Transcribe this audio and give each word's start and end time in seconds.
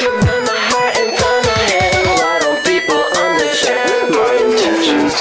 Put 0.00 0.16
my 0.16 0.56
heart 0.56 0.96
in 0.96 1.08
front 1.14 1.44
of 1.46 1.60
him. 1.68 2.02
Why 2.16 2.34
don't 2.40 2.60
people 2.64 3.02
understand 3.20 4.16
my 4.16 4.32
intentions? 4.40 5.12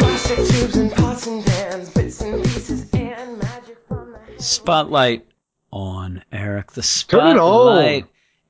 Plastic 0.00 0.38
tubes 0.48 0.76
and 0.76 0.90
pots 0.90 1.26
and 1.28 1.46
pans, 1.46 1.90
bits 1.90 2.20
and 2.20 2.42
pieces 2.42 2.90
and 2.94 3.38
magic 3.38 3.78
from 3.86 4.10
the 4.10 4.42
Spotlight 4.42 5.26
on, 5.70 6.24
Eric. 6.32 6.72
The 6.72 6.82
Turn 7.08 7.36
it 7.36 7.38
on. 7.38 8.08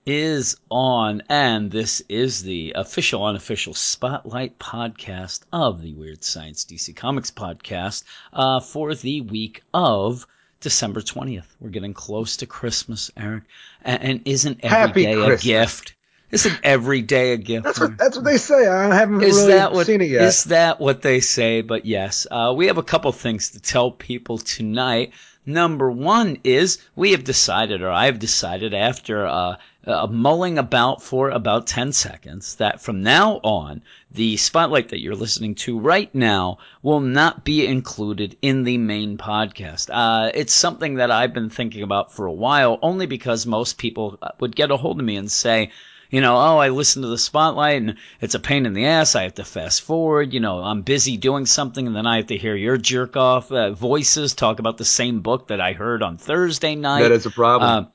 Is 0.09 0.57
on, 0.71 1.23
and 1.29 1.71
this 1.71 2.01
is 2.09 2.43
the 2.43 2.73
official, 2.77 3.27
unofficial 3.27 3.75
Spotlight 3.75 4.59
podcast 4.59 5.41
of 5.53 5.83
the 5.83 5.93
Weird 5.93 6.25
Science 6.25 6.65
DC 6.65 6.97
Comics 6.97 7.31
podcast 7.31 8.05
uh, 8.33 8.61
for 8.61 8.95
the 8.95 9.21
week 9.21 9.63
of 9.75 10.27
December 10.61 11.03
20th. 11.03 11.45
We're 11.61 11.69
getting 11.69 11.93
close 11.93 12.39
to 12.39 12.47
Christmas, 12.47 13.11
Eric. 13.19 13.45
And, 13.83 14.03
and 14.03 14.23
isn't 14.25 14.61
every 14.63 15.05
day 15.05 15.13
a 15.13 15.37
gift? 15.37 15.95
Isn't 16.31 16.59
every 16.63 17.03
day 17.03 17.33
a 17.33 17.37
gift? 17.37 17.65
That's 17.65 17.81
what 17.81 17.99
that's 17.99 18.17
what 18.17 18.25
they 18.25 18.39
say. 18.39 18.67
I 18.67 18.95
haven't 18.95 19.23
Is 19.23 19.37
really 19.37 19.53
that 19.53 19.73
what 19.73 19.87
seen 19.87 20.01
it 20.01 20.09
yet. 20.09 20.23
is 20.23 20.45
that 20.45 20.81
what 20.81 21.03
they 21.03 21.21
say? 21.21 21.61
But 21.61 21.85
yes, 21.85 22.27
uh, 22.31 22.55
we 22.57 22.69
have 22.69 22.79
a 22.79 22.83
couple 22.83 23.13
things 23.13 23.51
to 23.51 23.61
tell 23.61 23.91
people 23.91 24.39
tonight. 24.39 25.13
Number 25.45 25.91
one 25.91 26.37
is 26.45 26.79
we 26.95 27.13
have 27.13 27.25
decided, 27.25 27.81
or 27.81 27.91
I 27.91 28.07
have 28.07 28.19
decided 28.19 28.75
after 28.75 29.27
uh, 29.27 29.57
uh, 29.89 30.07
mulling 30.07 30.59
about 30.59 31.03
for 31.03 31.31
about 31.31 31.67
10 31.67 31.93
seconds, 31.93 32.57
that 32.57 32.81
from 32.81 33.03
now 33.03 33.41
on, 33.43 33.83
the 34.11 34.37
spotlight 34.37 34.91
that 34.91 35.01
you're 35.01 35.15
listening 35.15 35.55
to 35.55 35.79
right 35.79 36.15
now 36.15 36.59
will 36.83 37.01
not 37.01 37.45
be 37.45 37.67
included 37.67 38.37
in 38.43 38.65
the 38.65 38.77
main 38.77 39.17
podcast. 39.17 39.89
Uh, 39.91 40.31
it's 40.35 40.53
something 40.53 40.97
that 40.97 41.11
I've 41.11 41.33
been 41.33 41.51
thinking 41.51 41.83
about 41.83 42.13
for 42.13 42.27
a 42.27 42.33
while, 42.33 42.79
only 42.83 43.07
because 43.07 43.47
most 43.47 43.79
people 43.79 44.19
uh, 44.21 44.31
would 44.41 44.55
get 44.55 44.71
a 44.71 44.77
hold 44.77 45.01
of 45.01 45.07
me 45.07 45.17
and 45.17 45.33
say, 45.33 45.71
you 46.11 46.21
know, 46.21 46.37
oh, 46.37 46.59
I 46.59 46.69
listen 46.69 47.03
to 47.03 47.09
the 47.09 47.19
spotlight 47.19 47.83
and 47.83 47.97
it's 48.21 48.35
a 48.35 48.41
pain 48.41 48.67
in 48.67 48.73
the 48.73 48.87
ass. 48.87 49.15
I 49.15 49.25
have 49.25 49.35
to 49.35 49.45
fast 49.45 49.83
forward. 49.83 50.33
You 50.33 50.41
know, 50.41 50.59
I'm 50.61 50.83
busy 50.83 51.17
doing 51.17 51.47
something 51.47 51.87
and 51.87 51.95
then 51.95 52.07
I 52.07 52.17
have 52.17 52.29
to 52.29 52.37
hear 52.37 52.57
your 52.57 52.79
jerk 52.79 53.17
off 53.17 53.53
uh, 53.53 53.73
voices 53.73 54.35
talk 54.35 54.59
about 54.59 54.79
the 54.79 54.87
same 54.87 55.21
book 55.21 55.49
that 55.49 55.61
I 55.61 55.73
heard 55.75 56.03
on 56.03 56.17
Thursday 56.17 56.77
night. 56.77 57.03
that 57.03 57.13
is 57.13 57.27
a 57.27 57.31
problem. 57.31 57.85
Uh, 57.85 57.89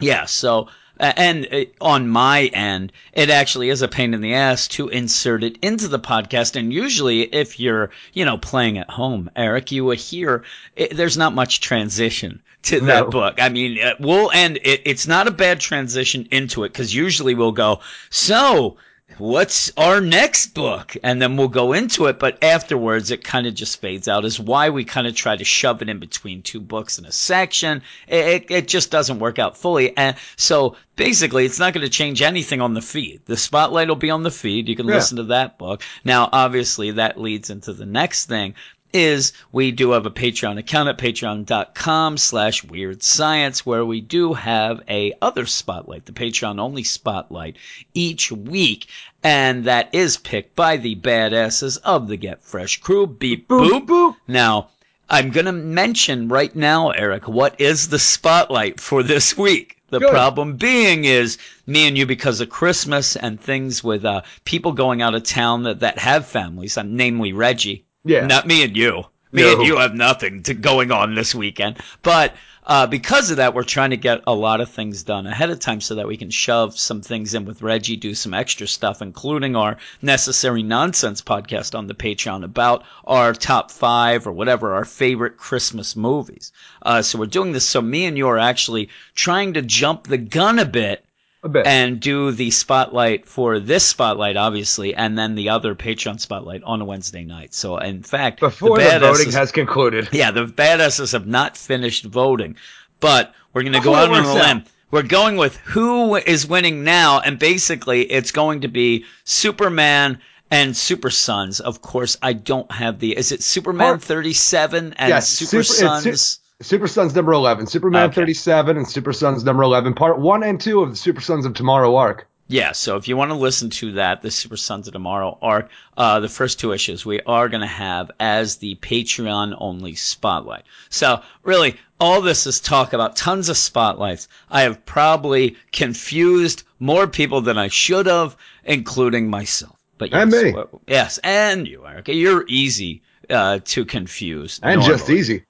yeah, 0.00 0.26
so 0.26 0.68
and 0.98 1.48
uh, 1.52 1.64
on 1.80 2.08
my 2.08 2.44
end, 2.46 2.92
it 3.12 3.30
actually 3.30 3.70
is 3.70 3.82
a 3.82 3.88
pain 3.88 4.14
in 4.14 4.20
the 4.20 4.34
ass 4.34 4.68
to 4.68 4.88
insert 4.88 5.44
it 5.44 5.58
into 5.62 5.88
the 5.88 5.98
podcast. 5.98 6.56
And 6.56 6.72
usually, 6.72 7.22
if 7.22 7.60
you're 7.60 7.90
you 8.12 8.24
know 8.24 8.38
playing 8.38 8.78
at 8.78 8.90
home, 8.90 9.30
Eric, 9.36 9.72
you 9.72 9.84
will 9.84 9.96
hear 9.96 10.44
it, 10.76 10.96
there's 10.96 11.16
not 11.16 11.34
much 11.34 11.60
transition 11.60 12.42
to 12.62 12.80
that 12.80 13.04
No. 13.04 13.10
book. 13.10 13.40
I 13.40 13.48
mean, 13.48 13.78
uh, 13.80 13.94
we'll 14.00 14.30
end. 14.32 14.58
It, 14.62 14.82
it's 14.84 15.06
not 15.06 15.28
a 15.28 15.30
bad 15.32 15.60
transition 15.60 16.28
into 16.30 16.64
it 16.64 16.72
because 16.72 16.94
usually 16.94 17.34
we'll 17.34 17.52
go 17.52 17.80
so. 18.10 18.76
What's 19.18 19.72
our 19.78 20.02
next 20.02 20.48
book? 20.48 20.94
And 21.02 21.22
then 21.22 21.36
we'll 21.36 21.48
go 21.48 21.72
into 21.72 22.06
it, 22.06 22.18
but 22.18 22.42
afterwards 22.42 23.10
it 23.10 23.24
kind 23.24 23.46
of 23.46 23.54
just 23.54 23.80
fades 23.80 24.08
out. 24.08 24.26
Is 24.26 24.38
why 24.38 24.68
we 24.68 24.84
kind 24.84 25.06
of 25.06 25.14
try 25.14 25.34
to 25.34 25.44
shove 25.44 25.80
it 25.80 25.88
in 25.88 25.98
between 26.00 26.42
two 26.42 26.60
books 26.60 26.98
in 26.98 27.06
a 27.06 27.12
section. 27.12 27.82
It, 28.08 28.26
it, 28.26 28.50
it 28.50 28.68
just 28.68 28.90
doesn't 28.90 29.18
work 29.20 29.38
out 29.38 29.56
fully. 29.56 29.96
And 29.96 30.16
so 30.36 30.76
basically, 30.96 31.46
it's 31.46 31.58
not 31.58 31.72
going 31.72 31.86
to 31.86 31.90
change 31.90 32.20
anything 32.20 32.60
on 32.60 32.74
the 32.74 32.82
feed. 32.82 33.22
The 33.24 33.38
spotlight 33.38 33.88
will 33.88 33.96
be 33.96 34.10
on 34.10 34.22
the 34.22 34.30
feed. 34.30 34.68
You 34.68 34.76
can 34.76 34.86
Yeah. 34.88 34.96
listen 34.96 35.16
to 35.16 35.24
that 35.24 35.56
book. 35.56 35.82
Now, 36.04 36.28
obviously, 36.30 36.90
that 36.92 37.18
leads 37.18 37.48
into 37.48 37.72
the 37.72 37.86
next 37.86 38.26
thing 38.26 38.54
is 38.92 39.32
we 39.52 39.72
do 39.72 39.92
have 39.92 40.06
a 40.06 40.10
Patreon 40.10 40.58
account 40.58 40.88
at 40.88 40.98
patreon.com 40.98 42.16
slash 42.16 42.64
weird 42.64 43.02
science 43.02 43.64
where 43.66 43.84
we 43.84 44.00
do 44.00 44.34
have 44.34 44.82
a 44.88 45.12
other 45.20 45.46
spotlight, 45.46 46.06
the 46.06 46.12
Patreon 46.12 46.60
only 46.60 46.82
spotlight 46.84 47.56
each 47.94 48.30
week. 48.32 48.86
And 49.22 49.64
that 49.64 49.94
is 49.94 50.16
picked 50.16 50.54
by 50.54 50.76
the 50.76 50.94
badasses 50.96 51.78
of 51.84 52.08
the 52.08 52.16
Get 52.16 52.44
Fresh 52.44 52.78
crew. 52.78 53.06
Beep 53.06 53.48
boop. 53.48 53.70
boop 53.70 53.86
boop. 53.86 54.16
Now, 54.28 54.70
I'm 55.08 55.30
going 55.30 55.46
to 55.46 55.52
mention 55.52 56.28
right 56.28 56.54
now, 56.54 56.90
Eric, 56.90 57.28
what 57.28 57.60
is 57.60 57.88
the 57.88 57.98
spotlight 57.98 58.80
for 58.80 59.02
this 59.02 59.36
week? 59.36 59.76
The 59.88 60.00
Good. 60.00 60.10
problem 60.10 60.56
being 60.56 61.04
is 61.04 61.38
me 61.64 61.86
and 61.86 61.96
you 61.96 62.06
because 62.06 62.40
of 62.40 62.48
Christmas 62.48 63.14
and 63.14 63.40
things 63.40 63.84
with 63.84 64.04
uh, 64.04 64.22
people 64.44 64.72
going 64.72 65.00
out 65.00 65.14
of 65.14 65.22
town 65.22 65.62
that, 65.62 65.80
that 65.80 65.98
have 66.00 66.26
families, 66.26 66.76
uh, 66.76 66.82
namely 66.84 67.32
Reggie. 67.32 67.85
Yeah. 68.06 68.26
Not 68.26 68.46
me 68.46 68.62
and 68.62 68.76
you. 68.76 69.04
Me 69.32 69.42
No. 69.42 69.58
and 69.58 69.66
you 69.66 69.76
have 69.76 69.94
nothing 69.94 70.42
to 70.44 70.54
going 70.54 70.92
on 70.92 71.14
this 71.14 71.34
weekend. 71.34 71.78
But 72.02 72.34
uh, 72.64 72.86
because 72.86 73.30
of 73.30 73.36
that, 73.36 73.54
we're 73.54 73.62
trying 73.62 73.90
to 73.90 73.96
get 73.96 74.22
a 74.26 74.34
lot 74.34 74.60
of 74.60 74.68
things 74.68 75.04
done 75.04 75.26
ahead 75.26 75.50
of 75.50 75.60
time 75.60 75.80
so 75.80 75.94
that 75.96 76.08
we 76.08 76.16
can 76.16 76.30
shove 76.30 76.76
some 76.76 77.00
things 77.00 77.34
in 77.34 77.44
with 77.44 77.62
Reggie, 77.62 77.96
do 77.96 78.12
some 78.14 78.34
extra 78.34 78.66
stuff, 78.66 79.02
including 79.02 79.54
our 79.54 79.76
necessary 80.02 80.64
nonsense 80.64 81.22
podcast 81.22 81.78
on 81.78 81.86
the 81.86 81.94
Patreon 81.94 82.42
about 82.44 82.82
our 83.04 83.32
top 83.34 83.70
five 83.70 84.26
or 84.26 84.32
whatever 84.32 84.74
our 84.74 84.84
favorite 84.84 85.36
Christmas 85.36 85.94
movies. 85.94 86.52
Uh, 86.82 87.02
so 87.02 87.18
we're 87.20 87.26
doing 87.26 87.52
this. 87.52 87.68
So 87.68 87.80
me 87.80 88.06
and 88.06 88.16
you 88.16 88.26
are 88.28 88.38
actually 88.38 88.88
trying 89.14 89.54
to 89.54 89.62
jump 89.62 90.08
the 90.08 90.18
gun 90.18 90.58
a 90.58 90.64
bit 90.64 91.04
A 91.46 91.48
bit. 91.48 91.66
and 91.66 92.00
do 92.00 92.32
the 92.32 92.50
spotlight 92.50 93.26
for 93.28 93.58
this 93.60 93.84
spotlight, 93.84 94.36
obviously, 94.36 94.94
and 94.94 95.16
then 95.16 95.34
the 95.34 95.48
other 95.50 95.74
Patreon 95.74 96.20
spotlight 96.20 96.62
on 96.64 96.80
a 96.80 96.84
Wednesday 96.84 97.24
night. 97.24 97.54
So, 97.54 97.78
in 97.78 98.02
fact, 98.02 98.40
Before 98.40 98.78
the, 98.78 98.84
badasses- 98.84 99.00
voting 99.00 99.32
has 99.32 99.52
concluded. 99.52 100.08
yeah, 100.12 100.30
the 100.32 100.46
badasses 100.46 101.12
have 101.12 101.26
not 101.26 101.56
finished 101.56 102.04
voting, 102.04 102.56
but 103.00 103.34
we're 103.52 103.62
going 103.62 103.72
to 103.74 103.80
go 103.80 103.94
out 103.94 104.10
on 104.10 104.24
a 104.24 104.34
limb. 104.34 104.64
We're 104.90 105.02
going 105.02 105.36
with 105.36 105.56
who 105.56 106.16
is 106.16 106.46
winning 106.46 106.84
now, 106.84 107.20
and 107.20 107.38
basically, 107.38 108.02
it's 108.02 108.30
going 108.30 108.60
to 108.62 108.68
be 108.68 109.04
Superman 109.24 110.20
and 110.50 110.76
Super 110.76 111.10
Sons. 111.10 111.60
Of 111.60 111.82
course, 111.82 112.16
I 112.22 112.32
don't 112.34 112.70
have 112.70 112.98
the. 113.00 113.16
Is 113.16 113.32
it 113.32 113.42
Superman 113.42 113.98
thirty-seven 113.98 114.94
and 114.94 115.08
Yes, 115.08 115.28
Super, 115.28 115.62
Super- 115.62 116.02
Sons? 116.02 116.38
Su- 116.60 116.64
Super 116.68 116.88
Sons 116.88 117.14
number 117.14 117.32
11. 117.32 117.66
Superman 117.66 118.04
Okay. 118.04 118.14
37 118.14 118.76
and 118.76 118.88
Super 118.88 119.12
Sons 119.12 119.44
number 119.44 119.62
11. 119.62 119.94
Part 119.94 120.18
1 120.18 120.42
and 120.42 120.60
2 120.60 120.80
of 120.82 120.90
the 120.90 120.96
Super 120.96 121.20
Sons 121.20 121.46
of 121.46 121.54
Tomorrow 121.54 121.96
arc. 121.96 122.26
Yeah, 122.48 122.70
so 122.72 122.96
if 122.96 123.08
you 123.08 123.16
want 123.16 123.32
to 123.32 123.36
listen 123.36 123.70
to 123.70 123.92
that, 123.94 124.22
the 124.22 124.30
Super 124.30 124.56
Sons 124.56 124.86
of 124.86 124.92
Tomorrow 124.92 125.36
arc, 125.42 125.68
uh, 125.96 126.20
the 126.20 126.28
first 126.28 126.60
two 126.60 126.72
issues 126.72 127.04
we 127.04 127.20
are 127.22 127.48
going 127.48 127.60
to 127.62 127.66
have 127.66 128.12
as 128.20 128.56
the 128.56 128.76
Patreon 128.76 129.56
only 129.58 129.96
spotlight. 129.96 130.62
So 130.88 131.22
really, 131.42 131.76
all 131.98 132.20
this 132.20 132.46
is 132.46 132.60
talk 132.60 132.92
about 132.92 133.16
tons 133.16 133.48
of 133.48 133.56
spotlights. 133.56 134.28
I 134.48 134.62
have 134.62 134.86
probably 134.86 135.56
confused 135.72 136.62
more 136.78 137.08
people 137.08 137.40
than 137.40 137.58
I 137.58 137.66
should 137.66 138.06
have, 138.06 138.36
including 138.64 139.28
myself. 139.28 139.76
But 139.98 140.12
yes, 140.12 140.22
And 140.22 140.30
me. 140.30 140.54
yes, 140.86 141.18
and 141.24 141.66
you, 141.66 141.84
Erica. 141.84 142.14
You're 142.14 142.44
easy 142.46 143.02
uh, 143.28 143.58
to 143.64 143.84
confuse. 143.84 144.60
And 144.62 144.82
just 144.82 145.10
easy. 145.10 145.42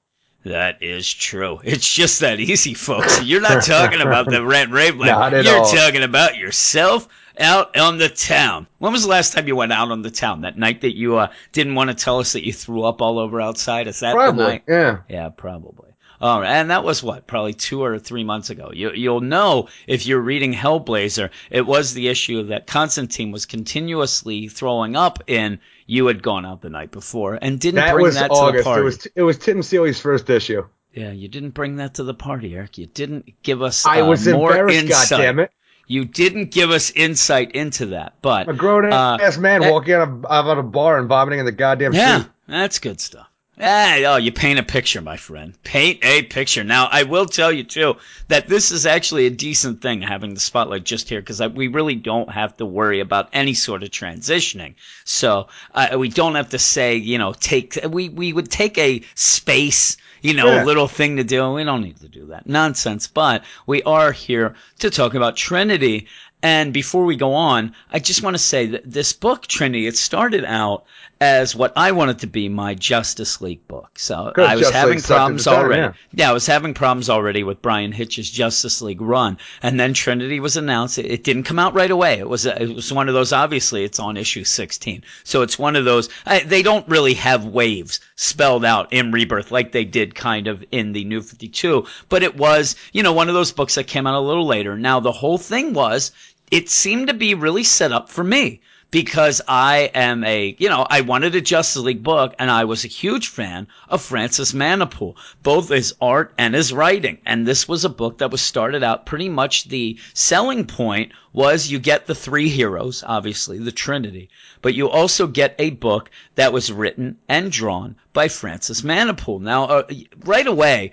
That 0.46 0.82
is 0.82 1.12
true. 1.12 1.60
It's 1.64 1.92
just 1.92 2.20
that 2.20 2.38
easy, 2.40 2.74
folks. 2.74 3.22
You're 3.22 3.40
not 3.40 3.62
talking 3.64 4.00
about 4.00 4.28
the 4.30 4.44
rent 4.46 4.70
rave. 4.70 4.96
Not 4.96 5.34
at 5.34 5.44
You're 5.44 5.58
all. 5.58 5.64
talking 5.72 6.02
about 6.02 6.36
yourself 6.36 7.08
out 7.38 7.76
on 7.76 7.98
the 7.98 8.08
town. 8.08 8.66
When 8.78 8.92
was 8.92 9.02
the 9.02 9.08
last 9.08 9.32
time 9.32 9.48
you 9.48 9.56
went 9.56 9.72
out 9.72 9.90
on 9.90 10.02
the 10.02 10.10
town? 10.10 10.42
That 10.42 10.56
night 10.56 10.80
that 10.82 10.96
you 10.96 11.16
uh, 11.18 11.32
didn't 11.52 11.74
want 11.74 11.90
to 11.90 11.94
tell 11.96 12.20
us 12.20 12.32
that 12.32 12.46
you 12.46 12.52
threw 12.52 12.84
up 12.84 13.02
all 13.02 13.18
over 13.18 13.40
outside? 13.40 13.88
Is 13.88 14.00
that 14.00 14.10
the 14.12 14.16
Probably. 14.16 14.44
night? 14.44 14.62
Yeah. 14.68 14.98
Yeah, 15.08 15.28
probably. 15.30 15.85
All 16.20 16.40
right, 16.40 16.48
and 16.48 16.70
that 16.70 16.84
was 16.84 17.02
what, 17.02 17.26
probably 17.26 17.52
two 17.54 17.82
or 17.82 17.98
three 17.98 18.24
months 18.24 18.50
ago. 18.50 18.70
You, 18.72 18.92
you'll 18.92 19.20
know 19.20 19.68
if 19.86 20.06
you're 20.06 20.20
reading 20.20 20.52
Hellblazer, 20.54 21.30
it 21.50 21.66
was 21.66 21.92
the 21.92 22.08
issue 22.08 22.44
that 22.44 22.66
Constantine 22.66 23.32
was 23.32 23.46
continuously 23.46 24.48
throwing 24.48 24.96
up 24.96 25.22
in. 25.26 25.60
You 25.86 26.06
had 26.06 26.22
gone 26.22 26.44
out 26.44 26.62
the 26.62 26.70
night 26.70 26.90
before 26.90 27.38
and 27.40 27.60
didn't 27.60 27.76
That 27.76 27.92
bring 27.94 28.12
that 28.14 28.28
to 28.30 28.52
the 28.56 28.62
party. 28.64 28.80
It 28.80 28.84
was 28.84 29.06
it 29.14 29.22
was 29.22 29.38
Tim 29.38 29.62
Seeley's 29.62 30.00
first 30.00 30.28
issue. 30.30 30.66
Yeah, 30.92 31.12
you 31.12 31.28
didn't 31.28 31.50
bring 31.50 31.76
that 31.76 31.94
to 31.94 32.04
the 32.04 32.14
party, 32.14 32.56
Eric. 32.56 32.78
You 32.78 32.86
didn't 32.86 33.42
give 33.42 33.60
us 33.62 33.84
I 33.86 34.00
uh, 34.00 34.06
was 34.06 34.26
more 34.26 34.68
insight. 34.68 35.08
goddammit. 35.20 35.48
You 35.86 36.04
didn't 36.04 36.50
give 36.50 36.70
us 36.70 36.90
insight 36.90 37.52
into 37.52 37.86
that, 37.86 38.14
but 38.20 38.48
A 38.48 38.52
grown 38.54 38.92
uh, 38.92 39.18
ass 39.20 39.38
man 39.38 39.62
eh, 39.62 39.70
walking 39.70 39.94
out 39.94 40.08
of, 40.08 40.24
out 40.24 40.46
of 40.46 40.58
a 40.58 40.62
bar 40.64 40.98
and 40.98 41.06
vomiting 41.08 41.38
in 41.38 41.44
the 41.46 41.52
goddamn 41.52 41.92
Yeah, 41.92 42.20
street. 42.22 42.32
that's 42.48 42.78
good 42.80 43.00
stuff. 43.00 43.28
Ah, 43.58 43.96
oh, 44.04 44.16
you 44.16 44.32
paint 44.32 44.58
a 44.58 44.62
picture, 44.62 45.00
my 45.00 45.16
friend. 45.16 45.54
Paint 45.62 46.00
a 46.04 46.22
picture. 46.24 46.62
Now, 46.62 46.88
I 46.92 47.04
will 47.04 47.24
tell 47.24 47.50
you 47.50 47.64
too 47.64 47.96
that 48.28 48.48
this 48.48 48.70
is 48.70 48.84
actually 48.84 49.24
a 49.26 49.30
decent 49.30 49.80
thing 49.80 50.02
having 50.02 50.34
the 50.34 50.40
spotlight 50.40 50.84
just 50.84 51.08
here 51.08 51.20
because 51.22 51.40
we 51.54 51.68
really 51.68 51.94
don't 51.94 52.30
have 52.30 52.54
to 52.58 52.66
worry 52.66 53.00
about 53.00 53.30
any 53.32 53.54
sort 53.54 53.82
of 53.82 53.88
transitioning. 53.88 54.74
So 55.04 55.48
uh, 55.74 55.96
we 55.98 56.10
don't 56.10 56.34
have 56.34 56.50
to 56.50 56.58
say, 56.58 56.96
you 56.96 57.16
know, 57.16 57.32
take. 57.32 57.78
We 57.88 58.10
we 58.10 58.34
would 58.34 58.50
take 58.50 58.76
a 58.76 59.00
space, 59.14 59.96
you 60.20 60.34
know, 60.34 60.52
Yeah. 60.52 60.64
little 60.64 60.88
thing 60.88 61.16
to 61.16 61.24
do. 61.24 61.50
We 61.54 61.64
don't 61.64 61.82
need 61.82 62.00
to 62.00 62.08
do 62.08 62.26
that 62.26 62.46
nonsense. 62.46 63.06
But 63.06 63.42
we 63.66 63.82
are 63.84 64.12
here 64.12 64.54
to 64.80 64.90
talk 64.90 65.14
about 65.14 65.36
Trinity. 65.36 66.08
And 66.42 66.74
before 66.74 67.06
we 67.06 67.16
go 67.16 67.32
on, 67.32 67.74
I 67.90 68.00
just 68.00 68.22
want 68.22 68.34
to 68.34 68.42
say 68.42 68.66
that 68.66 68.82
this 68.84 69.14
book, 69.14 69.46
Trinity, 69.46 69.86
it 69.86 69.96
started 69.96 70.44
out 70.44 70.84
as 71.20 71.56
what 71.56 71.72
I 71.76 71.92
wanted 71.92 72.18
to 72.18 72.26
be 72.26 72.48
my 72.48 72.74
Justice 72.74 73.40
League 73.40 73.66
book. 73.68 73.98
So 73.98 74.32
Good, 74.34 74.46
I 74.46 74.54
was 74.54 74.66
Justice 74.66 74.76
having 74.76 74.96
League 74.96 75.04
problems 75.04 75.44
the 75.44 75.50
time, 75.50 75.64
already. 75.64 75.80
yeah. 75.82 75.92
Yeah, 76.12 76.30
I 76.30 76.32
was 76.34 76.46
having 76.46 76.74
problems 76.74 77.08
already 77.08 77.42
with 77.42 77.62
Bryan 77.62 77.92
Hitch's 77.92 78.30
Justice 78.30 78.82
League 78.82 79.00
run, 79.00 79.38
and 79.62 79.80
then 79.80 79.94
Trinity 79.94 80.40
was 80.40 80.56
announced. 80.58 80.98
It, 80.98 81.06
it 81.06 81.24
didn't 81.24 81.44
come 81.44 81.58
out 81.58 81.72
right 81.74 81.90
away. 81.90 82.18
It 82.18 82.28
was 82.28 82.44
a, 82.44 82.62
it 82.62 82.74
was 82.74 82.92
one 82.92 83.08
of 83.08 83.14
those. 83.14 83.32
Obviously, 83.32 83.82
it's 83.84 83.98
on 83.98 84.16
issue 84.18 84.44
16, 84.44 85.02
so 85.24 85.40
it's 85.42 85.58
one 85.58 85.74
of 85.76 85.86
those. 85.86 86.10
I, 86.26 86.40
they 86.40 86.62
don't 86.62 86.86
really 86.88 87.14
have 87.14 87.46
waves 87.46 88.00
spelled 88.16 88.64
out 88.64 88.92
in 88.92 89.10
Rebirth 89.10 89.50
like 89.50 89.72
they 89.72 89.84
did 89.84 90.14
kind 90.14 90.48
of 90.48 90.62
in 90.70 90.92
the 90.92 91.04
New 91.04 91.22
52, 91.22 91.86
but 92.10 92.22
it 92.22 92.36
was 92.36 92.76
you 92.92 93.02
know 93.02 93.12
one 93.14 93.28
of 93.28 93.34
those 93.34 93.52
books 93.52 93.76
that 93.76 93.86
came 93.86 94.06
out 94.06 94.14
a 94.14 94.20
little 94.20 94.46
later. 94.46 94.76
Now 94.76 95.00
the 95.00 95.12
whole 95.12 95.38
thing 95.38 95.72
was 95.72 96.12
it 96.50 96.68
seemed 96.68 97.08
to 97.08 97.14
be 97.14 97.34
really 97.34 97.64
set 97.64 97.90
up 97.90 98.08
for 98.10 98.22
me 98.22 98.60
because 98.90 99.42
I 99.48 99.90
am 99.94 100.24
a, 100.24 100.54
you 100.58 100.68
know, 100.68 100.86
I 100.88 101.00
wanted 101.00 101.34
a 101.34 101.40
Justice 101.40 101.82
League 101.82 102.02
book 102.02 102.34
and 102.38 102.50
I 102.50 102.64
was 102.64 102.84
a 102.84 102.88
huge 102.88 103.28
fan 103.28 103.66
of 103.88 104.00
Francis 104.00 104.52
Manapul, 104.52 105.16
both 105.42 105.68
his 105.68 105.94
art 106.00 106.32
and 106.38 106.54
his 106.54 106.72
writing. 106.72 107.18
And 107.26 107.46
this 107.46 107.66
was 107.66 107.84
a 107.84 107.90
book 107.90 108.18
that 108.18 108.30
was 108.30 108.40
started 108.40 108.82
out 108.82 109.06
pretty 109.06 109.28
much 109.28 109.64
the 109.64 109.98
selling 110.14 110.66
point 110.66 111.12
was 111.32 111.70
you 111.70 111.78
get 111.78 112.06
the 112.06 112.14
three 112.14 112.48
heroes, 112.48 113.02
obviously 113.06 113.58
the 113.58 113.72
Trinity, 113.72 114.30
but 114.62 114.74
you 114.74 114.88
also 114.88 115.26
get 115.26 115.56
a 115.58 115.70
book 115.70 116.10
that 116.36 116.52
was 116.52 116.72
written 116.72 117.18
and 117.28 117.50
drawn 117.52 117.96
by 118.12 118.28
Francis 118.28 118.82
Manapul. 118.82 119.40
Now, 119.40 119.64
uh, 119.64 119.82
right 120.24 120.46
away, 120.46 120.92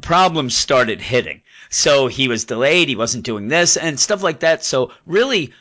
problems 0.00 0.56
started 0.56 1.00
hitting. 1.00 1.42
So 1.70 2.06
he 2.06 2.28
was 2.28 2.44
delayed. 2.44 2.88
He 2.88 2.96
wasn't 2.96 3.24
doing 3.24 3.48
this 3.48 3.76
and 3.76 3.98
stuff 3.98 4.22
like 4.22 4.40
that. 4.40 4.64
So 4.64 4.92
really, 5.06 5.52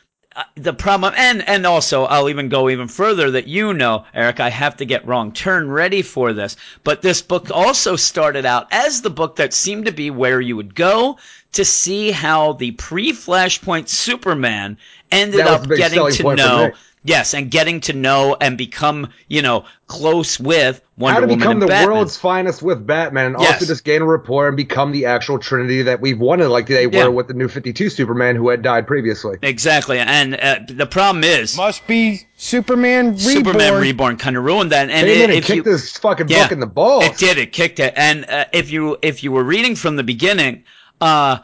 the 0.55 0.73
problem, 0.73 1.13
and 1.17 1.47
and 1.47 1.65
also 1.65 2.05
I'll 2.05 2.29
even 2.29 2.49
go 2.49 2.69
even 2.69 2.87
further 2.87 3.31
that 3.31 3.47
you 3.47 3.73
know, 3.73 4.05
Eric, 4.13 4.39
I 4.39 4.49
have 4.49 4.77
to 4.77 4.85
get 4.85 5.05
wrong 5.05 5.31
turn 5.31 5.69
ready 5.69 6.01
for 6.01 6.33
this. 6.33 6.55
But 6.83 7.01
this 7.01 7.21
book 7.21 7.51
also 7.51 7.95
started 7.95 8.45
out 8.45 8.67
as 8.71 9.01
the 9.01 9.09
book 9.09 9.35
that 9.37 9.53
seemed 9.53 9.85
to 9.85 9.91
be 9.91 10.09
where 10.09 10.41
you 10.41 10.55
would 10.55 10.75
go 10.75 11.17
to 11.53 11.63
see 11.63 12.11
how 12.11 12.53
the 12.53 12.71
pre-Flashpoint 12.71 13.87
Superman 13.87 14.77
ended 15.11 15.41
up 15.41 15.67
getting 15.67 16.09
to 16.11 16.35
know. 16.35 16.71
Me. 17.03 17.09
Yes, 17.09 17.33
and 17.33 17.51
getting 17.51 17.81
to 17.81 17.93
know 17.93 18.35
and 18.39 18.57
become, 18.57 19.09
you 19.27 19.41
know, 19.41 19.65
close 19.87 20.39
with 20.39 20.81
Wonder 20.97 21.13
How 21.13 21.19
to 21.21 21.25
Woman 21.27 21.39
become 21.39 21.51
and 21.53 21.61
the 21.61 21.67
Batman. 21.67 21.95
world's 21.95 22.17
finest 22.17 22.61
with 22.61 22.85
Batman, 22.85 23.27
and 23.33 23.35
Yes. 23.39 23.53
also 23.55 23.65
just 23.65 23.83
gain 23.83 24.01
a 24.01 24.05
rapport 24.05 24.47
and 24.47 24.55
become 24.55 24.91
the 24.91 25.05
actual 25.05 25.39
Trinity 25.39 25.81
that 25.83 26.01
we've 26.01 26.19
wanted, 26.19 26.49
like 26.49 26.67
they 26.67 26.87
Yeah. 26.87 27.05
were 27.05 27.11
with 27.11 27.27
the 27.27 27.33
New 27.33 27.47
Fifty 27.47 27.73
Two 27.73 27.89
Superman 27.89 28.35
who 28.35 28.49
had 28.49 28.61
died 28.61 28.87
previously. 28.87 29.37
Exactly, 29.41 29.99
and 29.99 30.35
uh, 30.35 30.59
the 30.67 30.85
problem 30.85 31.23
is 31.23 31.57
Must 31.57 31.85
be 31.87 32.21
Superman 32.37 33.05
Reborn. 33.15 33.19
Superman 33.19 33.81
Reborn 33.81 34.17
kind 34.17 34.37
of 34.37 34.43
ruined 34.43 34.71
that. 34.71 34.89
And 34.89 35.07
Came 35.07 35.21
in 35.21 35.29
it, 35.31 35.35
and 35.35 35.45
kicked 35.45 35.55
you, 35.57 35.63
this 35.63 35.97
fucking 35.97 36.27
Yeah, 36.29 36.43
book 36.43 36.51
in 36.51 36.59
the 36.59 36.67
balls. 36.67 37.05
It 37.05 37.17
did. 37.17 37.37
It 37.37 37.51
kicked 37.51 37.79
it. 37.79 37.93
And 37.97 38.25
uh, 38.29 38.45
if 38.53 38.71
you 38.71 38.97
if 39.01 39.23
you 39.23 39.31
were 39.31 39.43
reading 39.43 39.75
from 39.75 39.95
the 39.95 40.03
beginning, 40.03 40.63
uh, 41.01 41.39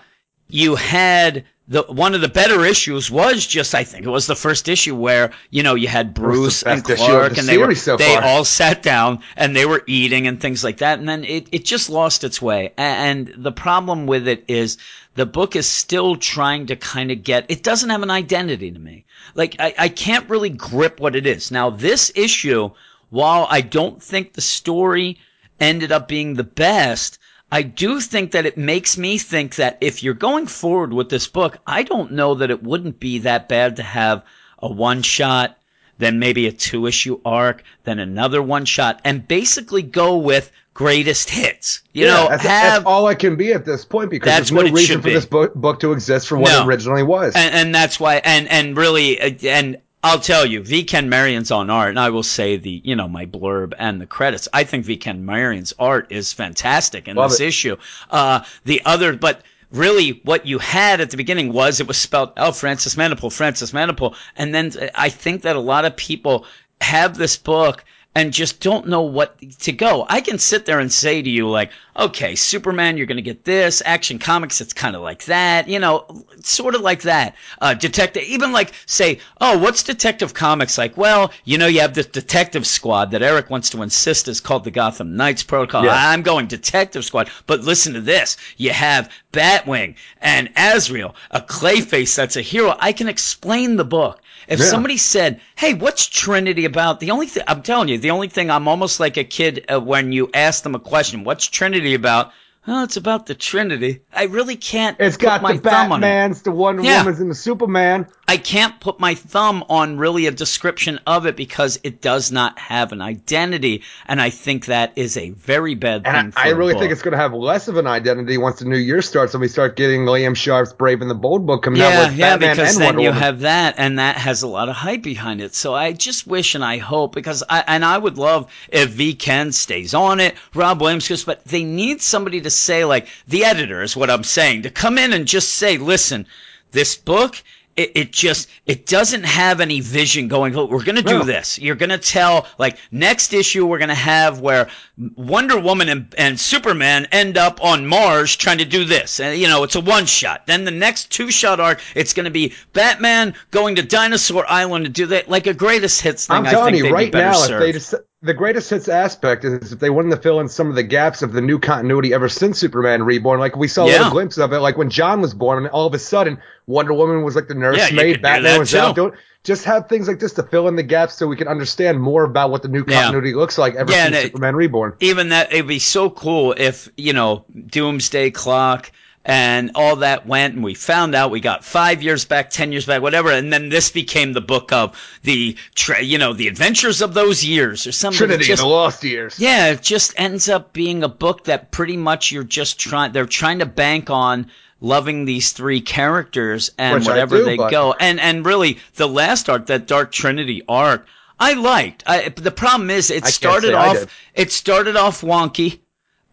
you 0.49 0.75
had 0.75 1.43
the 1.69 1.83
one 1.83 2.15
of 2.15 2.21
the 2.21 2.27
better 2.27 2.65
issues 2.65 3.11
was 3.11 3.45
just 3.45 3.75
I 3.75 3.83
think 3.83 4.05
it 4.05 4.09
was 4.09 4.25
the 4.25 4.35
first 4.35 4.67
issue 4.67 4.95
where 4.95 5.31
you 5.51 5.61
know 5.63 5.75
you 5.75 5.87
had 5.87 6.13
Bruce 6.15 6.63
and 6.63 6.83
best 6.83 6.89
issue 6.89 7.03
of 7.03 7.07
Clark 7.09 7.33
the 7.33 7.39
and 7.39 7.47
they 7.47 7.57
were 7.59 7.75
so 7.75 7.95
they 7.95 8.15
all 8.17 8.43
sat 8.43 8.81
down 8.81 9.19
and 9.37 9.55
they 9.55 9.65
were 9.67 9.83
eating 9.85 10.27
and 10.27 10.41
things 10.41 10.63
like 10.63 10.77
that. 10.77 10.97
And 10.99 11.07
then 11.07 11.23
it 11.23 11.47
it 11.51 11.65
just 11.65 11.89
lost 11.89 12.23
its 12.23 12.41
way. 12.41 12.73
A- 12.77 12.81
And 12.81 13.31
the 13.37 13.51
problem 13.51 14.07
with 14.07 14.27
it 14.27 14.45
is 14.47 14.77
the 15.15 15.27
book 15.27 15.55
is 15.55 15.67
still 15.67 16.15
trying 16.15 16.65
to 16.67 16.75
kind 16.75 17.11
of 17.11 17.23
get 17.23 17.45
it 17.49 17.61
doesn't 17.63 17.89
have 17.91 18.01
an 18.03 18.09
identity 18.11 18.71
to 18.71 18.79
me. 18.79 19.05
Like 19.35 19.55
I, 19.59 19.75
I 19.77 19.89
can't 19.89 20.29
really 20.29 20.49
grip 20.49 20.99
what 20.99 21.15
it 21.15 21.27
is. 21.27 21.51
Now 21.51 21.69
this 21.69 22.11
issue, 22.15 22.71
while 23.11 23.47
I 23.49 23.61
don't 23.61 24.01
think 24.01 24.33
the 24.33 24.41
story 24.41 25.19
ended 25.59 25.91
up 25.91 26.07
being 26.07 26.33
the 26.33 26.43
best, 26.43 27.18
I 27.51 27.63
do 27.63 27.99
think 27.99 28.31
that 28.31 28.45
it 28.45 28.57
makes 28.57 28.97
me 28.97 29.17
think 29.17 29.55
that 29.55 29.77
if 29.81 30.03
you're 30.03 30.13
going 30.13 30.45
forward 30.47 30.93
with 30.93 31.09
this 31.09 31.27
book, 31.27 31.57
I 31.65 31.83
don't 31.83 32.11
know 32.11 32.35
that 32.35 32.51
it 32.51 32.61
wouldn't 32.63 32.99
be 32.99 33.19
that 33.19 33.49
bad 33.49 33.77
to 33.77 33.83
have 33.83 34.23
a 34.59 34.71
one 34.71 35.01
shot, 35.01 35.57
then 35.97 36.19
maybe 36.19 36.47
a 36.47 36.51
two 36.51 36.85
issue 36.85 37.19
arc, 37.25 37.63
then 37.85 37.97
another 37.99 38.41
one 38.41 38.65
shot, 38.65 39.01
and 39.03 39.27
basically 39.27 39.81
go 39.81 40.17
with 40.17 40.51
greatest 40.75 41.29
hits. 41.29 41.81
You 41.91 42.05
Yeah, 42.05 42.13
know, 42.13 42.27
that's, 42.29 42.43
have 42.43 42.73
that's 42.73 42.85
all 42.85 43.07
I 43.07 43.15
can 43.15 43.35
be 43.35 43.51
at 43.51 43.65
this 43.65 43.83
point 43.83 44.09
because 44.11 44.27
That's 44.27 44.49
there's 44.51 44.65
no 44.65 44.71
reason 44.71 45.01
for 45.01 45.07
be. 45.07 45.13
this 45.13 45.25
book, 45.25 45.53
book 45.55 45.79
to 45.81 45.91
exist 45.91 46.27
from 46.27 46.41
what 46.41 46.51
No. 46.51 46.61
it 46.61 46.67
originally 46.67 47.03
was. 47.03 47.35
and, 47.35 47.53
and 47.53 47.75
that's 47.75 47.99
why 47.99 48.21
and 48.23 48.47
and 48.47 48.77
really 48.77 49.19
uh, 49.19 49.31
and 49.43 49.77
I'll 50.01 50.19
tell 50.19 50.45
you, 50.45 50.63
V. 50.63 50.85
Ken 50.85 51.09
Marion's 51.09 51.51
on 51.51 51.69
art, 51.69 51.89
and 51.89 51.99
I 51.99 52.09
will 52.09 52.23
say 52.23 52.55
the 52.55 52.81
you 52.83 52.95
know 52.95 53.07
my 53.07 53.25
blurb 53.25 53.73
and 53.77 53.99
the 53.99 54.05
credits. 54.05 54.47
I 54.53 54.63
think 54.63 54.85
V. 54.85 54.97
Ken 54.97 55.25
Marion's 55.25 55.73
art 55.77 56.11
is 56.11 56.31
fantastic 56.31 57.07
in 57.07 57.17
Love 57.17 57.31
this 57.31 57.41
it. 57.41 57.47
issue. 57.47 57.75
Uh, 58.09 58.41
the 58.63 58.81
other, 58.85 59.15
but 59.15 59.41
really, 59.71 60.21
what 60.23 60.45
you 60.45 60.57
had 60.59 61.01
at 61.01 61.09
the 61.09 61.17
beginning 61.17 61.51
was 61.51 61.79
it 61.79 61.87
was 61.87 61.97
spelled 61.97 62.31
oh 62.37 62.53
Francis 62.53 62.95
Manapul, 62.95 63.31
Francis 63.31 63.71
Manapul, 63.71 64.15
and 64.37 64.55
then 64.55 64.71
I 64.95 65.09
think 65.09 65.41
that 65.41 65.57
a 65.57 65.61
lot 65.61 65.83
of 65.83 65.97
people 65.97 66.45
have 66.79 67.17
this 67.17 67.37
book 67.37 67.83
and 68.15 68.33
just 68.33 68.59
don't 68.59 68.87
know 68.87 69.01
what 69.01 69.39
to 69.59 69.71
go. 69.71 70.05
I 70.09 70.21
can 70.21 70.39
sit 70.39 70.65
there 70.65 70.79
and 70.79 70.91
say 70.91 71.21
to 71.21 71.29
you, 71.29 71.47
like, 71.47 71.71
okay, 71.95 72.33
Superman, 72.33 72.97
you're 72.97 73.05
going 73.05 73.17
to 73.17 73.21
get 73.21 73.45
this. 73.45 73.83
Action 73.85 74.17
Comics, 74.17 74.61
it's 74.61 74.73
kind 74.73 74.95
of 74.95 75.03
like 75.03 75.25
that. 75.25 75.67
You 75.67 75.79
know, 75.79 76.25
sort 76.41 76.73
of 76.73 76.81
like 76.81 77.03
that. 77.03 77.35
Uh, 77.61 77.75
Detective, 77.75 78.23
even 78.23 78.51
like, 78.51 78.73
say, 78.87 79.19
oh, 79.39 79.59
what's 79.59 79.83
Detective 79.83 80.33
Comics 80.33 80.77
like? 80.77 80.97
Well, 80.97 81.31
you 81.45 81.57
know, 81.59 81.67
you 81.67 81.81
have 81.81 81.93
this 81.93 82.07
Detective 82.07 82.65
Squad 82.65 83.11
that 83.11 83.21
Eric 83.21 83.49
wants 83.51 83.69
to 83.71 83.81
insist 83.83 84.27
is 84.27 84.39
called 84.41 84.63
the 84.63 84.71
Gotham 84.71 85.15
Knights 85.15 85.43
Protocol. 85.43 85.85
Yeah. 85.85 85.93
I'm 85.93 86.23
going 86.23 86.47
Detective 86.47 87.05
Squad. 87.05 87.29
But 87.45 87.61
listen 87.61 87.93
to 87.93 88.01
this. 88.01 88.37
You 88.57 88.71
have 88.71 89.11
Batwing 89.31 89.95
and 90.19 90.49
Azrael, 90.57 91.15
a 91.29 91.41
Clayface 91.41 92.15
that's 92.15 92.37
a 92.37 92.41
hero. 92.41 92.75
I 92.79 92.91
can 92.91 93.07
explain 93.07 93.75
the 93.75 93.85
book. 93.85 94.19
If 94.47 94.59
Yeah. 94.59 94.65
somebody 94.65 94.97
said, 94.97 95.41
"Hey, 95.55 95.75
what's 95.75 96.07
Trinity 96.07 96.65
about?" 96.65 96.99
The 96.99 97.11
only 97.11 97.27
thing 97.27 97.43
I'm 97.47 97.61
telling 97.61 97.87
you, 97.87 97.98
the 97.99 98.11
only 98.11 98.27
thing 98.27 98.49
I'm 98.49 98.67
almost 98.67 98.99
like 98.99 99.17
a 99.17 99.23
kid 99.23 99.65
uh, 99.71 99.79
when 99.79 100.11
you 100.11 100.29
ask 100.33 100.63
them 100.63 100.75
a 100.75 100.79
question, 100.79 101.23
"What's 101.23 101.45
Trinity 101.47 101.93
about?" 101.93 102.31
Oh, 102.67 102.83
it's 102.83 102.97
about 102.97 103.25
the 103.25 103.33
Trinity. 103.35 104.01
I 104.13 104.25
really 104.25 104.55
can't. 104.57 104.97
it's 104.99 105.17
put 105.17 105.25
got 105.25 105.41
my 105.41 105.53
the 105.53 105.59
thumb 105.69 105.91
on 105.91 106.03
it. 106.03 106.07
Batmans, 106.07 106.43
the 106.43 106.51
Wonder 106.51 106.83
Yeah. 106.83 107.03
Womans, 107.03 107.19
and 107.19 107.31
the 107.31 107.35
Superman. 107.35 108.05
I 108.27 108.37
can't 108.37 108.79
put 108.79 108.99
my 108.99 109.15
thumb 109.15 109.63
on 109.69 109.97
really 109.97 110.27
a 110.27 110.31
description 110.31 110.99
of 111.07 111.25
it 111.25 111.35
because 111.35 111.79
it 111.83 111.99
does 111.99 112.31
not 112.31 112.59
have 112.59 112.91
an 112.91 113.01
identity, 113.01 113.81
and 114.07 114.21
I 114.21 114.29
think 114.29 114.65
that 114.67 114.93
is 114.97 115.17
a 115.17 115.31
very 115.31 115.73
bad 115.73 116.03
thing. 116.03 116.13
And 116.13 116.33
for 116.33 116.39
I, 116.39 116.49
I 116.49 116.49
really 116.49 116.73
book. 116.73 116.81
think 116.81 116.91
it's 116.91 117.01
going 117.01 117.13
to 117.13 117.17
have 117.17 117.33
less 117.33 117.67
of 117.69 117.77
an 117.77 117.87
identity 117.87 118.37
once 118.37 118.59
the 118.59 118.65
new 118.65 118.77
year 118.77 119.01
starts 119.01 119.33
and 119.33 119.41
we 119.41 119.47
start 119.47 119.75
getting 119.75 120.01
Liam 120.01 120.35
Sharp's 120.35 120.73
Brave 120.73 121.01
and 121.01 121.09
the 121.09 121.15
Bold 121.15 121.47
book 121.47 121.63
coming 121.63 121.81
out 121.81 121.89
Yeah, 121.89 122.07
with 122.09 122.17
yeah, 122.17 122.37
Batman 122.37 122.55
because 122.55 122.73
and 122.75 122.81
then 122.81 122.87
Wonder 122.89 123.01
you 123.01 123.07
Woman. 123.07 123.23
have 123.23 123.39
that, 123.39 123.75
and 123.77 123.97
that 123.97 124.17
has 124.17 124.43
a 124.43 124.47
lot 124.47 124.69
of 124.69 124.75
hype 124.75 125.01
behind 125.01 125.41
it. 125.41 125.55
So 125.55 125.73
I 125.73 125.93
just 125.93 126.27
wish 126.27 126.53
and 126.53 126.63
I 126.63 126.77
hope 126.77 127.15
because 127.15 127.41
I 127.49 127.63
and 127.65 127.83
I 127.83 127.97
would 127.97 128.19
love 128.19 128.51
if 128.67 128.89
V 128.91 129.15
Ken 129.15 129.51
stays 129.53 129.95
on 129.95 130.19
it, 130.19 130.35
Rob 130.53 130.81
Williams 130.81 130.99
but 131.23 131.43
they 131.45 131.63
need 131.63 132.01
somebody 132.01 132.41
to 132.41 132.48
say 132.55 132.85
like 132.85 133.07
the 133.27 133.45
editor 133.45 133.81
is 133.81 133.95
what 133.95 134.09
I'm 134.09 134.23
saying 134.23 134.63
to 134.63 134.69
come 134.69 134.97
in 134.97 135.13
and 135.13 135.25
just 135.27 135.55
say, 135.55 135.77
listen, 135.77 136.25
this 136.71 136.95
book. 136.95 137.41
It, 137.77 137.91
it 137.95 138.11
just 138.11 138.49
it 138.65 138.87
doesn't 138.87 139.23
have 139.23 139.61
any 139.61 139.79
vision 139.79 140.27
going. 140.27 140.53
"Oh, 140.53 140.65
We're 140.65 140.83
gonna 140.83 141.01
do 141.01 141.19
No. 141.19 141.23
this. 141.23 141.57
You're 141.57 141.75
gonna 141.77 141.97
tell 141.97 142.45
like 142.57 142.77
next 142.91 143.31
issue 143.31 143.65
we're 143.65 143.77
gonna 143.77 143.95
have 143.95 144.41
where 144.41 144.67
Wonder 145.15 145.57
Woman 145.57 145.87
and, 145.87 146.13
and 146.17 146.37
Superman 146.37 147.07
end 147.13 147.37
up 147.37 147.63
on 147.63 147.87
Mars 147.87 148.35
trying 148.35 148.57
to 148.57 148.65
do 148.65 148.83
this. 148.83 149.21
And 149.21 149.39
you 149.39 149.47
know, 149.47 149.63
it's 149.63 149.75
a 149.75 149.79
one 149.79 150.07
shot. 150.07 150.45
Then 150.45 150.65
the 150.65 150.71
next 150.71 151.09
two 151.09 151.31
shot 151.31 151.61
arc, 151.61 151.79
it's 151.95 152.11
gonna 152.11 152.31
be 152.31 152.53
Batman 152.73 153.33
going 153.51 153.75
to 153.75 153.83
Dinosaur 153.83 154.43
Island 154.49 154.83
to 154.83 154.91
do 154.91 155.05
that, 155.05 155.29
like 155.29 155.47
a 155.47 155.53
greatest 155.53 156.01
hits 156.01 156.27
thing. 156.27 156.35
I'm 156.35 156.43
telling 156.45 156.75
you 156.75 156.89
right 156.89 157.13
now, 157.13 157.43
if 157.43 157.47
they 157.91 157.99
the 158.21 158.33
greatest 158.33 158.69
hits 158.69 158.89
aspect 158.89 159.45
is 159.45 159.71
if 159.71 159.79
they 159.79 159.89
wanted 159.89 160.09
to 160.09 160.17
fill 160.17 160.41
in 160.41 160.49
some 160.49 160.67
of 160.69 160.75
the 160.75 160.83
gaps 160.83 161.21
of 161.21 161.31
the 161.31 161.39
new 161.41 161.57
continuity 161.57 162.13
ever 162.13 162.27
since 162.27 162.59
Superman 162.59 163.03
Reborn, 163.03 163.39
like 163.39 163.55
we 163.55 163.67
saw 163.69 163.85
a 163.85 163.87
Yeah. 163.87 163.93
little 163.97 164.11
glimpse 164.11 164.37
of 164.37 164.51
it, 164.51 164.59
like 164.59 164.77
when 164.77 164.89
Jon 164.89 165.21
was 165.21 165.33
born, 165.33 165.59
and 165.59 165.67
all 165.71 165.87
of 165.87 165.93
a 165.93 165.99
sudden 165.99 166.37
Wonder 166.67 166.93
Woman 166.93 167.23
was 167.23 167.35
like 167.35 167.47
the 167.47 167.53
nursemaid, 167.55 168.17
do 168.17 168.21
Batman 168.21 168.59
was 168.59 168.71
too. 168.71 168.77
out 168.79 168.95
doing. 168.95 169.11
Just 169.45 169.63
have 169.63 169.87
things 169.87 170.09
like 170.09 170.19
this 170.19 170.33
to 170.33 170.43
fill 170.43 170.67
in 170.67 170.75
the 170.75 170.83
gaps 170.83 171.13
so 171.15 171.25
we 171.25 171.37
can 171.37 171.47
understand 171.47 172.01
more 172.01 172.25
about 172.25 172.51
what 172.51 172.61
the 172.61 172.67
new 172.67 172.83
Yeah. 172.85 173.03
continuity 173.03 173.33
looks 173.33 173.57
like 173.57 173.75
ever 173.75 173.89
Yeah, 173.89 174.05
since 174.05 174.17
it- 174.17 174.23
Superman 174.23 174.55
Reborn. 174.57 174.93
even 174.99 175.29
that 175.29 175.53
it'd 175.53 175.65
be 175.67 175.79
so 175.79 176.09
cool 176.09 176.53
if 176.57 176.89
you 176.97 177.13
know 177.13 177.45
doomsday 177.67 178.31
clock 178.31 178.91
and 179.25 179.71
all 179.75 179.97
that 179.97 180.25
went 180.25 180.55
and 180.55 180.63
we 180.63 180.73
found 180.73 181.13
out 181.13 181.29
we 181.29 181.39
got 181.39 181.63
five 181.63 182.01
years 182.01 182.25
back 182.25 182.49
ten 182.49 182.71
years 182.71 182.85
back 182.85 183.01
whatever 183.01 183.31
and 183.31 183.51
then 183.51 183.69
this 183.69 183.91
became 183.91 184.33
the 184.33 184.41
book 184.41 184.71
of 184.71 184.97
the 185.23 185.55
tra- 185.75 186.01
you 186.01 186.17
know 186.17 186.33
the 186.33 186.47
adventures 186.47 187.01
of 187.01 187.13
those 187.13 187.43
years 187.43 187.85
or 187.85 187.91
something 187.91 188.17
Trinity, 188.17 188.45
just, 188.45 188.61
the 188.61 188.67
Lost 188.67 189.03
Years. 189.03 189.37
yeah 189.39 189.67
it 189.67 189.81
just 189.81 190.13
ends 190.17 190.47
up 190.47 190.71
being 190.71 191.03
a 191.03 191.09
book 191.09 191.43
that 191.45 191.69
pretty 191.71 191.97
much 191.97 192.31
you're 192.31 192.43
just 192.43 192.79
trying 192.79 193.11
they're 193.11 193.25
trying 193.25 193.59
to 193.59 193.65
bank 193.65 194.09
on 194.09 194.49
loving 194.79 195.25
these 195.25 195.51
three 195.51 195.81
characters 195.81 196.71
and 196.77 196.95
Which 196.95 197.07
whatever 197.07 197.37
do, 197.37 197.43
they 197.45 197.57
but- 197.57 197.71
go 197.71 197.93
and 197.99 198.19
and 198.19 198.45
really 198.45 198.79
the 198.95 199.07
last 199.07 199.49
arc 199.49 199.65
that 199.65 199.85
dark 199.85 200.11
trinity 200.11 200.63
arc 200.67 201.05
I 201.41 201.53
liked. 201.53 202.03
I, 202.05 202.27
the 202.29 202.51
problem 202.51 202.89
is, 202.89 203.09
it 203.09 203.23
can't 203.23 203.33
started 203.33 203.73
off. 203.73 204.07
It 204.35 204.51
started 204.51 204.97
off 204.97 205.21
wonky. 205.21 205.79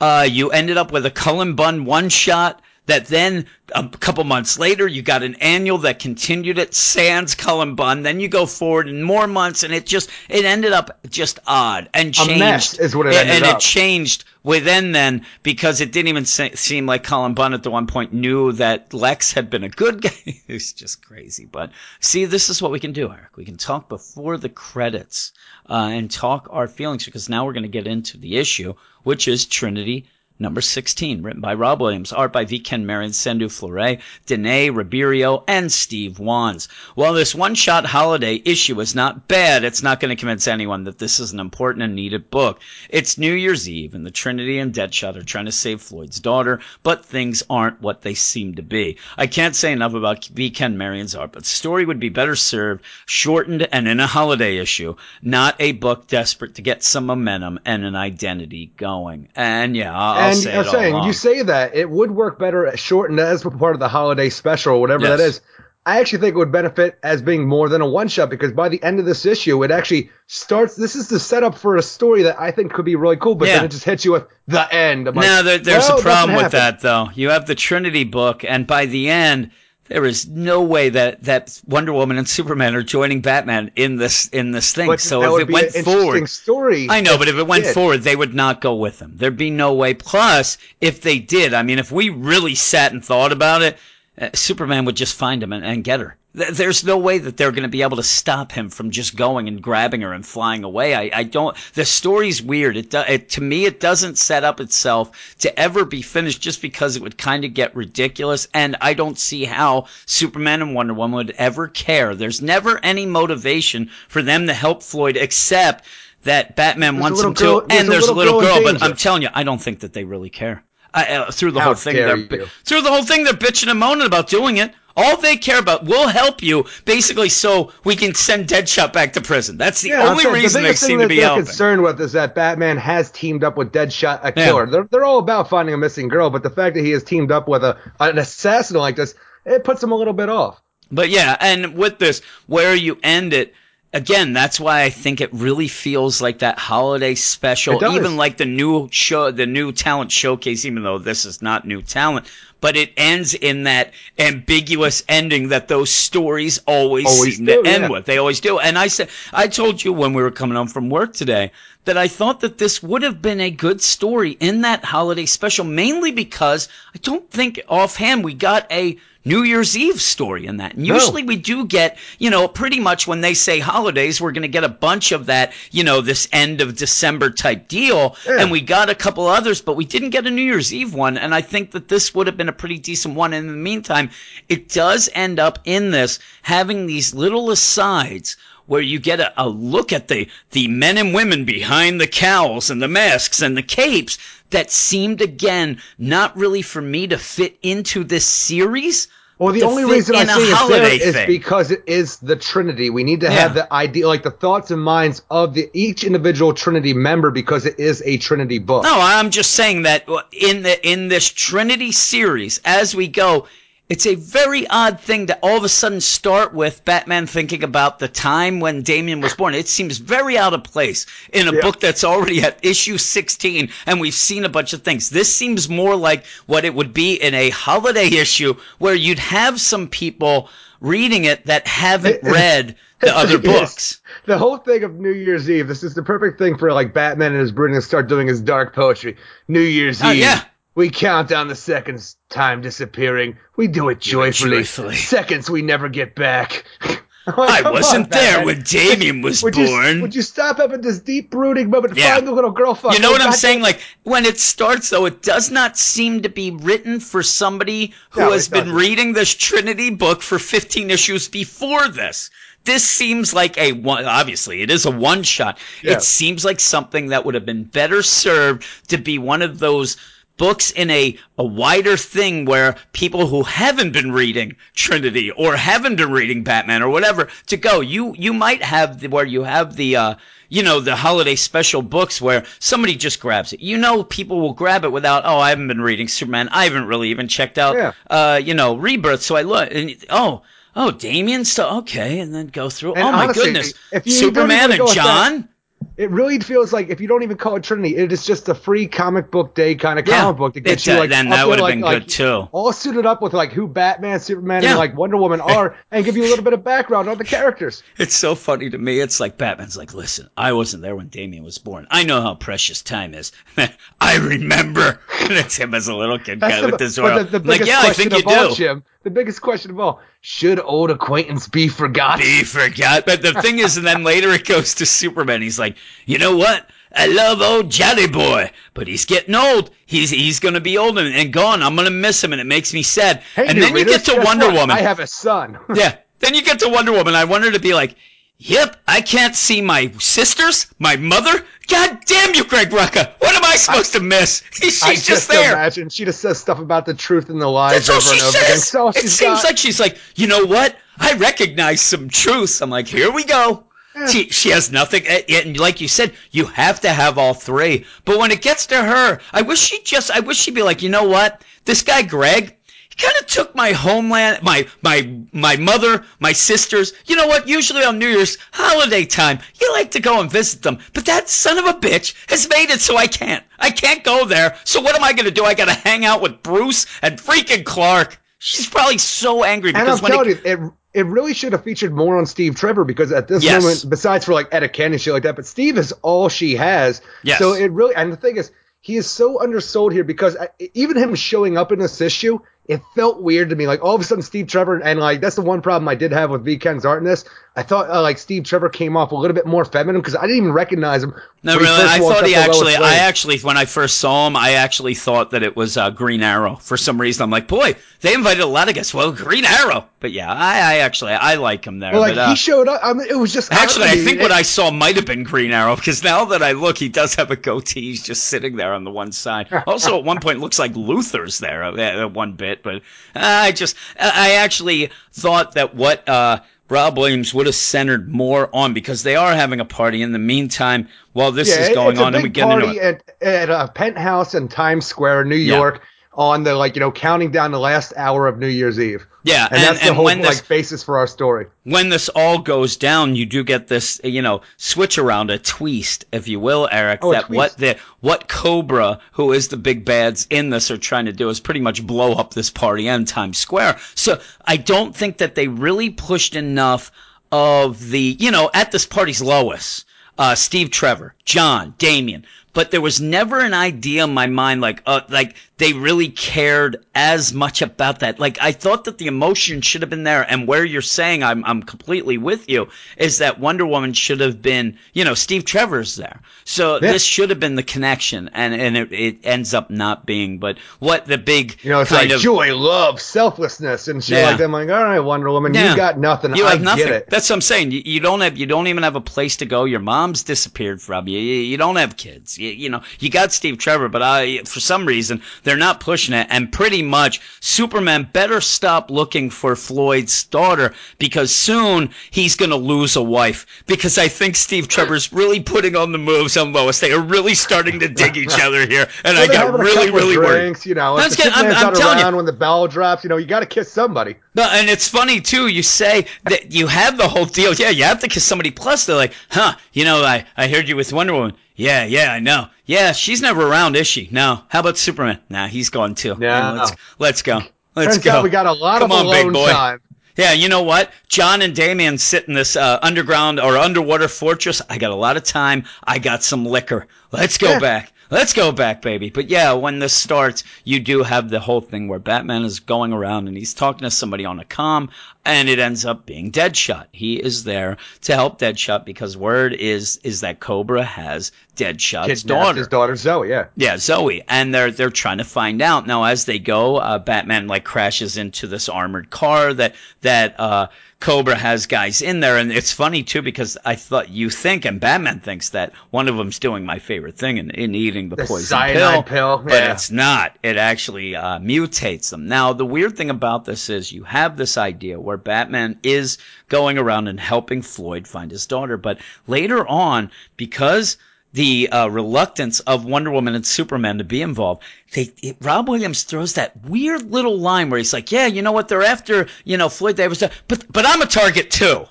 Uh, 0.00 0.26
you 0.28 0.50
ended 0.50 0.78
up 0.78 0.90
with 0.90 1.06
a 1.06 1.12
Cullen 1.12 1.54
Bunn 1.54 1.84
one 1.84 2.08
shot. 2.08 2.60
That 2.86 3.06
then 3.06 3.46
a 3.74 3.88
couple 3.88 4.22
months 4.24 4.58
later, 4.58 4.86
you 4.86 5.02
got 5.02 5.24
an 5.24 5.34
annual 5.36 5.78
that 5.78 5.98
continued 5.98 6.58
at 6.58 6.72
Sans 6.72 7.34
Bunn. 7.34 8.02
Then 8.02 8.20
you 8.20 8.28
go 8.28 8.46
forward 8.46 8.88
in 8.88 9.02
more 9.02 9.26
months, 9.26 9.64
and 9.64 9.74
it 9.74 9.86
just 9.86 10.08
it 10.28 10.44
ended 10.44 10.72
up 10.72 10.98
just 11.08 11.40
odd 11.46 11.88
and 11.92 12.14
changed. 12.14 12.78
is 12.78 12.94
what 12.94 13.06
it 13.06 13.14
and 13.14 13.44
up. 13.44 13.56
it 13.56 13.60
changed 13.60 14.24
within 14.44 14.92
then 14.92 15.26
because 15.42 15.80
it 15.80 15.90
didn't 15.90 16.08
even 16.08 16.24
se- 16.24 16.54
seem 16.54 16.86
like 16.86 17.02
Cullen 17.02 17.34
Bunn 17.34 17.54
at 17.54 17.64
the 17.64 17.70
one 17.70 17.88
point 17.88 18.12
knew 18.12 18.52
that 18.52 18.94
Lex 18.94 19.32
had 19.32 19.50
been 19.50 19.64
a 19.64 19.68
good 19.68 20.00
guy. 20.00 20.10
it's 20.46 20.72
just 20.72 21.04
crazy. 21.04 21.44
But 21.44 21.72
see, 21.98 22.24
this 22.24 22.48
is 22.48 22.62
what 22.62 22.70
we 22.70 22.78
can 22.78 22.92
do, 22.92 23.10
Eric. 23.10 23.36
We 23.36 23.44
can 23.44 23.56
talk 23.56 23.88
before 23.88 24.38
the 24.38 24.48
credits 24.48 25.32
uh, 25.68 25.88
and 25.90 26.08
talk 26.08 26.46
our 26.50 26.68
feelings 26.68 27.04
because 27.04 27.28
now 27.28 27.44
we're 27.44 27.52
going 27.52 27.64
to 27.64 27.68
get 27.68 27.88
into 27.88 28.18
the 28.18 28.36
issue, 28.36 28.74
which 29.02 29.26
is 29.26 29.44
Trinity. 29.44 30.06
Number 30.38 30.60
16, 30.60 31.22
written 31.22 31.40
by 31.40 31.54
Rob 31.54 31.80
Williams, 31.80 32.12
art 32.12 32.30
by 32.30 32.44
V. 32.44 32.58
Ken 32.58 32.84
Marion, 32.84 33.14
Sandu 33.14 33.48
Florea, 33.48 34.00
Dinei 34.26 34.74
Ribeiro, 34.74 35.42
and 35.48 35.72
Steve 35.72 36.18
Wands. 36.18 36.68
While 36.94 37.14
this 37.14 37.34
one-shot 37.34 37.86
holiday 37.86 38.42
issue 38.44 38.78
is 38.80 38.94
not 38.94 39.28
bad, 39.28 39.64
it's 39.64 39.82
not 39.82 39.98
going 39.98 40.14
to 40.14 40.20
convince 40.20 40.46
anyone 40.46 40.84
that 40.84 40.98
this 40.98 41.20
is 41.20 41.32
an 41.32 41.40
important 41.40 41.84
and 41.84 41.94
needed 41.94 42.30
book. 42.30 42.60
It's 42.90 43.16
New 43.16 43.32
Year's 43.32 43.66
Eve, 43.66 43.94
and 43.94 44.04
the 44.04 44.10
Trinity 44.10 44.58
and 44.58 44.74
Deadshot 44.74 45.16
are 45.16 45.22
trying 45.22 45.46
to 45.46 45.52
save 45.52 45.80
Floyd's 45.80 46.20
daughter, 46.20 46.60
but 46.82 47.06
things 47.06 47.42
aren't 47.48 47.80
what 47.80 48.02
they 48.02 48.14
seem 48.14 48.56
to 48.56 48.62
be. 48.62 48.98
I 49.16 49.28
can't 49.28 49.56
say 49.56 49.72
enough 49.72 49.94
about 49.94 50.26
V. 50.26 50.50
Ken 50.50 50.76
Marion's 50.76 51.14
art, 51.14 51.32
but 51.32 51.44
the 51.44 51.48
story 51.48 51.86
would 51.86 52.00
be 52.00 52.10
better 52.10 52.36
served 52.36 52.84
shortened 53.06 53.66
and 53.72 53.88
in 53.88 54.00
a 54.00 54.06
holiday 54.06 54.58
issue, 54.58 54.96
not 55.22 55.56
a 55.60 55.72
book 55.72 56.06
desperate 56.06 56.56
to 56.56 56.62
get 56.62 56.84
some 56.84 57.06
momentum 57.06 57.58
and 57.64 57.84
an 57.84 57.96
identity 57.96 58.72
going. 58.76 59.28
And 59.34 59.74
yeah, 59.74 59.98
I'll, 59.98 60.25
I'll 60.26 60.32
and 60.32 60.40
say 60.42 60.56
I'm 60.56 60.64
saying 60.64 61.04
you 61.04 61.12
say 61.12 61.42
that 61.42 61.74
it 61.74 61.88
would 61.88 62.10
work 62.10 62.38
better 62.38 62.66
as 62.66 62.80
shortened 62.80 63.20
as 63.20 63.42
part 63.42 63.74
of 63.74 63.80
the 63.80 63.88
holiday 63.88 64.28
special 64.28 64.74
or 64.74 64.80
whatever 64.80 65.06
that 65.08 65.18
Yes. 65.18 65.36
is. 65.36 65.40
I 65.88 66.00
actually 66.00 66.18
think 66.18 66.34
it 66.34 66.38
would 66.38 66.50
benefit 66.50 66.98
as 67.04 67.22
being 67.22 67.46
more 67.46 67.68
than 67.68 67.80
a 67.80 67.86
one 67.88 68.08
shot 68.08 68.28
because 68.28 68.50
by 68.50 68.68
the 68.68 68.82
end 68.82 68.98
of 68.98 69.04
this 69.06 69.24
issue, 69.24 69.62
it 69.62 69.70
actually 69.70 70.10
starts. 70.26 70.74
This 70.74 70.96
is 70.96 71.06
the 71.06 71.20
setup 71.20 71.56
for 71.56 71.76
a 71.76 71.82
story 71.82 72.24
that 72.24 72.40
I 72.40 72.50
think 72.50 72.72
could 72.72 72.84
be 72.84 72.96
really 72.96 73.16
cool, 73.16 73.36
but 73.36 73.46
Yeah. 73.46 73.56
then 73.58 73.66
it 73.66 73.70
just 73.70 73.84
hits 73.84 74.04
you 74.04 74.10
with 74.10 74.24
the 74.48 74.74
end. 74.74 75.06
I'm 75.06 75.14
like, 75.14 75.26
no, 75.26 75.42
there, 75.44 75.58
there's 75.58 75.88
well, 75.88 76.00
a 76.00 76.02
problem 76.02 76.34
with 76.34 76.52
happen. 76.52 76.58
that, 76.58 76.80
though. 76.80 77.10
You 77.14 77.30
have 77.30 77.46
the 77.46 77.54
Trinity 77.54 78.02
book, 78.02 78.42
and 78.42 78.66
by 78.66 78.86
the 78.86 79.08
end, 79.10 79.52
there 79.88 80.04
is 80.04 80.28
no 80.28 80.62
way 80.62 80.88
that, 80.90 81.22
that 81.24 81.60
Wonder 81.66 81.92
Woman 81.92 82.18
and 82.18 82.28
Superman 82.28 82.74
are 82.74 82.82
joining 82.82 83.20
Batman 83.20 83.70
in 83.76 83.96
this 83.96 84.28
in 84.28 84.50
this 84.50 84.72
thing. 84.72 84.86
But 84.86 85.00
so 85.00 85.36
if 85.36 85.48
it 85.48 85.52
went 85.52 85.74
an 85.74 85.84
forward, 85.84 86.28
story. 86.28 86.88
I 86.90 87.00
know, 87.00 87.18
but 87.18 87.28
if 87.28 87.36
it 87.36 87.46
went 87.46 87.64
did. 87.64 87.74
forward, 87.74 87.98
they 87.98 88.16
would 88.16 88.34
not 88.34 88.60
go 88.60 88.74
with 88.74 89.00
him. 89.00 89.12
There'd 89.16 89.36
be 89.36 89.50
no 89.50 89.74
way. 89.74 89.94
Plus, 89.94 90.58
if 90.80 91.00
they 91.00 91.18
did, 91.18 91.54
I 91.54 91.62
mean, 91.62 91.78
if 91.78 91.92
we 91.92 92.10
really 92.10 92.54
sat 92.54 92.92
and 92.92 93.04
thought 93.04 93.32
about 93.32 93.62
it, 93.62 93.78
uh, 94.20 94.30
Superman 94.34 94.84
would 94.86 94.96
just 94.96 95.14
find 95.14 95.42
him 95.42 95.52
and, 95.52 95.64
and 95.64 95.84
get 95.84 96.00
her. 96.00 96.16
Th- 96.36 96.50
There's 96.50 96.84
no 96.84 96.98
way 96.98 97.18
that 97.18 97.36
they're 97.36 97.50
going 97.50 97.62
to 97.62 97.68
be 97.68 97.82
able 97.82 97.96
to 97.96 98.02
stop 98.02 98.52
him 98.52 98.68
from 98.70 98.90
just 98.90 99.16
going 99.16 99.48
and 99.48 99.62
grabbing 99.62 100.02
her 100.02 100.12
and 100.12 100.24
flying 100.24 100.64
away. 100.64 100.94
I, 100.94 101.10
I 101.12 101.22
don't. 101.24 101.56
The 101.74 101.84
story's 101.84 102.42
weird. 102.42 102.76
It, 102.76 102.90
do, 102.90 103.00
it 103.00 103.30
to 103.30 103.40
me, 103.40 103.64
it 103.64 103.80
doesn't 103.80 104.18
set 104.18 104.44
up 104.44 104.60
itself 104.60 105.36
to 105.40 105.58
ever 105.58 105.84
be 105.84 106.02
finished 106.02 106.40
just 106.42 106.62
because 106.62 106.96
it 106.96 107.02
would 107.02 107.16
kind 107.18 107.44
of 107.44 107.54
get 107.54 107.74
ridiculous. 107.74 108.48
And 108.52 108.76
I 108.80 108.94
don't 108.94 109.18
see 109.18 109.44
how 109.44 109.86
Superman 110.06 110.62
and 110.62 110.74
Wonder 110.74 110.94
Woman 110.94 111.16
would 111.16 111.30
ever 111.32 111.68
care. 111.68 112.14
There's 112.14 112.42
never 112.42 112.78
any 112.82 113.06
motivation 113.06 113.90
for 114.08 114.22
them 114.22 114.46
to 114.46 114.54
help 114.54 114.82
Floyd 114.82 115.16
except 115.16 115.84
that 116.24 116.56
Batman 116.56 116.94
There's 116.94 117.02
wants 117.02 117.16
little 117.16 117.30
him 117.30 117.34
to, 117.62 117.66
there's 117.68 117.80
and 117.80 117.88
a 117.88 117.90
there's 117.90 118.08
a 118.08 118.12
little 118.12 118.36
little 118.36 118.40
girl 118.40 118.62
girl. 118.62 118.72
But. 118.74 118.82
I'm 118.82 118.96
telling 118.96 119.22
you, 119.22 119.28
I 119.32 119.42
don't 119.44 119.60
think 119.62 119.80
that 119.80 119.92
they 119.92 120.04
really 120.04 120.30
care. 120.30 120.62
I, 120.92 121.16
uh, 121.16 121.30
through 121.30 121.52
the 121.52 121.60
How 121.60 121.66
whole 121.66 121.74
thing, 121.74 121.96
they're 121.96 122.16
you. 122.16 122.46
through 122.64 122.82
the 122.82 122.90
whole 122.90 123.04
thing, 123.04 123.24
they're 123.24 123.34
bitching 123.34 123.70
and 123.70 123.78
moaning 123.78 124.06
about 124.06 124.28
doing 124.28 124.56
it. 124.56 124.72
All 124.96 125.16
they 125.18 125.36
care 125.36 125.58
about, 125.58 125.84
we'll 125.84 126.08
help 126.08 126.42
you, 126.42 126.64
basically, 126.86 127.28
so 127.28 127.72
we 127.84 127.96
can 127.96 128.14
send 128.14 128.48
Deadshot 128.48 128.92
back 128.92 129.12
to 129.12 129.20
prison. 129.20 129.58
That's 129.58 129.82
the 129.82 129.90
Yeah, 129.90 130.08
only 130.08 130.22
saying 130.24 130.34
reason 130.34 130.62
the 130.62 130.68
they 130.68 130.74
seem 130.74 130.98
to 131.00 131.06
be 131.08 131.16
they're 131.16 131.26
helping. 131.26 131.44
concerned 131.44 131.82
with 131.82 132.00
is 132.00 132.12
that 132.12 132.34
Batman 132.34 132.78
has 132.78 133.10
teamed 133.10 133.44
up 133.44 133.56
with 133.58 133.72
Deadshot, 133.72 134.20
a 134.22 134.32
Yeah. 134.36 134.46
killer. 134.46 134.66
They're, 134.66 134.88
they're 134.90 135.04
all 135.04 135.18
about 135.18 135.50
finding 135.50 135.74
a 135.74 135.78
missing 135.78 136.08
girl, 136.08 136.30
but 136.30 136.42
the 136.42 136.50
fact 136.50 136.76
that 136.76 136.82
he 136.84 136.92
has 136.92 137.04
teamed 137.04 137.30
up 137.30 137.46
with 137.48 137.62
a 137.62 137.76
an 138.00 138.18
assassin 138.18 138.78
like 138.78 138.96
this, 138.96 139.14
it 139.44 139.64
puts 139.64 139.82
him 139.82 139.92
a 139.92 139.96
little 139.96 140.14
bit 140.14 140.28
off. 140.30 140.62
But 140.90 141.10
yeah, 141.10 141.36
and 141.40 141.74
with 141.76 141.98
this, 141.98 142.22
where 142.46 142.74
you 142.74 142.98
end 143.02 143.32
it, 143.34 143.52
again, 143.96 144.34
that's 144.34 144.60
why 144.60 144.82
I 144.82 144.90
think 144.90 145.22
it 145.22 145.32
really 145.32 145.68
feels 145.68 146.20
like 146.20 146.40
that 146.40 146.58
holiday 146.58 147.14
special, 147.14 147.82
even 147.82 148.16
like 148.16 148.36
the 148.36 148.44
new 148.44 148.88
show, 148.90 149.30
the 149.30 149.46
new 149.46 149.72
talent 149.72 150.12
showcase, 150.12 150.66
even 150.66 150.82
though 150.82 150.98
this 150.98 151.24
is 151.24 151.40
not 151.40 151.66
new 151.66 151.80
talent. 151.80 152.26
But 152.60 152.76
it 152.76 152.92
ends 152.96 153.34
in 153.34 153.64
that 153.64 153.92
ambiguous 154.18 155.02
ending 155.08 155.48
that 155.48 155.68
those 155.68 155.90
stories 155.90 156.58
always, 156.66 157.06
Always 157.06 157.36
seem 157.36 157.46
do, 157.46 157.62
to 157.62 157.68
end 157.68 157.84
yeah. 157.84 157.88
with. 157.88 158.06
They 158.06 158.18
always 158.18 158.40
do. 158.40 158.58
And 158.58 158.78
I 158.78 158.88
said, 158.88 159.08
I 159.32 159.46
told 159.46 159.82
you 159.82 159.92
when 159.92 160.14
we 160.14 160.22
were 160.22 160.30
coming 160.30 160.56
home 160.56 160.68
from 160.68 160.90
work 160.90 161.12
today 161.12 161.52
that 161.84 161.96
I 161.96 162.08
thought 162.08 162.40
that 162.40 162.58
this 162.58 162.82
would 162.82 163.02
have 163.02 163.22
been 163.22 163.40
a 163.40 163.50
good 163.50 163.80
story 163.80 164.32
in 164.32 164.62
that 164.62 164.84
holiday 164.84 165.26
special, 165.26 165.64
mainly 165.64 166.12
because 166.12 166.68
I 166.94 166.98
don't 166.98 167.30
think 167.30 167.60
offhand 167.68 168.24
we 168.24 168.34
got 168.34 168.70
a 168.70 168.98
New 169.26 169.42
Year's 169.42 169.76
Eve 169.76 170.00
story 170.00 170.46
in 170.46 170.58
that. 170.58 170.74
And 170.74 170.84
No. 170.84 170.94
usually 170.94 171.24
we 171.24 171.34
do 171.36 171.66
get, 171.66 171.98
you 172.20 172.30
know, 172.30 172.46
pretty 172.46 172.78
much 172.78 173.08
when 173.08 173.20
they 173.20 173.34
say 173.34 173.58
holidays, 173.58 174.20
we're 174.20 174.30
going 174.30 174.42
to 174.42 174.48
get 174.48 174.62
a 174.62 174.68
bunch 174.68 175.10
of 175.10 175.26
that, 175.26 175.52
you 175.72 175.82
know, 175.82 176.00
this 176.00 176.28
end 176.32 176.60
of 176.60 176.76
December 176.76 177.30
type 177.30 177.66
deal. 177.66 178.16
Yeah. 178.24 178.38
And 178.38 178.52
we 178.52 178.60
got 178.60 178.88
a 178.88 178.94
couple 178.94 179.26
others, 179.26 179.60
but 179.60 179.74
we 179.74 179.84
didn't 179.84 180.10
get 180.10 180.26
a 180.26 180.30
New 180.30 180.42
Year's 180.42 180.72
Eve 180.72 180.94
one. 180.94 181.18
And 181.18 181.34
I 181.34 181.40
think 181.40 181.72
that 181.72 181.88
this 181.88 182.14
would 182.14 182.28
have 182.28 182.36
been 182.36 182.48
a 182.48 182.52
pretty 182.52 182.78
decent 182.78 183.16
one. 183.16 183.32
And 183.32 183.46
in 183.48 183.52
the 183.52 183.58
meantime, 183.58 184.10
it 184.48 184.68
does 184.68 185.10
end 185.12 185.40
up 185.40 185.58
in 185.64 185.90
this 185.90 186.20
having 186.42 186.86
these 186.86 187.12
little 187.12 187.50
asides 187.50 188.36
where 188.66 188.80
you 188.80 188.98
get 188.98 189.20
a, 189.20 189.32
a 189.36 189.48
look 189.48 189.92
at 189.92 190.08
the, 190.08 190.28
the 190.52 190.68
men 190.68 190.98
and 190.98 191.14
women 191.14 191.44
behind 191.44 192.00
the 192.00 192.06
cowls 192.06 192.70
and 192.70 192.82
the 192.82 192.88
masks 192.88 193.42
and 193.42 193.56
the 193.56 193.62
capes 193.62 194.18
that 194.50 194.70
seemed 194.70 195.20
again 195.20 195.80
not 195.98 196.36
really 196.36 196.62
for 196.62 196.80
me 196.82 197.06
to 197.06 197.18
fit 197.18 197.58
into 197.62 198.04
this 198.04 198.24
series. 198.24 199.08
Well, 199.38 199.52
the 199.52 199.64
only 199.64 199.84
reason 199.84 200.16
I 200.16 200.22
a 200.22 200.26
see 200.28 200.46
there 200.46 200.54
holiday 200.54 200.96
is 200.96 201.26
because 201.26 201.70
it 201.70 201.82
is 201.86 202.16
the 202.16 202.36
Trinity. 202.36 202.88
We 202.88 203.04
need 203.04 203.20
to 203.20 203.26
Yeah. 203.26 203.32
have 203.32 203.54
the 203.54 203.70
idea, 203.72 204.08
like 204.08 204.22
the 204.22 204.30
thoughts 204.30 204.70
and 204.70 204.82
minds 204.82 205.20
of 205.30 205.52
the 205.52 205.68
each 205.74 206.04
individual 206.04 206.54
Trinity 206.54 206.94
member, 206.94 207.30
because 207.30 207.66
it 207.66 207.78
is 207.78 208.02
a 208.06 208.16
Trinity 208.16 208.58
book. 208.58 208.84
No, 208.84 208.98
I'm 208.98 209.30
just 209.30 209.50
saying 209.50 209.82
that 209.82 210.08
in 210.32 210.62
the 210.62 210.88
in 210.88 211.08
this 211.08 211.28
Trinity 211.28 211.92
series, 211.92 212.60
as 212.64 212.94
we 212.94 213.08
go, 213.08 213.46
it's 213.88 214.06
a 214.06 214.16
very 214.16 214.66
odd 214.66 215.00
thing 215.00 215.28
to 215.28 215.38
all 215.42 215.56
of 215.56 215.62
a 215.64 215.68
sudden 215.68 216.00
start 216.00 216.52
with 216.52 216.84
Batman 216.84 217.26
thinking 217.26 217.62
about 217.62 217.98
the 218.00 218.08
time 218.08 218.58
when 218.58 218.82
Damian 218.82 219.20
was 219.20 219.34
born. 219.34 219.54
It 219.54 219.68
seems 219.68 219.98
very 219.98 220.36
out 220.36 220.54
of 220.54 220.64
place 220.64 221.06
in 221.32 221.46
a 221.46 221.52
Yeah. 221.54 221.60
book 221.60 221.78
that's 221.80 222.02
already 222.02 222.42
at 222.42 222.58
issue 222.62 222.98
16, 222.98 223.68
and 223.86 224.00
we've 224.00 224.12
seen 224.14 224.44
a 224.44 224.48
bunch 224.48 224.72
of 224.72 224.82
things. 224.82 225.10
This 225.10 225.34
seems 225.34 225.68
more 225.68 225.94
like 225.94 226.24
what 226.46 226.64
it 226.64 226.74
would 226.74 226.92
be 226.92 227.14
in 227.14 227.34
a 227.34 227.50
holiday 227.50 228.08
issue 228.08 228.54
where 228.78 228.94
you'd 228.94 229.20
have 229.20 229.60
some 229.60 229.86
people 229.86 230.50
reading 230.80 231.24
it 231.24 231.46
that 231.46 231.66
haven't 231.68 232.22
read 232.22 232.74
the 233.00 233.16
other 233.16 233.38
books. 233.38 234.00
The 234.24 234.36
whole 234.36 234.56
thing 234.56 234.82
of 234.82 234.96
New 234.98 235.12
Year's 235.12 235.48
Eve, 235.48 235.68
this 235.68 235.82
is 235.84 235.94
the 235.94 236.02
perfect 236.02 236.38
thing 236.38 236.58
for 236.58 236.72
like 236.72 236.92
Batman 236.92 237.32
and 237.32 237.40
his 237.40 237.52
brood 237.52 237.72
to 237.72 237.80
start 237.80 238.08
doing 238.08 238.26
his 238.26 238.40
dark 238.40 238.74
poetry. 238.74 239.16
New 239.48 239.60
Year's 239.60 240.02
Oh, 240.02 240.10
Eve. 240.10 240.18
yeah. 240.18 240.42
We 240.76 240.90
count 240.90 241.28
down 241.28 241.48
the 241.48 241.56
seconds, 241.56 242.16
time 242.28 242.60
disappearing. 242.60 243.38
We 243.56 243.66
do 243.66 243.88
it 243.88 243.98
joyfully. 243.98 244.58
joyfully. 244.58 244.94
Seconds 244.96 245.50
we 245.50 245.62
never 245.62 245.88
get 245.88 246.14
back. 246.14 246.64
I 247.26 247.68
wasn't 247.68 248.04
on, 248.04 248.10
there 248.10 248.36
Batman. 248.36 248.46
when 248.46 248.62
Damian 248.62 249.22
was 249.22 249.42
would 249.42 249.54
born. 249.54 249.96
You, 249.96 250.02
would 250.02 250.14
you 250.14 250.22
stop 250.22 250.60
up 250.60 250.70
at 250.72 250.82
this 250.82 251.00
deep 251.00 251.30
brooding 251.30 251.70
moment 251.70 251.96
Yeah. 251.96 252.14
find 252.14 252.28
the 252.28 252.32
little 252.32 252.52
girl 252.52 252.74
fuck? 252.74 252.92
You 252.92 253.00
know 253.00 253.10
what 253.10 253.20
I'm 253.20 253.32
saying? 253.32 253.62
Like 253.62 253.80
when 254.04 254.24
it 254.24 254.38
starts, 254.38 254.90
though, 254.90 255.06
it 255.06 255.22
does 255.22 255.50
not 255.50 255.76
seem 255.76 256.22
to 256.22 256.28
be 256.28 256.52
written 256.52 257.00
for 257.00 257.22
somebody 257.24 257.92
who 258.10 258.20
No, 258.20 258.32
has 258.32 258.46
been 258.48 258.70
reading 258.70 259.12
this 259.12 259.34
Trinity 259.34 259.90
book 259.90 260.22
for 260.22 260.38
15 260.38 260.90
issues 260.90 261.26
before 261.26 261.88
this. 261.88 262.30
This 262.64 262.84
seems 262.84 263.32
like 263.32 263.56
a 263.58 263.72
one. 263.72 264.04
Obviously, 264.04 264.60
it 264.62 264.70
is 264.70 264.84
a 264.86 264.90
one 264.90 265.22
shot. 265.22 265.58
Yeah. 265.82 265.94
It 265.94 266.02
seems 266.02 266.44
like 266.44 266.60
something 266.60 267.08
that 267.08 267.24
would 267.24 267.34
have 267.34 267.46
been 267.46 267.64
better 267.64 268.02
served 268.02 268.66
to 268.88 268.98
be 268.98 269.18
one 269.18 269.42
of 269.42 269.58
those 269.58 269.96
books 270.36 270.70
in 270.70 270.90
a, 270.90 271.18
a 271.38 271.44
wider 271.44 271.96
thing 271.96 272.44
where 272.44 272.76
people 272.92 273.26
who 273.26 273.42
haven't 273.42 273.92
been 273.92 274.12
reading 274.12 274.56
Trinity 274.74 275.30
or 275.30 275.56
haven't 275.56 275.96
been 275.96 276.10
reading 276.10 276.44
Batman 276.44 276.82
or 276.82 276.88
whatever 276.90 277.28
to 277.46 277.56
go. 277.56 277.80
You 277.80 278.14
you 278.16 278.32
might 278.32 278.62
have 278.62 279.00
the, 279.00 279.08
where 279.08 279.24
you 279.24 279.42
have 279.44 279.76
the 279.76 279.96
uh, 279.96 280.14
you 280.48 280.62
know 280.62 280.80
the 280.80 280.94
holiday 280.96 281.34
special 281.36 281.82
books 281.82 282.20
where 282.20 282.44
somebody 282.58 282.96
just 282.96 283.20
grabs 283.20 283.52
it. 283.52 283.60
You 283.60 283.78
know 283.78 284.04
people 284.04 284.40
will 284.40 284.52
grab 284.54 284.84
it 284.84 284.92
without 284.92 285.24
oh 285.24 285.38
I 285.38 285.50
haven't 285.50 285.68
been 285.68 285.80
reading 285.80 286.08
Superman. 286.08 286.48
I 286.50 286.64
haven't 286.64 286.86
really 286.86 287.10
even 287.10 287.28
checked 287.28 287.58
out 287.58 287.76
Yeah. 287.76 287.92
uh, 288.10 288.40
you 288.42 288.54
know 288.54 288.76
Rebirth. 288.76 289.22
So 289.22 289.36
I 289.36 289.42
look 289.42 289.68
and 289.72 289.96
oh 290.10 290.42
oh, 290.78 290.90
Damian's 290.90 291.50
still 291.50 291.78
okay, 291.78 292.20
and 292.20 292.34
then 292.34 292.48
go 292.48 292.68
through. 292.68 292.94
And 292.94 293.02
oh 293.04 293.12
my 293.12 293.24
honestly, 293.24 293.44
goodness, 293.44 293.72
Superman 294.06 294.72
and 294.72 294.82
with 294.82 294.94
that- 294.94 295.30
Jon. 295.32 295.48
It 295.96 296.10
really 296.10 296.38
feels 296.40 296.72
like 296.72 296.88
if 296.90 297.00
you 297.00 297.08
don't 297.08 297.22
even 297.22 297.36
call 297.36 297.56
it 297.56 297.62
Trinity, 297.62 297.96
it 297.96 298.12
is 298.12 298.26
just 298.26 298.48
a 298.48 298.54
free 298.54 298.86
comic 298.86 299.30
book 299.30 299.54
day 299.54 299.74
kind 299.74 299.98
of 299.98 300.06
Yeah. 300.06 300.20
comic 300.20 300.36
book 300.36 300.54
to 300.54 300.60
get 300.60 300.86
you 300.86 300.94
like 300.94 301.08
then 301.10 301.30
that 301.30 301.46
would've 301.48 301.62
like- 301.62 301.72
been 301.74 301.80
like, 301.80 302.02
good, 302.02 302.08
too. 302.08 302.48
All 302.52 302.72
suited 302.72 303.06
up 303.06 303.22
with 303.22 303.32
like 303.32 303.52
who 303.52 303.66
Batman, 303.66 304.20
Superman, 304.20 304.62
Yeah. 304.62 304.70
and 304.70 304.78
like 304.78 304.96
Wonder 304.96 305.16
Woman 305.16 305.40
are, 305.56 305.76
and 305.90 306.04
give 306.04 306.16
you 306.16 306.24
a 306.24 306.28
little 306.28 306.44
bit 306.44 306.52
of 306.52 306.62
background 306.62 307.08
on 307.08 307.16
the 307.18 307.24
characters. 307.24 307.82
It's 307.98 308.14
so 308.14 308.34
funny 308.34 308.68
to 308.70 308.78
me. 308.78 309.00
It's 309.00 309.20
like 309.20 309.38
Batman's 309.38 309.76
like, 309.76 309.94
listen, 309.94 310.28
I 310.36 310.52
wasn't 310.52 310.82
there 310.82 310.94
when 310.96 311.08
Damian 311.08 311.44
was 311.44 311.58
born. 311.58 311.86
I 311.90 312.04
know 312.04 312.20
how 312.20 312.34
precious 312.34 312.82
time 312.82 313.14
is. 313.14 313.32
I 314.00 314.16
remember. 314.16 315.00
It's 315.28 315.56
him 315.56 315.74
as 315.74 315.88
a 315.88 315.94
little 315.94 316.20
kid 316.20 316.38
guy 316.40 316.60
the, 316.60 316.66
with 316.70 316.78
his 316.80 316.96
but 316.96 317.04
oil. 317.18 317.24
the, 317.24 317.40
the 317.40 317.48
like, 317.48 317.66
yeah, 317.66 317.80
I 317.80 317.92
think 317.92 318.12
you 318.12 318.22
do. 318.22 318.54
Jim. 318.54 318.84
The 319.06 319.10
biggest 319.10 319.40
question 319.40 319.70
of 319.70 319.78
all: 319.78 320.00
Should 320.20 320.58
old 320.58 320.90
acquaintance 320.90 321.46
be 321.46 321.68
forgotten? 321.68 322.26
He 322.26 322.42
forgot. 322.42 323.06
But 323.06 323.22
the 323.22 323.34
thing 323.40 323.60
is, 323.60 323.76
and 323.76 323.86
then 323.86 324.02
later 324.02 324.32
it 324.32 324.44
goes 324.44 324.74
to 324.74 324.84
Superman. 324.84 325.42
He's 325.42 325.60
like, 325.60 325.76
you 326.06 326.18
know 326.18 326.36
what? 326.36 326.68
I 326.92 327.06
love 327.06 327.40
old 327.40 327.70
Johnny 327.70 328.08
Boy, 328.08 328.50
but 328.74 328.88
he's 328.88 329.04
getting 329.04 329.36
old. 329.36 329.70
He's 329.86 330.10
he's 330.10 330.40
gonna 330.40 330.60
be 330.60 330.76
old 330.76 330.98
and, 330.98 331.14
and 331.14 331.32
gone. 331.32 331.62
I'm 331.62 331.76
gonna 331.76 331.88
miss 331.88 332.24
him, 332.24 332.32
and 332.32 332.40
it 332.40 332.48
makes 332.48 332.74
me 332.74 332.82
sad. 332.82 333.22
Hey, 333.36 333.46
and 333.46 333.62
then 333.62 333.76
you 333.76 333.84
get 333.84 334.06
to 334.06 334.20
Wonder 334.24 334.46
what? 334.46 334.54
Woman. 334.56 334.76
I 334.76 334.80
have 334.80 334.98
a 334.98 335.06
son. 335.06 335.56
Yeah. 335.76 335.98
Then 336.18 336.34
you 336.34 336.42
get 336.42 336.58
to 336.58 336.68
Wonder 336.68 336.90
Woman. 336.90 337.14
I 337.14 337.26
want 337.26 337.44
her 337.44 337.52
to 337.52 337.60
be 337.60 337.74
like, 337.74 337.94
Yep, 338.38 338.76
I 338.86 339.00
can't 339.00 339.34
see 339.34 339.62
my 339.62 339.90
sisters, 339.98 340.66
my 340.78 340.96
mother. 340.96 341.44
God 341.68 341.98
damn 342.04 342.34
you, 342.34 342.44
Greg 342.44 342.68
Rucka. 342.70 343.12
What 343.18 343.34
am 343.34 343.44
I 343.44 343.56
supposed 343.56 343.92
to 343.94 344.00
miss? 344.00 344.42
She's 344.52 344.82
I 344.82 344.94
just, 344.94 345.06
just 345.06 345.28
there. 345.28 345.52
imagine 345.52 345.88
she 345.88 346.04
just 346.04 346.20
says 346.20 346.38
stuff 346.38 346.58
about 346.58 346.84
the 346.86 346.94
truth 346.94 347.30
and 347.30 347.40
the 347.40 347.48
lies 347.48 347.86
That's 347.86 347.88
all 347.88 347.96
over 347.96 348.12
and 348.12 348.20
over 348.20 348.38
again. 348.38 348.58
says. 348.58 348.74
All 348.74 348.88
It 348.90 348.96
seems 349.08 349.40
got. 349.40 349.44
like 349.44 349.56
she's 349.58 349.80
like, 349.80 349.98
you 350.16 350.26
know 350.26 350.44
what? 350.44 350.76
I 350.98 351.14
recognize 351.14 351.80
some 351.80 352.08
truths. 352.08 352.60
I'm 352.60 352.70
like, 352.70 352.86
here 352.86 353.10
we 353.10 353.24
go. 353.24 353.64
She, 354.10 354.28
she 354.28 354.50
has 354.50 354.70
nothing, 354.70 355.04
eh, 355.06 355.22
and 355.30 355.58
like 355.58 355.80
you 355.80 355.88
said, 355.88 356.12
you 356.30 356.44
have 356.44 356.80
to 356.80 356.90
have 356.90 357.16
all 357.16 357.32
three. 357.32 357.86
But 358.04 358.18
when 358.18 358.30
it 358.30 358.42
gets 358.42 358.66
to 358.66 358.76
her, 358.76 359.18
I 359.32 359.40
wish 359.40 359.58
she 359.58 359.82
just, 359.84 360.10
I 360.10 360.20
wish 360.20 360.36
she'd 360.36 360.54
be 360.54 360.62
like, 360.62 360.82
you 360.82 360.90
know 360.90 361.04
what? 361.04 361.42
This 361.64 361.82
guy 361.82 362.02
Greg, 362.02 362.55
kind 362.98 363.14
of 363.20 363.26
took 363.26 363.54
my 363.54 363.72
homeland, 363.72 364.42
my 364.42 364.66
my 364.82 365.18
my 365.32 365.56
mother, 365.56 366.04
my 366.20 366.32
sisters. 366.32 366.92
You 367.06 367.16
know 367.16 367.26
what? 367.26 367.48
Usually 367.48 367.84
on 367.84 367.98
New 367.98 368.08
Year's 368.08 368.38
holiday 368.52 369.04
time, 369.04 369.38
you 369.60 369.72
like 369.72 369.92
to 369.92 370.00
go 370.00 370.20
and 370.20 370.30
visit 370.30 370.62
them. 370.62 370.78
But 370.94 371.06
that 371.06 371.28
son 371.28 371.58
of 371.58 371.66
a 371.66 371.74
bitch 371.78 372.14
has 372.28 372.48
made 372.48 372.70
it 372.70 372.80
so 372.80 372.96
I 372.96 373.06
can't. 373.06 373.44
I 373.58 373.70
can't 373.70 374.02
go 374.04 374.24
there. 374.24 374.56
So 374.64 374.80
what 374.80 374.94
am 374.96 375.04
I 375.04 375.12
gonna 375.12 375.30
do? 375.30 375.44
I 375.44 375.54
gotta 375.54 375.74
hang 375.74 376.04
out 376.04 376.20
with 376.22 376.42
Bruce 376.42 376.86
and 377.02 377.18
freaking 377.18 377.64
Clark. 377.64 378.18
She's 378.38 378.68
probably 378.68 378.98
so 378.98 379.44
angry 379.44 379.70
And 379.70 379.78
I'm 379.78 379.84
because 379.86 380.02
when 380.02 380.12
telling 380.12 380.30
it, 380.30 380.44
you, 380.44 380.52
it 380.52 380.72
it 381.00 381.06
really 381.06 381.34
should 381.34 381.52
have 381.52 381.62
featured 381.64 381.92
more 381.92 382.16
on 382.16 382.24
Steve 382.26 382.54
Trevor 382.54 382.84
because 382.84 383.12
at 383.12 383.28
this 383.28 383.42
Yes. 383.44 383.62
moment, 383.62 383.90
besides 383.90 384.24
for 384.24 384.32
like 384.32 384.48
etiquette 384.52 384.92
and 384.92 385.00
shit 385.00 385.12
like 385.12 385.24
that, 385.24 385.36
but 385.36 385.44
Steve 385.46 385.76
is 385.76 385.92
all 386.02 386.28
she 386.30 386.54
has. 386.56 387.02
Yes. 387.22 387.38
So 387.38 387.52
it 387.52 387.70
really, 387.72 387.94
and 387.94 388.10
the 388.12 388.16
thing 388.16 388.36
is, 388.36 388.50
he 388.80 388.96
is 388.96 389.10
so 389.10 389.40
undersold 389.42 389.92
here 389.92 390.04
because 390.04 390.36
uh, 390.36 390.46
even 390.74 390.96
him 390.96 391.14
showing 391.14 391.58
up 391.58 391.72
in 391.72 391.78
this 391.80 392.00
issue, 392.00 392.38
it 392.68 392.82
felt 392.94 393.22
weird 393.22 393.50
to 393.50 393.56
me. 393.56 393.66
Like 393.66 393.82
all 393.82 393.94
of 393.94 394.00
a 394.00 394.04
sudden, 394.04 394.22
Steve 394.22 394.48
Trevor, 394.48 394.80
and 394.80 394.98
like 395.00 395.20
that's 395.20 395.36
the 395.36 395.42
one 395.42 395.62
problem 395.62 395.88
I 395.88 395.94
did 395.94 396.12
have 396.12 396.30
with 396.30 396.44
V 396.44 396.58
Ken's 396.58 396.84
art 396.84 396.98
in 396.98 397.04
this. 397.04 397.24
I 397.58 397.62
thought 397.62 397.88
uh, 397.88 398.02
like 398.02 398.18
Steve 398.18 398.44
Trevor 398.44 398.68
came 398.68 398.96
off 398.96 399.12
a 399.12 399.14
little 399.14 399.34
bit 399.34 399.46
more 399.46 399.64
feminine 399.64 400.02
because 400.02 400.14
I 400.14 400.22
didn't 400.22 400.36
even 400.36 400.52
recognize 400.52 401.02
him. 401.02 401.14
No, 401.42 401.56
really. 401.56 401.68
I 401.68 401.98
thought 401.98 402.26
he 402.26 402.34
actually. 402.34 402.74
I 402.74 402.96
actually, 402.96 403.38
when 403.38 403.56
I 403.56 403.64
first 403.64 403.98
saw 403.98 404.26
him, 404.26 404.36
I 404.36 404.52
actually 404.52 404.94
thought 404.94 405.30
that 405.30 405.42
it 405.42 405.56
was 405.56 405.76
uh, 405.76 405.90
Green 405.90 406.22
Arrow. 406.22 406.56
For 406.56 406.76
some 406.76 407.00
reason, 407.00 407.22
I'm 407.22 407.30
like, 407.30 407.48
boy, 407.48 407.76
they 408.00 408.12
invited 408.14 408.42
a 408.42 408.46
lot 408.46 408.68
of 408.68 408.74
guests. 408.74 408.92
Well, 408.92 409.12
Green 409.12 409.44
Arrow. 409.44 409.86
But 410.00 410.12
yeah, 410.12 410.30
I, 410.30 410.58
I 410.58 410.78
actually, 410.78 411.12
I 411.12 411.36
like 411.36 411.64
him 411.64 411.78
there. 411.78 411.92
Well, 411.92 412.00
like 412.00 412.16
but, 412.16 412.20
uh, 412.20 412.30
he 412.30 412.36
showed 412.36 412.68
up. 412.68 412.80
I 412.82 412.92
mean, 412.92 413.06
it 413.08 413.14
was 413.14 413.32
just 413.32 413.52
Actually, 413.52 413.86
I 413.86 413.96
think 413.96 414.18
It- 414.18 414.22
what 414.22 414.32
I 414.32 414.42
saw 414.42 414.70
might 414.70 414.96
have 414.96 415.06
been 415.06 415.22
Green 415.22 415.52
Arrow 415.52 415.76
because 415.76 416.02
now 416.04 416.26
that 416.26 416.42
I 416.42 416.52
look, 416.52 416.76
he 416.76 416.88
does 416.88 417.14
have 417.14 417.30
a 417.30 417.36
goatee. 417.36 417.80
He's 417.82 418.02
just 418.02 418.24
sitting 418.24 418.56
there 418.56 418.74
on 418.74 418.84
the 418.84 418.90
one 418.90 419.12
side. 419.12 419.48
Also, 419.66 419.98
at 419.98 420.04
one 420.04 420.20
point, 420.20 420.40
looks 420.40 420.58
like 420.58 420.74
Luthor's 420.74 421.38
there 421.38 421.62
at 421.62 421.78
at 421.78 422.12
one 422.12 422.32
bit. 422.32 422.55
But 422.62 422.82
I 423.14 423.52
just, 423.52 423.76
I 423.98 424.34
actually 424.36 424.90
thought 425.12 425.54
that 425.54 425.74
what 425.74 426.08
uh, 426.08 426.40
Rob 426.68 426.96
Williams 426.98 427.32
would 427.34 427.46
have 427.46 427.54
centered 427.54 428.08
more 428.12 428.48
on 428.52 428.74
because 428.74 429.02
they 429.02 429.16
are 429.16 429.32
having 429.34 429.60
a 429.60 429.64
party. 429.64 430.02
In 430.02 430.12
the 430.12 430.18
meantime, 430.18 430.88
while 431.12 431.32
this 431.32 431.48
Yeah, 431.48 431.62
is 431.62 431.68
it- 431.68 431.74
going 431.74 431.98
on, 431.98 432.14
and 432.14 432.22
we 432.22 432.28
get 432.28 432.48
into 432.50 432.64
party 432.66 432.78
it. 432.78 433.02
at 433.22 433.48
at 433.48 433.50
a 433.50 433.70
penthouse 433.72 434.34
in 434.34 434.48
Times 434.48 434.86
Square, 434.86 435.24
New 435.26 435.36
Yeah. 435.36 435.56
York, 435.56 435.82
on 436.14 436.42
the 436.44 436.54
like 436.54 436.74
you 436.76 436.80
know 436.80 436.90
counting 436.92 437.30
down 437.30 437.50
the 437.52 437.60
last 437.60 437.92
hour 437.96 438.26
of 438.26 438.38
New 438.38 438.48
Year's 438.48 438.80
Eve. 438.80 439.06
Yeah, 439.26 439.48
and, 439.50 439.60
that's 439.60 439.80
the 439.80 439.86
and 439.88 439.96
whole 439.96 440.04
when 440.04 440.20
this 440.20 440.38
like 440.38 440.48
basis 440.48 440.84
for 440.84 440.98
our 440.98 441.08
story. 441.08 441.46
when 441.64 441.88
this 441.88 442.08
all 442.08 442.38
goes 442.38 442.76
down, 442.76 443.16
you 443.16 443.26
do 443.26 443.42
get 443.42 443.66
this, 443.66 444.00
you 444.04 444.22
know, 444.22 444.42
switch 444.56 444.98
around, 444.98 445.30
a 445.30 445.38
twist, 445.38 446.04
if 446.12 446.28
you 446.28 446.38
will, 446.38 446.68
Eric. 446.70 447.00
Oh, 447.02 447.10
that 447.10 447.28
what 447.28 447.56
the 447.56 447.76
what 447.98 448.28
Cobra, 448.28 449.00
who 449.10 449.32
is 449.32 449.48
the 449.48 449.56
big 449.56 449.84
bads 449.84 450.28
in 450.30 450.50
this, 450.50 450.70
are 450.70 450.78
trying 450.78 451.06
to 451.06 451.12
do 451.12 451.28
is 451.28 451.40
pretty 451.40 451.58
much 451.58 451.84
blow 451.84 452.12
up 452.12 452.34
this 452.34 452.50
party 452.50 452.88
and 452.88 453.06
Times 453.08 453.36
Square. 453.38 453.78
So 453.96 454.20
I 454.44 454.58
don't 454.58 454.94
think 454.94 455.18
that 455.18 455.34
they 455.34 455.48
really 455.48 455.90
pushed 455.90 456.36
enough 456.36 456.92
of 457.32 457.90
the, 457.90 458.16
you 458.20 458.30
know, 458.30 458.48
at 458.54 458.70
this 458.70 458.86
party's 458.86 459.20
Lois, 459.20 459.84
uh, 460.18 460.36
Steve 460.36 460.70
Trevor, 460.70 461.16
Jon, 461.24 461.74
Damian. 461.78 462.24
But 462.52 462.70
there 462.70 462.80
was 462.80 463.02
never 463.02 463.40
an 463.40 463.52
idea 463.52 464.04
in 464.04 464.14
my 464.14 464.28
mind 464.28 464.62
like, 464.62 464.82
uh, 464.86 465.00
like 465.10 465.34
they 465.58 465.72
really 465.72 466.08
cared 466.10 466.84
as 466.94 467.32
much 467.32 467.62
about 467.62 468.00
that. 468.00 468.18
Like 468.18 468.36
I 468.42 468.52
thought 468.52 468.84
that 468.84 468.98
the 468.98 469.06
emotion 469.06 469.62
should 469.62 469.80
have 469.80 469.88
been 469.88 470.02
there. 470.04 470.22
And 470.30 470.46
where 470.46 470.64
you're 470.64 470.82
saying 470.82 471.22
I'm, 471.22 471.42
I'm 471.46 471.62
completely 471.62 472.18
with 472.18 472.48
you 472.48 472.68
is 472.98 473.18
that 473.18 473.40
Wonder 473.40 473.64
Woman 473.64 473.94
should 473.94 474.20
have 474.20 474.42
been, 474.42 474.78
you 474.92 475.04
know, 475.04 475.14
Steve 475.14 475.46
Trevor's 475.46 475.96
there. 475.96 476.20
So 476.44 476.74
Yeah. 476.74 476.92
this 476.92 477.02
should 477.04 477.30
have 477.30 477.40
been 477.40 477.54
the 477.54 477.62
connection, 477.62 478.28
and 478.34 478.54
and 478.54 478.76
it, 478.76 478.92
it 478.92 479.18
ends 479.24 479.54
up 479.54 479.70
not 479.70 480.04
being. 480.06 480.38
But 480.38 480.58
what 480.78 481.06
the 481.06 481.16
big 481.18 481.56
You 481.62 481.70
know, 481.70 481.80
it's 481.80 481.90
like 481.90 482.10
of 482.10 482.20
joy, 482.20 482.54
love, 482.54 483.00
selflessness, 483.00 483.88
and 483.88 484.04
shit 484.04 484.18
Yeah. 484.18 484.26
like 484.28 484.38
that. 484.38 484.44
I'm 484.44 484.52
like, 484.52 484.68
all 484.68 484.84
right, 484.84 485.00
Wonder 485.00 485.30
Woman, 485.30 485.54
Yeah. 485.54 485.70
you 485.70 485.76
got 485.76 485.98
nothing. 485.98 486.36
You 486.36 486.44
I 486.46 486.50
have 486.52 486.60
nothing. 486.62 486.84
get 486.84 486.92
it. 486.94 487.10
That's 487.10 487.28
what 487.30 487.36
I'm 487.36 487.40
saying. 487.40 487.70
You, 487.70 487.82
you 487.84 488.00
don't 488.00 488.20
have. 488.20 488.36
You 488.36 488.46
don't 488.46 488.66
even 488.66 488.82
have 488.82 488.96
a 488.96 489.00
place 489.00 489.36
to 489.38 489.46
go. 489.46 489.64
Your 489.64 489.80
mom's 489.80 490.22
disappeared 490.22 490.82
from 490.82 491.08
you. 491.08 491.18
You, 491.18 491.34
you 491.40 491.56
don't 491.56 491.76
have 491.76 491.96
kids. 491.96 492.38
You, 492.38 492.50
you 492.50 492.68
know. 492.68 492.82
You 493.00 493.08
got 493.10 493.32
Steve 493.32 493.58
Trevor, 493.58 493.88
but 493.88 494.02
I, 494.02 494.38
for 494.44 494.60
some 494.60 494.86
reason, 494.86 495.22
they're 495.46 495.56
not 495.56 495.78
pushing 495.80 496.12
it. 496.12 496.26
And 496.28 496.52
pretty 496.52 496.82
much, 496.82 497.20
Superman 497.40 498.08
better 498.12 498.40
stop 498.40 498.90
looking 498.90 499.30
for 499.30 499.54
Floyd's 499.54 500.24
daughter 500.24 500.74
because 500.98 501.32
soon 501.32 501.88
he's 502.10 502.34
gonna 502.34 502.56
lose 502.56 502.96
a 502.96 503.02
wife. 503.02 503.46
Because 503.66 503.96
I 503.96 504.08
think 504.08 504.34
Steve 504.34 504.66
Trevor's 504.66 505.12
really 505.12 505.38
putting 505.40 505.76
on 505.76 505.92
the 505.92 505.98
moves 505.98 506.36
on 506.36 506.52
Lois. 506.52 506.80
They 506.80 506.90
are 506.92 507.00
really 507.00 507.34
starting 507.34 507.78
to 507.78 507.88
dig 507.88 508.16
each 508.16 508.40
other 508.40 508.66
here, 508.66 508.88
and 509.04 509.16
Well, 509.16 509.30
I 509.30 509.32
got 509.32 509.58
really, 509.58 509.90
really 509.92 510.18
worried. 510.18 510.40
drinks, 510.40 510.66
You 510.66 510.74
know, 510.74 510.98
if. 510.98 511.20
I'm- 511.20 511.46
I'm 511.46 511.74
telling 511.74 511.98
you. 511.98 512.04
around 512.04 512.16
when 512.16 512.26
the 512.26 512.32
bell 512.32 512.66
drops, 512.66 513.04
you 513.04 513.08
know, 513.08 513.16
you 513.16 513.26
got 513.26 513.40
to 513.40 513.46
kiss 513.46 513.70
somebody. 513.72 514.16
No, 514.36 514.44
and 514.52 514.68
it's 514.68 514.86
funny 514.88 515.20
too. 515.20 515.48
You 515.48 515.62
say 515.62 516.06
that 516.24 516.52
you 516.52 516.66
have 516.66 516.96
the 516.98 517.08
whole 517.08 517.24
deal. 517.24 517.54
Yeah, 517.54 517.70
you 517.70 517.84
have 517.84 518.00
to 518.00 518.08
kiss 518.08 518.24
somebody. 518.24 518.50
Plus, 518.50 518.84
they're 518.86 518.94
like, 518.96 519.14
huh? 519.30 519.54
You 519.72 519.84
know, 519.84 520.02
I 520.04 520.26
I 520.36 520.46
heard 520.48 520.68
you 520.68 520.76
with 520.76 520.92
Wonder 520.92 521.14
Woman. 521.14 521.34
Yeah, 521.56 521.84
yeah, 521.84 522.12
I 522.12 522.20
know. 522.20 522.48
Yeah, 522.66 522.92
she's 522.92 523.22
never 523.22 523.46
around, 523.48 523.76
is 523.76 523.86
she? 523.86 524.08
No. 524.12 524.42
How 524.48 524.60
about 524.60 524.76
Superman? 524.76 525.20
Nah, 525.30 525.46
he's 525.46 525.70
gone 525.70 525.94
too. 525.94 526.16
Yeah, 526.20 526.52
let's 526.52 526.72
let's 526.98 527.22
go. 527.22 527.40
Let's 527.74 527.94
Turns 527.96 528.04
go. 528.04 528.10
out 528.12 528.24
we 528.24 528.30
got 528.30 528.46
a 528.46 528.52
lot 528.52 528.80
Come 528.80 528.92
of 528.92 529.06
on, 529.06 529.10
big 529.10 529.32
boy. 529.32 529.50
time. 529.50 529.80
Yeah, 530.16 530.32
you 530.32 530.48
know 530.48 530.62
what? 530.62 530.92
Jon 531.08 531.42
and 531.42 531.54
Damian 531.54 531.98
sit 531.98 532.26
in 532.26 532.32
this 532.34 532.56
uh, 532.56 532.78
underground 532.82 533.38
or 533.38 533.56
underwater 533.58 534.08
fortress. 534.08 534.62
I 534.68 534.78
got 534.78 534.90
a 534.90 534.94
lot 534.94 535.16
of 535.18 535.24
time. 535.24 535.64
I 535.84 535.98
got 535.98 536.22
some 536.22 536.44
liquor. 536.46 536.86
Let's 537.12 537.36
go 537.38 537.50
Yeah. 537.52 537.58
back. 537.58 537.92
Let's 538.10 538.32
go 538.32 538.52
back, 538.52 538.82
baby. 538.82 539.10
But 539.10 539.28
yeah, 539.28 539.52
when 539.54 539.78
this 539.78 539.92
starts, 539.92 540.44
you 540.64 540.80
do 540.80 541.02
have 541.02 541.28
the 541.28 541.40
whole 541.40 541.60
thing 541.60 541.88
where 541.88 541.98
Batman 541.98 542.44
is 542.44 542.60
going 542.60 542.92
around 542.92 543.28
and 543.28 543.36
he's 543.36 543.54
talking 543.54 543.82
to 543.82 543.90
somebody 543.90 544.24
on 544.24 544.38
a 544.38 544.44
comm, 544.44 544.90
and 545.24 545.48
it 545.48 545.58
ends 545.58 545.84
up 545.84 546.06
being 546.06 546.30
Deadshot. 546.30 546.86
He 546.92 547.16
is 547.16 547.44
there 547.44 547.78
to 548.02 548.14
help 548.14 548.38
Deadshot 548.38 548.84
because 548.84 549.16
word 549.16 549.52
is 549.54 549.98
is 550.04 550.20
that 550.20 550.38
Cobra 550.38 550.84
has 550.84 551.32
Deadshot's 551.56 552.22
Kidnapped 552.22 552.26
daughter. 552.26 552.58
his 552.58 552.68
daughter 552.68 552.96
Zoe. 552.96 553.28
Yeah. 553.28 553.46
Yeah, 553.56 553.76
Zoe, 553.78 554.22
and 554.28 554.54
they're 554.54 554.70
they're 554.70 554.90
trying 554.90 555.18
to 555.18 555.24
find 555.24 555.60
out 555.60 555.86
now. 555.86 556.04
As 556.04 556.26
they 556.26 556.38
go, 556.38 556.76
uh, 556.76 556.98
Batman 556.98 557.48
like 557.48 557.64
crashes 557.64 558.16
into 558.16 558.46
this 558.46 558.68
armored 558.68 559.10
car 559.10 559.52
that 559.54 559.74
that 560.02 560.38
uh, 560.38 560.68
Cobra 560.98 561.36
has 561.36 561.66
guys 561.66 562.00
in 562.00 562.20
there, 562.20 562.36
and 562.38 562.50
it's 562.50 562.72
funny 562.72 563.02
too 563.02 563.22
because 563.22 563.58
I 563.64 563.74
thought 563.74 564.08
you 564.08 564.30
think 564.30 564.64
and 564.64 564.80
Batman 564.80 565.20
thinks 565.20 565.50
that 565.50 565.72
one 565.90 566.08
of 566.08 566.16
them's 566.16 566.38
doing 566.38 566.64
my 566.64 566.78
favorite 566.78 567.16
thing 567.16 567.36
in, 567.36 567.50
in 567.50 567.74
eating 567.74 568.08
the, 568.08 568.16
The 568.16 568.24
poison 568.24 568.46
cyanide 568.46 569.06
pill, 569.06 569.38
but 569.38 569.52
yeah. 569.52 569.72
it's 569.72 569.90
not. 569.90 570.36
It 570.42 570.56
actually 570.56 571.14
uh, 571.14 571.38
mutates 571.38 572.10
them. 572.10 572.28
Now 572.28 572.54
the 572.54 572.64
weird 572.64 572.96
thing 572.96 573.10
about 573.10 573.44
this 573.44 573.68
is 573.68 573.92
you 573.92 574.04
have 574.04 574.36
this 574.36 574.56
idea 574.56 574.98
where 574.98 575.18
Batman 575.18 575.78
is 575.82 576.18
going 576.48 576.78
around 576.78 577.08
and 577.08 577.20
helping 577.20 577.62
Floyd 577.62 578.08
find 578.08 578.30
his 578.30 578.46
daughter, 578.46 578.76
but 578.76 578.98
later 579.26 579.66
on 579.66 580.10
because 580.36 580.96
the 581.36 581.68
uh, 581.70 581.88
reluctance 581.88 582.60
of 582.60 582.84
Wonder 582.86 583.10
Woman 583.10 583.34
and 583.34 583.46
Superman 583.46 583.98
to 583.98 584.04
be 584.04 584.22
involved, 584.22 584.62
they 584.92 585.12
it, 585.22 585.36
Rob 585.40 585.68
Williams 585.68 586.02
throws 586.02 586.32
that 586.34 586.64
weird 586.64 587.12
little 587.12 587.38
line 587.38 587.68
where 587.70 587.78
he's 587.78 587.92
like, 587.92 588.10
"Yeah, 588.10 588.26
you 588.26 588.42
know 588.42 588.52
what? 588.52 588.68
They're 588.68 588.82
after 588.82 589.26
you 589.44 589.56
know 589.56 589.68
Floyd 589.68 589.96
Davis, 589.96 590.22
but 590.48 590.64
but 590.72 590.86
I'm 590.86 591.02
a 591.02 591.06
target 591.06 591.50
too." 591.50 591.84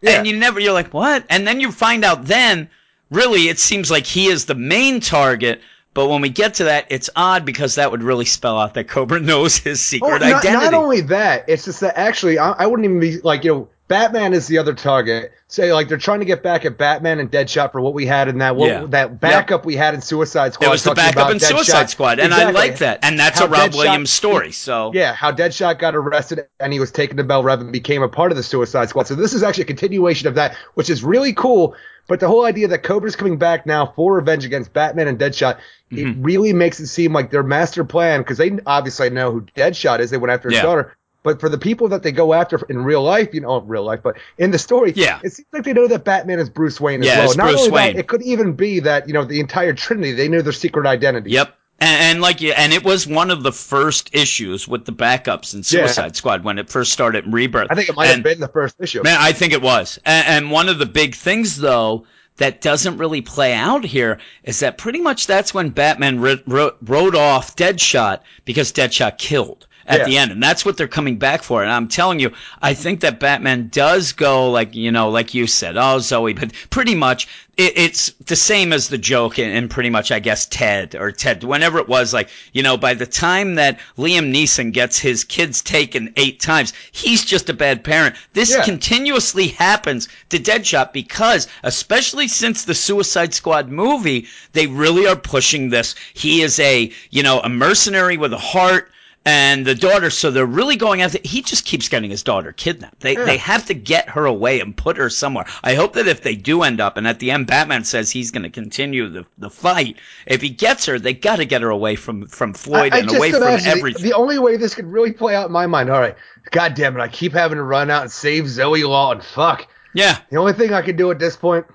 Yeah. 0.00 0.10
And 0.18 0.26
you 0.26 0.36
never, 0.36 0.60
you're 0.60 0.72
like, 0.72 0.94
what? 0.94 1.24
And 1.28 1.44
then 1.46 1.60
you 1.60 1.72
find 1.72 2.04
out 2.04 2.24
then, 2.26 2.70
really, 3.10 3.48
it 3.48 3.58
seems 3.58 3.90
like 3.90 4.06
he 4.06 4.26
is 4.26 4.44
the 4.44 4.54
main 4.54 5.00
target. 5.00 5.60
But 5.92 6.06
when 6.08 6.20
we 6.20 6.28
get 6.28 6.54
to 6.54 6.64
that, 6.64 6.86
it's 6.90 7.10
odd 7.16 7.44
because 7.44 7.74
that 7.74 7.90
would 7.90 8.04
really 8.04 8.24
spell 8.24 8.60
out 8.60 8.74
that 8.74 8.86
Cobra 8.86 9.18
knows 9.32 9.56
his 9.56 9.80
Oh, 9.80 9.82
secret 9.82 10.20
not, 10.20 10.44
identity. 10.44 10.64
not 10.66 10.74
only 10.74 11.00
that, 11.00 11.46
it's 11.48 11.64
just 11.64 11.80
that 11.80 11.98
actually, 11.98 12.38
I, 12.38 12.50
I 12.52 12.66
wouldn't 12.66 12.84
even 12.84 13.00
be 13.00 13.18
like, 13.22 13.42
you 13.42 13.52
know, 13.52 13.68
Batman 13.88 14.34
is 14.34 14.46
the 14.46 14.58
other 14.58 14.74
target. 14.74 15.32
Say 15.48 15.72
like 15.72 15.88
they're 15.88 15.96
trying 15.96 16.18
to 16.20 16.26
get 16.26 16.42
back 16.42 16.66
at 16.66 16.76
Batman 16.76 17.18
and 17.20 17.30
Deadshot 17.32 17.72
for 17.72 17.80
what 17.80 17.94
we 17.94 18.04
had 18.04 18.28
in 18.28 18.38
that 18.38 18.54
what, 18.54 18.68
Yeah. 18.68 18.84
that 18.90 19.18
backup 19.18 19.64
we 19.64 19.76
had 19.76 19.94
in 19.94 20.02
Suicide 20.02 20.52
Squad. 20.52 20.66
it 20.66 20.70
was 20.70 20.84
the 20.84 20.94
backup 20.94 21.30
in 21.30 21.40
Suicide 21.40 21.88
Squad, 21.88 22.18
and 22.18 22.34
I 22.34 22.50
like 22.50 22.78
that. 22.78 22.98
And 23.02 23.18
that's 23.18 23.38
How 23.40 23.46
a 23.46 23.48
Rob 23.48 23.70
Deadshot- 23.70 23.76
Williams 23.76 24.10
story. 24.10 24.52
So 24.52 24.92
Yeah, 24.94 25.14
how 25.14 25.32
Deadshot 25.32 25.78
got 25.78 25.96
arrested 25.96 26.46
and 26.60 26.72
he 26.72 26.78
was 26.80 26.90
taken 26.92 27.16
to 27.16 27.24
Belle 27.24 27.42
Reve 27.42 27.60
and 27.60 27.72
became 27.72 28.02
a 28.02 28.08
part 28.08 28.30
of 28.30 28.36
the 28.36 28.42
Suicide 28.42 28.90
Squad. 28.90 29.06
So 29.06 29.14
this 29.14 29.32
is 29.32 29.42
actually 29.42 29.62
a 29.64 29.66
continuation 29.68 30.28
of 30.28 30.34
that, 30.34 30.54
which 30.74 30.90
is 30.90 31.02
really 31.02 31.32
cool. 31.32 31.74
But 32.08 32.20
the 32.20 32.28
whole 32.28 32.44
idea 32.46 32.68
that 32.68 32.82
Cobra's 32.82 33.16
coming 33.16 33.36
back 33.38 33.66
now 33.66 33.92
for 33.94 34.14
revenge 34.14 34.44
against 34.44 34.72
Batman 34.72 35.08
and 35.08 35.18
Deadshot, 35.18 35.56
Mm-hmm. 35.90 36.06
it 36.06 36.16
really 36.22 36.52
makes 36.52 36.78
it 36.80 36.88
seem 36.88 37.14
like 37.14 37.30
their 37.30 37.42
master 37.42 37.82
plan, 37.82 38.20
because 38.20 38.36
they 38.36 38.58
obviously 38.66 39.08
know 39.08 39.32
who 39.32 39.40
Deadshot 39.56 40.00
is. 40.00 40.10
They 40.10 40.18
went 40.18 40.30
after 40.32 40.50
his 40.50 40.56
Yeah. 40.58 40.62
daughter. 40.62 40.94
But 41.22 41.40
for 41.40 41.48
the 41.48 41.58
people 41.58 41.88
that 41.88 42.02
they 42.02 42.12
go 42.12 42.32
after 42.32 42.60
in 42.68 42.78
real 42.84 43.02
life, 43.02 43.30
you 43.34 43.40
know, 43.40 43.60
real 43.60 43.82
life, 43.82 44.00
but 44.02 44.16
in 44.38 44.50
the 44.52 44.58
story, 44.58 44.92
Yeah. 44.94 45.18
it 45.22 45.32
seems 45.32 45.48
like 45.52 45.64
they 45.64 45.72
know 45.72 45.88
that 45.88 46.04
Batman 46.04 46.38
is 46.38 46.48
Bruce 46.48 46.80
Wayne 46.80 47.00
as 47.00 47.06
Yeah, 47.06 47.18
well. 47.18 47.26
it's 47.28 47.36
Not 47.36 47.48
Bruce 47.48 47.60
only 47.62 47.72
Wayne. 47.72 47.92
that, 47.94 48.00
it 48.00 48.06
could 48.08 48.22
even 48.22 48.52
be 48.52 48.80
that, 48.80 49.08
you 49.08 49.14
know, 49.14 49.24
the 49.24 49.40
entire 49.40 49.72
Trinity, 49.72 50.12
they 50.12 50.28
knew 50.28 50.42
their 50.42 50.52
secret 50.52 50.86
identity. 50.86 51.30
Yep. 51.32 51.54
And, 51.80 52.02
and 52.02 52.20
like 52.20 52.40
you, 52.40 52.52
and 52.52 52.72
it 52.72 52.84
was 52.84 53.06
one 53.06 53.30
of 53.30 53.42
the 53.42 53.52
first 53.52 54.10
issues 54.12 54.66
with 54.68 54.84
the 54.84 54.92
backups 54.92 55.54
in 55.54 55.58
Yeah. 55.60 55.86
Suicide 55.86 56.16
Squad 56.16 56.44
when 56.44 56.58
it 56.58 56.70
first 56.70 56.92
started 56.92 57.24
in 57.24 57.32
Rebirth. 57.32 57.68
I 57.70 57.74
think 57.74 57.88
it 57.88 57.96
might 57.96 58.06
And- 58.06 58.14
have 58.16 58.24
been 58.24 58.40
the 58.40 58.48
first 58.48 58.76
issue. 58.80 59.02
Man, 59.02 59.18
I 59.20 59.32
think 59.32 59.52
it 59.52 59.62
was. 59.62 59.98
And, 60.04 60.26
and 60.26 60.50
one 60.50 60.68
of 60.68 60.78
the 60.78 60.86
big 60.86 61.14
things, 61.14 61.56
though, 61.56 62.04
that 62.38 62.60
doesn't 62.60 62.98
really 62.98 63.20
play 63.22 63.52
out 63.54 63.84
here 63.84 64.18
is 64.44 64.60
that 64.60 64.78
pretty 64.78 65.00
much 65.00 65.26
that's 65.26 65.52
when 65.52 65.70
Batman 65.70 66.20
ro- 66.20 66.72
wrote 66.82 67.16
off 67.16 67.56
Deadshot 67.56 68.20
because 68.44 68.72
Deadshot 68.72 69.18
killed 69.18 69.66
at 69.88 70.00
Yeah. 70.00 70.04
the 70.04 70.18
end. 70.18 70.30
And 70.32 70.42
that's 70.42 70.64
what 70.64 70.76
they're 70.76 70.86
coming 70.86 71.16
back 71.18 71.42
for. 71.42 71.62
And 71.62 71.72
I'm 71.72 71.88
telling 71.88 72.20
you, 72.20 72.30
I 72.62 72.74
think 72.74 73.00
that 73.00 73.18
Batman 73.18 73.68
does 73.72 74.12
go 74.12 74.50
like, 74.50 74.74
you 74.74 74.92
know, 74.92 75.08
like 75.08 75.34
you 75.34 75.46
said, 75.46 75.76
oh, 75.76 75.98
Zoe, 75.98 76.34
but 76.34 76.52
pretty 76.70 76.94
much 76.94 77.26
it, 77.56 77.72
it's 77.76 78.10
the 78.26 78.36
same 78.36 78.72
as 78.72 78.88
the 78.88 78.98
joke 78.98 79.38
in, 79.38 79.50
in 79.50 79.68
pretty 79.68 79.90
much, 79.90 80.12
I 80.12 80.20
guess, 80.20 80.46
Ted 80.46 80.94
or 80.94 81.10
Ted, 81.10 81.42
whenever 81.42 81.78
it 81.78 81.88
was 81.88 82.12
like, 82.12 82.28
you 82.52 82.62
know, 82.62 82.76
by 82.76 82.94
the 82.94 83.06
time 83.06 83.56
that 83.56 83.80
Liam 83.96 84.32
Neeson 84.32 84.72
gets 84.72 84.98
his 84.98 85.24
kids 85.24 85.62
taken 85.62 86.12
eight 86.16 86.38
times, 86.38 86.72
he's 86.92 87.24
just 87.24 87.48
a 87.48 87.54
bad 87.54 87.82
parent. 87.82 88.14
This 88.34 88.50
Yeah. 88.52 88.62
continuously 88.64 89.48
happens 89.48 90.06
to 90.28 90.38
Deadshot 90.38 90.92
because, 90.92 91.48
especially 91.64 92.28
since 92.28 92.64
the 92.64 92.74
Suicide 92.74 93.32
Squad 93.34 93.70
movie, 93.70 94.26
they 94.52 94.66
really 94.66 95.06
are 95.06 95.16
pushing 95.16 95.70
this. 95.70 95.94
He 96.14 96.42
is 96.42 96.60
a, 96.60 96.92
you 97.10 97.22
know, 97.22 97.40
a 97.40 97.48
mercenary 97.48 98.18
with 98.18 98.32
a 98.34 98.38
heart 98.38 98.92
and 99.28 99.66
the 99.66 99.74
daughter, 99.74 100.08
so 100.10 100.30
they're 100.30 100.46
really 100.46 100.76
going 100.76 101.02
after. 101.02 101.18
He 101.22 101.42
just 101.42 101.64
keeps 101.66 101.88
getting 101.88 102.10
his 102.10 102.22
daughter 102.22 102.52
kidnapped. 102.52 103.00
They 103.00 103.14
they 103.14 103.36
have 103.36 103.66
to 103.66 103.74
get 103.74 104.08
her 104.08 104.24
away 104.24 104.60
and 104.60 104.76
put 104.76 104.96
her 104.96 105.10
somewhere. 105.10 105.44
I 105.62 105.74
hope 105.74 105.92
that 105.94 106.08
if 106.08 106.22
they 106.22 106.34
do 106.34 106.62
end 106.62 106.80
up, 106.80 106.96
and 106.96 107.06
at 107.06 107.18
the 107.18 107.30
end, 107.30 107.46
Batman 107.46 107.84
says 107.84 108.10
he's 108.10 108.30
going 108.30 108.44
to 108.44 108.50
continue 108.50 109.08
the 109.08 109.26
the 109.36 109.50
fight. 109.50 109.96
If 110.26 110.40
he 110.40 110.48
gets 110.48 110.86
her, 110.86 110.98
they 110.98 111.12
got 111.12 111.36
to 111.36 111.44
get 111.44 111.60
her 111.62 111.68
away 111.68 111.94
from 111.96 112.26
from 112.28 112.54
Floyd 112.54 112.94
and 112.94 113.10
away 113.14 113.30
from 113.32 113.42
imagine 113.42 113.64
the- 113.64 113.70
everything. 113.70 114.02
The, 114.02 114.14
only 114.14 114.38
way 114.38 114.56
this 114.56 114.74
could 114.74 114.86
really 114.86 115.12
play 115.12 115.34
out 115.34 115.46
in 115.46 115.52
my 115.52 115.66
mind, 115.66 115.90
all 115.90 116.00
right, 116.00 116.16
God 116.50 116.74
damn 116.74 116.96
it, 116.96 117.00
I 117.00 117.08
keep 117.08 117.32
having 117.32 117.56
to 117.56 117.62
run 117.64 117.90
out 117.90 118.02
and 118.02 118.10
save 118.10 118.48
Zoe 118.48 118.82
Law 118.84 119.12
and 119.12 119.22
Fuck. 119.22 119.68
yeah, 119.94 120.18
The 120.30 120.38
only 120.38 120.54
thing 120.54 120.72
I 120.72 120.80
can 120.82 120.96
do 120.96 121.10
at 121.10 121.18
this 121.18 121.36
point, 121.36 121.66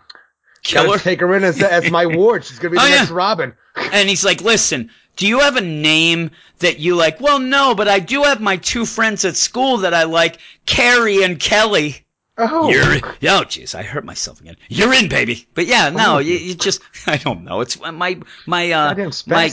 kill 0.63 0.91
her. 0.91 0.97
take 0.97 1.19
her 1.19 1.35
in 1.35 1.43
as, 1.43 1.61
as 1.61 1.91
my 1.91 2.05
ward. 2.17 2.43
She's 2.45 2.57
gonna 2.59 2.71
be 2.71 2.77
oh, 2.77 2.81
the 2.81 2.87
Oh, 2.87 2.89
yeah. 2.89 2.99
next 3.01 3.11
Robin. 3.11 3.53
And 3.91 4.07
he's 4.09 4.23
like, 4.25 4.41
listen, 4.41 4.89
do 5.15 5.27
you 5.27 5.39
have 5.39 5.55
a 5.55 5.61
name 5.61 6.31
that 6.59 6.79
you 6.79 6.95
like? 6.95 7.19
Well, 7.19 7.39
no, 7.39 7.75
but 7.75 7.87
I 7.87 7.99
do 7.99 8.23
have 8.23 8.41
my 8.41 8.57
two 8.57 8.85
friends 8.85 9.25
at 9.25 9.35
school 9.35 9.77
that 9.79 9.93
I 9.93 10.03
like, 10.03 10.39
Carrie 10.65 11.23
and 11.23 11.39
Kelly. 11.39 12.05
Oh, 12.35 12.69
You're, 12.69 12.95
oh, 12.95 13.43
jeez, 13.45 13.75
I 13.75 13.83
hurt 13.83 14.05
myself 14.05 14.41
again. 14.41 14.55
You're 14.67 14.93
in, 14.93 15.07
baby. 15.07 15.47
But 15.53 15.67
yeah, 15.67 15.89
no, 15.91 16.17
you, 16.17 16.35
you 16.35 16.55
just, 16.55 16.81
I 17.07 17.17
don't 17.17 17.43
know. 17.43 17.61
It's 17.61 17.79
my, 17.79 18.19
my, 18.47 18.71
uh, 18.71 18.95
my. 19.27 19.49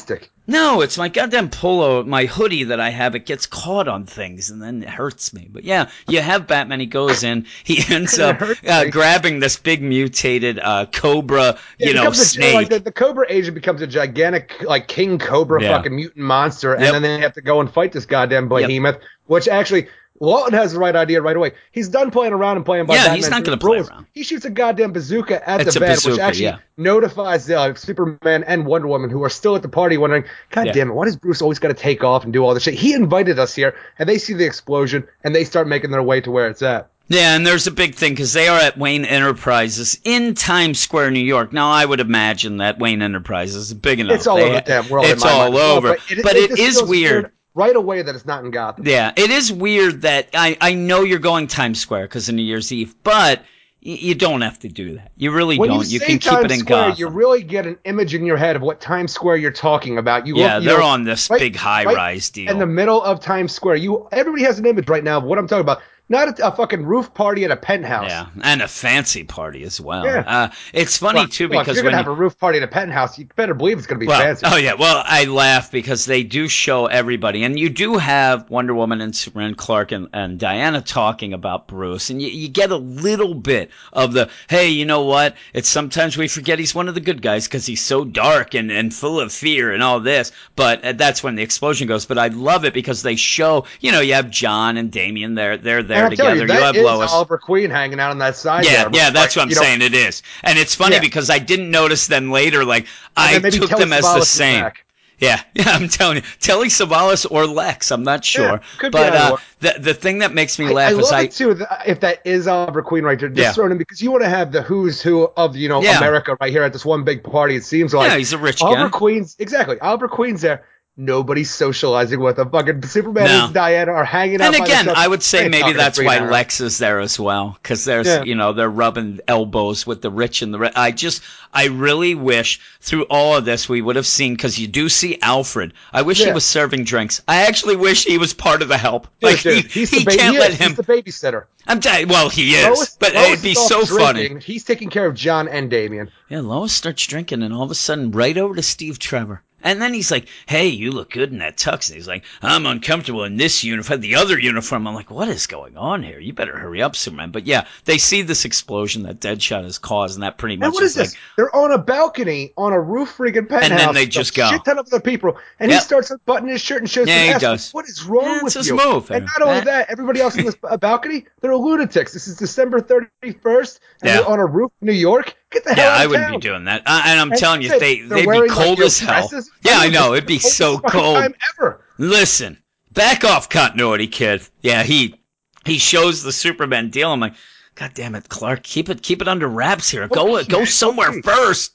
No, 0.50 0.80
it's 0.80 0.98
my 0.98 1.08
goddamn 1.08 1.48
polo, 1.48 2.02
my 2.02 2.24
hoodie 2.26 2.64
that 2.64 2.80
I 2.80 2.90
have. 2.90 3.14
It 3.14 3.24
gets 3.24 3.46
caught 3.46 3.86
on 3.88 4.04
things 4.04 4.50
and 4.50 4.60
then 4.60 4.82
it 4.82 4.88
hurts 4.88 5.32
me. 5.32 5.48
But 5.50 5.64
yeah, 5.64 5.90
you 6.08 6.20
have 6.20 6.46
Batman. 6.46 6.80
He 6.80 6.86
goes 6.86 7.22
in. 7.22 7.46
He 7.64 7.82
ends 7.94 8.18
up 8.18 8.42
uh, 8.66 8.86
grabbing 8.90 9.40
this 9.40 9.56
big 9.56 9.80
mutated 9.82 10.58
uh, 10.58 10.86
cobra, 10.86 11.56
Yeah, 11.78 11.88
you 11.88 11.94
know, 11.94 12.00
becomes 12.02 12.20
a- 12.20 12.24
snake. 12.24 12.54
like 12.54 12.68
the, 12.68 12.80
the 12.80 12.92
Cobra 12.92 13.26
agent 13.30 13.54
becomes 13.54 13.80
a 13.80 13.86
gigantic, 13.86 14.60
like 14.62 14.88
King 14.88 15.18
Cobra, 15.18 15.62
Yeah. 15.62 15.76
fucking 15.76 15.94
mutant 15.94 16.24
monster, 16.26 16.74
and 16.74 16.82
Yep. 16.82 16.92
then 16.92 17.02
they 17.02 17.18
have 17.20 17.34
to 17.34 17.42
go 17.42 17.60
and 17.60 17.70
fight 17.72 17.92
this 17.92 18.04
goddamn 18.06 18.48
behemoth. 18.48 18.98
Which 19.26 19.46
actually, 19.46 19.86
Lawton 20.22 20.52
has 20.52 20.74
the 20.74 20.78
right 20.78 20.94
idea 20.94 21.22
right 21.22 21.37
away. 21.37 21.52
He's 21.72 21.88
done 21.88 22.11
playing 22.11 22.35
around 22.35 22.56
and 22.59 22.64
playing 22.66 22.85
by 22.87 22.94
Yeah, 22.94 23.04
Batman's 23.04 23.24
he's 23.24 23.30
not 23.30 23.42
gonna 23.44 23.56
play 23.56 23.78
around. 23.80 24.06
He 24.12 24.22
shoots 24.22 24.44
a 24.44 24.50
goddamn 24.50 24.92
bazooka 24.92 25.48
at 25.48 25.62
It's 25.62 25.72
the 25.74 25.80
bed, 25.80 25.94
bazooka, 25.94 26.12
which 26.16 26.20
actually 26.20 26.44
yeah. 26.44 26.59
notifies 26.76 27.48
uh, 27.50 27.74
Superman 27.74 28.44
and 28.44 28.66
Wonder 28.66 28.87
Woman, 28.88 29.09
who 29.11 29.22
are 29.24 29.30
still 29.30 29.56
at 29.56 29.62
the 29.62 29.68
party, 29.68 29.96
wondering, 29.96 30.24
"God 30.50 30.66
Yeah. 30.66 30.72
damn 30.72 30.90
it, 30.90 30.94
why 30.94 31.06
does 31.06 31.16
Bruce 31.16 31.40
always 31.40 31.59
got 31.59 31.68
to 31.68 31.74
take 31.74 32.04
off 32.04 32.24
and 32.24 32.33
do 32.33 32.44
all 32.44 32.52
this 32.52 32.62
shit?" 32.64 32.74
He 32.74 32.92
invited 32.92 33.38
us 33.38 33.54
here, 33.54 33.74
and 33.98 34.09
they 34.09 34.18
see 34.18 34.35
the 34.35 34.44
explosion, 34.44 35.06
and 35.24 35.35
they 35.35 35.44
start 35.44 35.66
making 35.68 35.90
their 35.90 36.02
way 36.02 36.20
to 36.20 36.30
where 36.30 36.48
it's 36.48 36.62
at. 36.62 36.88
Yeah, 37.09 37.35
and 37.35 37.44
there's 37.44 37.66
a 37.66 37.72
big 37.72 37.94
thing 37.96 38.12
because 38.12 38.33
they 38.35 38.46
are 38.46 38.61
at 38.61 38.78
Wayne 38.78 39.04
Enterprises 39.04 39.98
in 40.04 40.35
Times 40.35 40.78
Square, 40.78 41.11
New 41.11 41.18
York. 41.18 41.52
Now, 41.52 41.70
I 41.70 41.85
would 41.85 41.98
imagine 41.98 42.59
that 42.59 42.78
Wayne 42.78 43.02
Enterprises 43.02 43.56
is 43.68 43.74
big 43.74 43.98
enough. 43.98 44.14
It's 44.16 44.26
all 44.28 44.37
They- 44.37 44.44
over 44.44 44.54
the 44.54 44.61
damn 44.61 44.88
world. 44.88 45.06
It's 45.06 45.24
all 45.24 45.50
mind 45.50 45.56
over. 45.56 45.94
it, 45.94 46.22
but 46.22 46.37
it 46.37 46.50
just 46.50 46.61
is 46.62 46.76
feels 46.78 46.88
weird. 46.88 47.30
Right 47.54 47.74
away 47.74 48.02
that 48.02 48.14
it's 48.14 48.26
not 48.26 48.44
in 48.44 48.50
Gotham. 48.50 48.86
Yeah, 48.86 49.12
it 49.16 49.30
is 49.30 49.52
weird 49.52 50.02
that 50.02 50.28
I, 50.34 50.56
I 50.60 50.74
know 50.74 51.02
you're 51.02 51.18
going 51.18 51.46
Times 51.46 51.80
Square 51.80 52.04
because 52.04 52.28
of 52.28 52.34
New 52.34 52.42
Year's 52.42 52.70
Eve, 52.72 52.94
but 53.02 53.40
y- 53.84 53.98
you 54.00 54.14
don't 54.14 54.40
have 54.42 54.58
to 54.60 54.68
do 54.68 54.94
that. 54.96 55.10
You 55.16 55.32
really 55.32 55.58
when 55.58 55.70
don't. 55.70 55.84
you, 55.86 55.98
You, 55.98 56.00
can 56.00 56.18
keep 56.18 56.32
it 56.32 56.50
in 56.52 56.58
Square, 56.60 56.90
Gotham. 56.90 57.00
you 57.00 57.08
really 57.08 57.42
get 57.42 57.66
an 57.66 57.76
image 57.84 58.14
in 58.14 58.24
your 58.24 58.36
head 58.36 58.56
of 58.56 58.62
what 58.62 58.80
Times 58.80 59.12
Square 59.12 59.36
you're 59.38 59.50
talking 59.50 59.98
about. 59.98 60.26
You 60.26 60.36
yeah, 60.36 60.54
look, 60.56 60.62
you 60.64 60.68
they're 60.70 60.78
know, 60.78 60.84
on 60.86 61.04
this 61.04 61.28
right- 61.30 61.40
big 61.40 61.56
high 61.56 61.84
right 61.84 61.96
rise 61.96 62.30
deal. 62.30 62.50
in 62.50 62.58
the 62.58 62.66
middle 62.66 63.02
of 63.02 63.20
Times 63.20 63.52
Square. 63.52 63.76
You 63.76 64.08
everybody 64.12 64.44
has 64.44 64.58
an 64.58 64.66
image 64.66 64.88
right 64.88 65.02
now 65.04 65.18
of 65.18 65.24
what 65.24 65.38
I'm 65.38 65.46
talking 65.48 65.60
about. 65.62 65.80
Not 66.11 66.38
a, 66.40 66.49
a 66.49 66.53
fucking 66.53 66.85
roof 66.85 67.14
party 67.14 67.44
at 67.44 67.51
a 67.51 67.57
penthouse. 67.57 68.11
yeah, 68.11 68.27
and 68.42 68.61
a 68.61 68.68
fancy 68.68 69.25
party 69.25 69.62
as 69.62 69.81
well. 69.81 70.05
Yeah. 70.05 70.25
Uh, 70.27 70.49
it's 70.75 70.99
funny 70.99 71.20
Well, 71.20 71.29
too 71.29 71.49
well, 71.49 71.61
because 71.61 71.77
you're 71.77 71.85
gonna 71.85 71.94
you- 71.96 72.03
have 72.03 72.09
a 72.09 72.14
roof 72.14 72.37
party 72.38 72.59
at 72.59 72.64
a 72.64 72.68
penthouse, 72.68 73.16
you 73.18 73.27
better 73.37 73.55
believe 73.55 73.79
it's 73.79 73.87
gonna 73.87 74.01
be 74.01 74.07
Well, 74.09 74.20
fancy. 74.20 74.44
oh 74.46 74.57
yeah. 74.57 74.75
Well, 74.75 75.03
I 75.07 75.25
laugh 75.27 75.70
because 75.70 76.05
they 76.05 76.23
do 76.25 76.49
show 76.49 76.87
everybody, 76.87 77.44
and 77.44 77.59
you 77.59 77.68
do 77.70 77.96
have 77.96 78.51
Wonder 78.51 78.75
Woman 78.75 79.01
and 79.01 79.14
Superman, 79.14 79.55
Clark, 79.55 79.92
and, 79.92 80.09
and 80.12 80.38
Diana 80.38 80.81
talking 80.83 81.33
about 81.33 81.68
Bruce, 81.68 82.11
and 82.11 82.20
you, 82.20 82.29
you 82.29 82.49
get 82.49 82.73
a 82.73 82.77
little 82.77 83.33
bit 83.35 83.70
of 83.92 84.12
the 84.12 84.29
hey, 84.49 84.70
you 84.70 84.85
know 84.87 85.03
what? 85.05 85.37
It's 85.55 85.68
sometimes 85.68 86.16
we 86.16 86.27
forget 86.27 86.59
he's 86.59 86.75
one 86.75 86.88
of 86.88 86.94
the 86.96 87.01
good 87.01 87.23
guys 87.23 87.46
because 87.46 87.66
he's 87.66 87.83
so 87.83 88.05
dark 88.05 88.55
and, 88.55 88.73
and 88.73 88.92
full 88.92 89.20
of 89.20 89.33
fear 89.33 89.73
and 89.73 89.81
all 89.81 90.01
this. 90.01 90.33
But 90.57 90.85
uh, 90.85 90.92
that's 90.94 91.23
when 91.23 91.37
the 91.37 91.42
explosion 91.44 91.87
goes. 91.87 92.05
But 92.05 92.18
I 92.18 92.29
love 92.29 92.64
it 92.64 92.75
because 92.75 93.03
they 93.03 93.14
show, 93.14 93.66
you 93.79 93.92
know, 93.92 94.01
you 94.01 94.14
have 94.14 94.29
Jon 94.29 94.77
and 94.77 94.90
Damian 94.90 95.37
there, 95.37 95.57
they're 95.57 95.85
there 95.85 95.99
tell 96.08 96.10
together. 96.10 96.34
you, 96.34 96.40
You, 96.42 96.46
that 96.48 96.62
have 96.62 96.76
is 96.76 96.82
Lois. 96.84 97.12
Oliver 97.12 97.38
Queen 97.38 97.70
hanging 97.70 98.00
out 98.00 98.10
on 98.10 98.18
that 98.18 98.36
side. 98.36 98.64
Yeah, 98.64 98.88
there, 98.88 98.90
yeah, 98.92 99.10
that's 99.10 99.36
like, 99.36 99.40
what 99.40 99.42
I'm 99.44 99.48
you 99.50 99.54
know, 99.56 99.62
saying. 99.62 99.82
It 99.82 99.94
is, 99.94 100.22
and 100.42 100.58
it's 100.58 100.74
funny 100.74 100.96
Yeah. 100.96 101.00
because 101.00 101.30
I 101.30 101.38
didn't 101.38 101.70
notice 101.70 102.06
them 102.06 102.30
later. 102.30 102.64
Like 102.64 102.86
I 103.16 103.34
and 103.34 103.44
then 103.44 103.52
maybe 103.52 103.66
took 103.66 103.78
them 103.78 103.92
as 103.92 104.04
the 104.04 104.22
same. 104.22 104.62
back. 104.62 104.84
Yeah, 105.18 105.42
yeah, 105.54 105.68
I'm 105.72 105.86
telling 105.88 106.16
you, 106.16 106.22
Telly 106.40 106.68
Savalas 106.68 107.30
or 107.30 107.46
Lex, 107.46 107.90
I'm 107.90 108.02
not 108.02 108.24
sure. 108.24 108.52
Yeah, 108.52 108.58
could 108.78 108.92
be 108.92 108.98
but 108.98 109.14
uh, 109.14 109.36
the 109.58 109.74
the 109.78 109.92
thing 109.92 110.20
that 110.20 110.32
makes 110.32 110.58
me 110.58 110.68
I, 110.68 110.70
laugh 110.70 110.94
I 110.94 110.98
is 110.98 111.12
I 111.12 111.26
too. 111.26 111.60
If 111.86 112.00
that 112.00 112.20
is 112.24 112.48
Oliver 112.48 112.80
Queen 112.82 113.04
right 113.04 113.18
there, 113.20 113.28
just 113.28 113.38
Yeah. 113.38 113.52
thrown 113.52 113.70
in 113.70 113.76
because 113.76 114.00
you 114.00 114.10
want 114.10 114.22
to 114.24 114.30
have 114.30 114.50
the 114.50 114.62
who's 114.62 115.02
who 115.02 115.24
of 115.36 115.56
you 115.56 115.68
know 115.68 115.82
Yeah. 115.82 115.98
America 115.98 116.38
right 116.40 116.50
here 116.50 116.62
at 116.62 116.72
this 116.72 116.86
one 116.86 117.04
big 117.04 117.22
party. 117.22 117.54
It 117.54 117.64
seems 117.64 117.92
like 117.92 118.10
yeah, 118.10 118.16
he's 118.16 118.32
a 118.32 118.38
rich 118.38 118.62
Oliver 118.62 118.84
guy. 118.84 118.88
Queen's 118.98 119.36
exactly. 119.38 119.78
Oliver 119.80 120.08
Queen's 120.08 120.40
there. 120.40 120.64
Nobody's 120.96 121.50
socializing 121.55 122.20
with 122.20 122.37
them. 122.37 122.50
Fucking 122.50 122.83
Superman 122.83 123.24
No. 123.24 123.44
and 123.46 123.55
Diana 123.55 123.92
are 123.92 124.05
hanging 124.05 124.42
out. 124.42 124.55
And 124.55 124.64
again. 124.64 124.88
I 124.90 125.09
would 125.09 125.22
say 125.22 125.48
maybe 125.48 125.72
that's 125.72 125.98
why 126.03 126.16
Arrow. 126.16 126.31
Lex 126.31 126.61
is 126.61 126.76
there 126.76 126.98
as 127.00 127.18
well, 127.18 127.57
because 127.62 127.85
there's 127.87 128.07
Yeah. 128.07 128.22
you 128.24 128.35
know 128.35 128.53
they're 128.53 128.68
rubbing 128.68 129.20
elbows 129.26 129.87
with 129.87 130.03
the 130.03 130.11
rich 130.11 130.42
and 130.42 130.53
the 130.53 130.59
rich. 130.59 130.72
I 130.76 130.90
just 130.90 131.22
I 131.55 131.66
really 131.68 132.14
wish 132.14 132.61
through 132.81 133.05
all 133.05 133.37
of 133.37 133.46
this 133.46 133.66
we 133.68 133.81
would 133.81 133.96
have 133.96 134.07
seen 134.07 134.35
because 134.35 134.59
you 134.59 134.66
do 134.66 134.88
see 134.90 135.18
Alfred. 135.22 135.72
I 135.92 136.03
wish 136.03 136.22
he 136.22 136.33
was 136.33 136.44
serving 136.44 136.85
drinks. 136.85 137.22
I 137.26 137.42
actually 137.46 137.76
wish 137.76 138.05
he 138.05 138.18
was 138.18 138.35
part 138.35 138.61
of 138.61 138.68
the 138.68 138.76
help. 138.76 139.07
Dude, 139.20 139.31
Like 139.31 139.40
dude, 139.42 139.64
he, 139.66 139.81
he's 139.81 139.90
he 139.90 139.98
the 140.00 140.05
ba- 140.05 140.16
can't 140.16 140.35
he 140.35 140.40
let 140.40 140.53
him. 140.53 140.68
He's 140.74 140.76
the 140.76 140.83
babysitter. 140.83 141.44
I'm 141.66 141.81
telling. 141.81 142.09
Well, 142.09 142.29
he 142.29 142.55
is, 142.57 142.66
Lois- 142.66 142.96
but 142.98 143.14
Lois 143.14 143.29
it'd 143.31 143.42
be 143.42 143.55
so 143.55 143.87
funny. 143.87 144.38
He's 144.40 144.64
taking 144.64 144.90
care 144.90 145.07
of 145.07 145.14
Jon 145.14 145.48
and 145.48 145.70
Damian. 145.70 146.11
Yeah, 146.29 146.40
Lois 146.40 146.72
starts 146.72 147.07
drinking, 147.07 147.42
and 147.42 147.55
all 147.55 147.62
of 147.62 147.70
a 147.70 147.74
sudden, 147.74 148.11
right 148.11 148.37
over 148.37 148.55
to 148.57 148.62
Steve 148.62 148.98
Trevor. 148.98 149.42
And 149.62 149.81
then 149.81 149.92
he's 149.94 150.11
like, 150.11 150.27
"Hey, 150.46 150.68
you 150.68 150.90
look 150.90 151.11
good 151.11 151.33
in 151.33 151.38
that 151.38 151.57
tux." 151.57 151.88
And 151.88 151.96
he's 151.96 152.09
like, 152.09 152.25
"I'm 152.42 152.66
uncomfortable 152.66 153.25
in 153.25 153.37
this 153.37 153.62
uniform, 153.64 154.01
the 154.01 154.14
other 154.16 154.38
uniform." 154.38 154.87
I'm 154.87 154.94
like, 154.94 155.11
"What 155.11 155.29
is 155.29 155.46
going 155.46 155.77
on 155.77 156.03
here? 156.03 156.18
You 156.18 156.33
better 156.33 156.57
hurry 156.59 156.83
up, 156.83 156.96
Superman." 156.96 157.31
But 157.31 157.46
yeah, 157.46 157.66
they 157.85 157.99
see 157.99 158.23
this 158.23 158.44
explosion 158.44 159.03
that 159.05 159.20
Deadshot 159.20 159.64
has 159.64 159.79
caused, 159.79 160.16
and 160.16 160.23
that 160.23 160.38
pretty 160.38 160.57
much 160.57 160.66
And 160.66 160.75
what 160.75 160.83
is 160.85 160.96
like, 160.96 161.07
this? 161.09 161.16
They're 161.37 161.55
on 161.55 161.73
a 161.73 161.79
balcony 161.79 162.53
on 162.57 162.73
a 162.73 162.81
roof 162.81 163.16
freaking 163.18 163.49
penthouse. 163.49 163.70
And 163.70 163.79
then 163.79 163.94
they 163.94 164.07
just 164.07 164.35
go. 164.35 164.49
Shit 164.51 164.64
ton 164.64 164.79
of 164.79 164.87
other 164.87 165.01
people, 165.01 165.37
and 165.59 165.70
Yep. 165.70 165.81
he 165.81 165.85
starts 165.85 166.11
unbuttoning 166.11 166.53
his 166.53 166.61
shirt 166.61 166.79
and 166.81 166.90
shows 166.90 167.07
Yeah, 167.09 167.25
his 167.25 167.35
he 167.35 167.38
does. 167.40 167.70
What 167.73 167.87
is 167.88 168.05
wrong 168.05 168.25
Yeah, 168.25 168.42
with 168.42 168.55
his 168.55 168.68
you? 168.68 168.77
move, 168.77 169.11
and 169.11 169.27
not 169.38 169.46
only 169.49 169.61
That- 169.64 169.90
everybody 169.90 170.20
else 170.20 170.37
on 170.38 170.44
this 170.44 170.57
balcony, 170.81 171.27
they're 171.40 171.57
lunatics. 171.57 172.12
This 172.12 172.27
is 172.29 172.37
December 172.37 172.81
thirty 172.81 173.09
first, 173.42 173.81
and 174.03 174.09
Yeah. 174.09 174.16
they're 174.18 174.27
on 174.29 174.38
a 174.38 174.46
roof, 174.46 174.70
in 174.81 174.87
New 174.87 174.92
York. 174.92 175.35
Get 175.50 175.64
the 175.64 175.74
hell 175.74 175.84
yeah, 175.96 176.02
I 176.02 176.06
wouldn't 176.06 176.28
town. 176.28 176.40
be 176.40 176.46
doing 176.48 176.64
that. 176.64 176.82
Uh, 176.86 177.02
and 177.06 177.18
I'm 177.20 177.30
And 177.32 177.40
telling 177.40 177.62
you, 177.62 177.70
they're- 177.70 177.78
they 177.80 178.00
they're 178.00 178.08
they'd 178.18 178.20
be 178.22 178.26
wearing, 178.26 178.50
like, 178.50 178.50
cold 178.58 178.80
as 178.80 178.98
hell. 179.00 179.28
dresses. 179.28 179.50
Yeah, 179.64 179.78
I 179.78 179.88
know 179.88 180.12
it'd 180.14 180.26
be 180.26 180.38
so 180.38 180.78
cold. 180.78 181.32
Ever. 181.58 181.84
Listen, 181.98 182.56
back 182.92 183.24
off 183.24 183.48
continuity, 183.48 184.06
kid. 184.06 184.42
Yeah, 184.62 184.82
he 184.84 185.20
he 185.64 185.78
shows 185.78 186.22
the 186.22 186.32
Superman 186.32 186.88
deal. 186.90 187.12
I'm 187.12 187.20
like, 187.20 187.34
God 187.74 187.92
damn 187.94 188.14
it, 188.14 188.28
Clark, 188.28 188.62
keep 188.62 188.88
it 188.88 189.02
keep 189.02 189.20
it 189.22 189.28
under 189.28 189.48
wraps 189.48 189.90
here. 189.90 190.06
Go 190.08 190.36
Okay, 190.38 190.46
go 190.48 190.64
somewhere 190.64 191.10
okay. 191.10 191.22
first. 191.22 191.72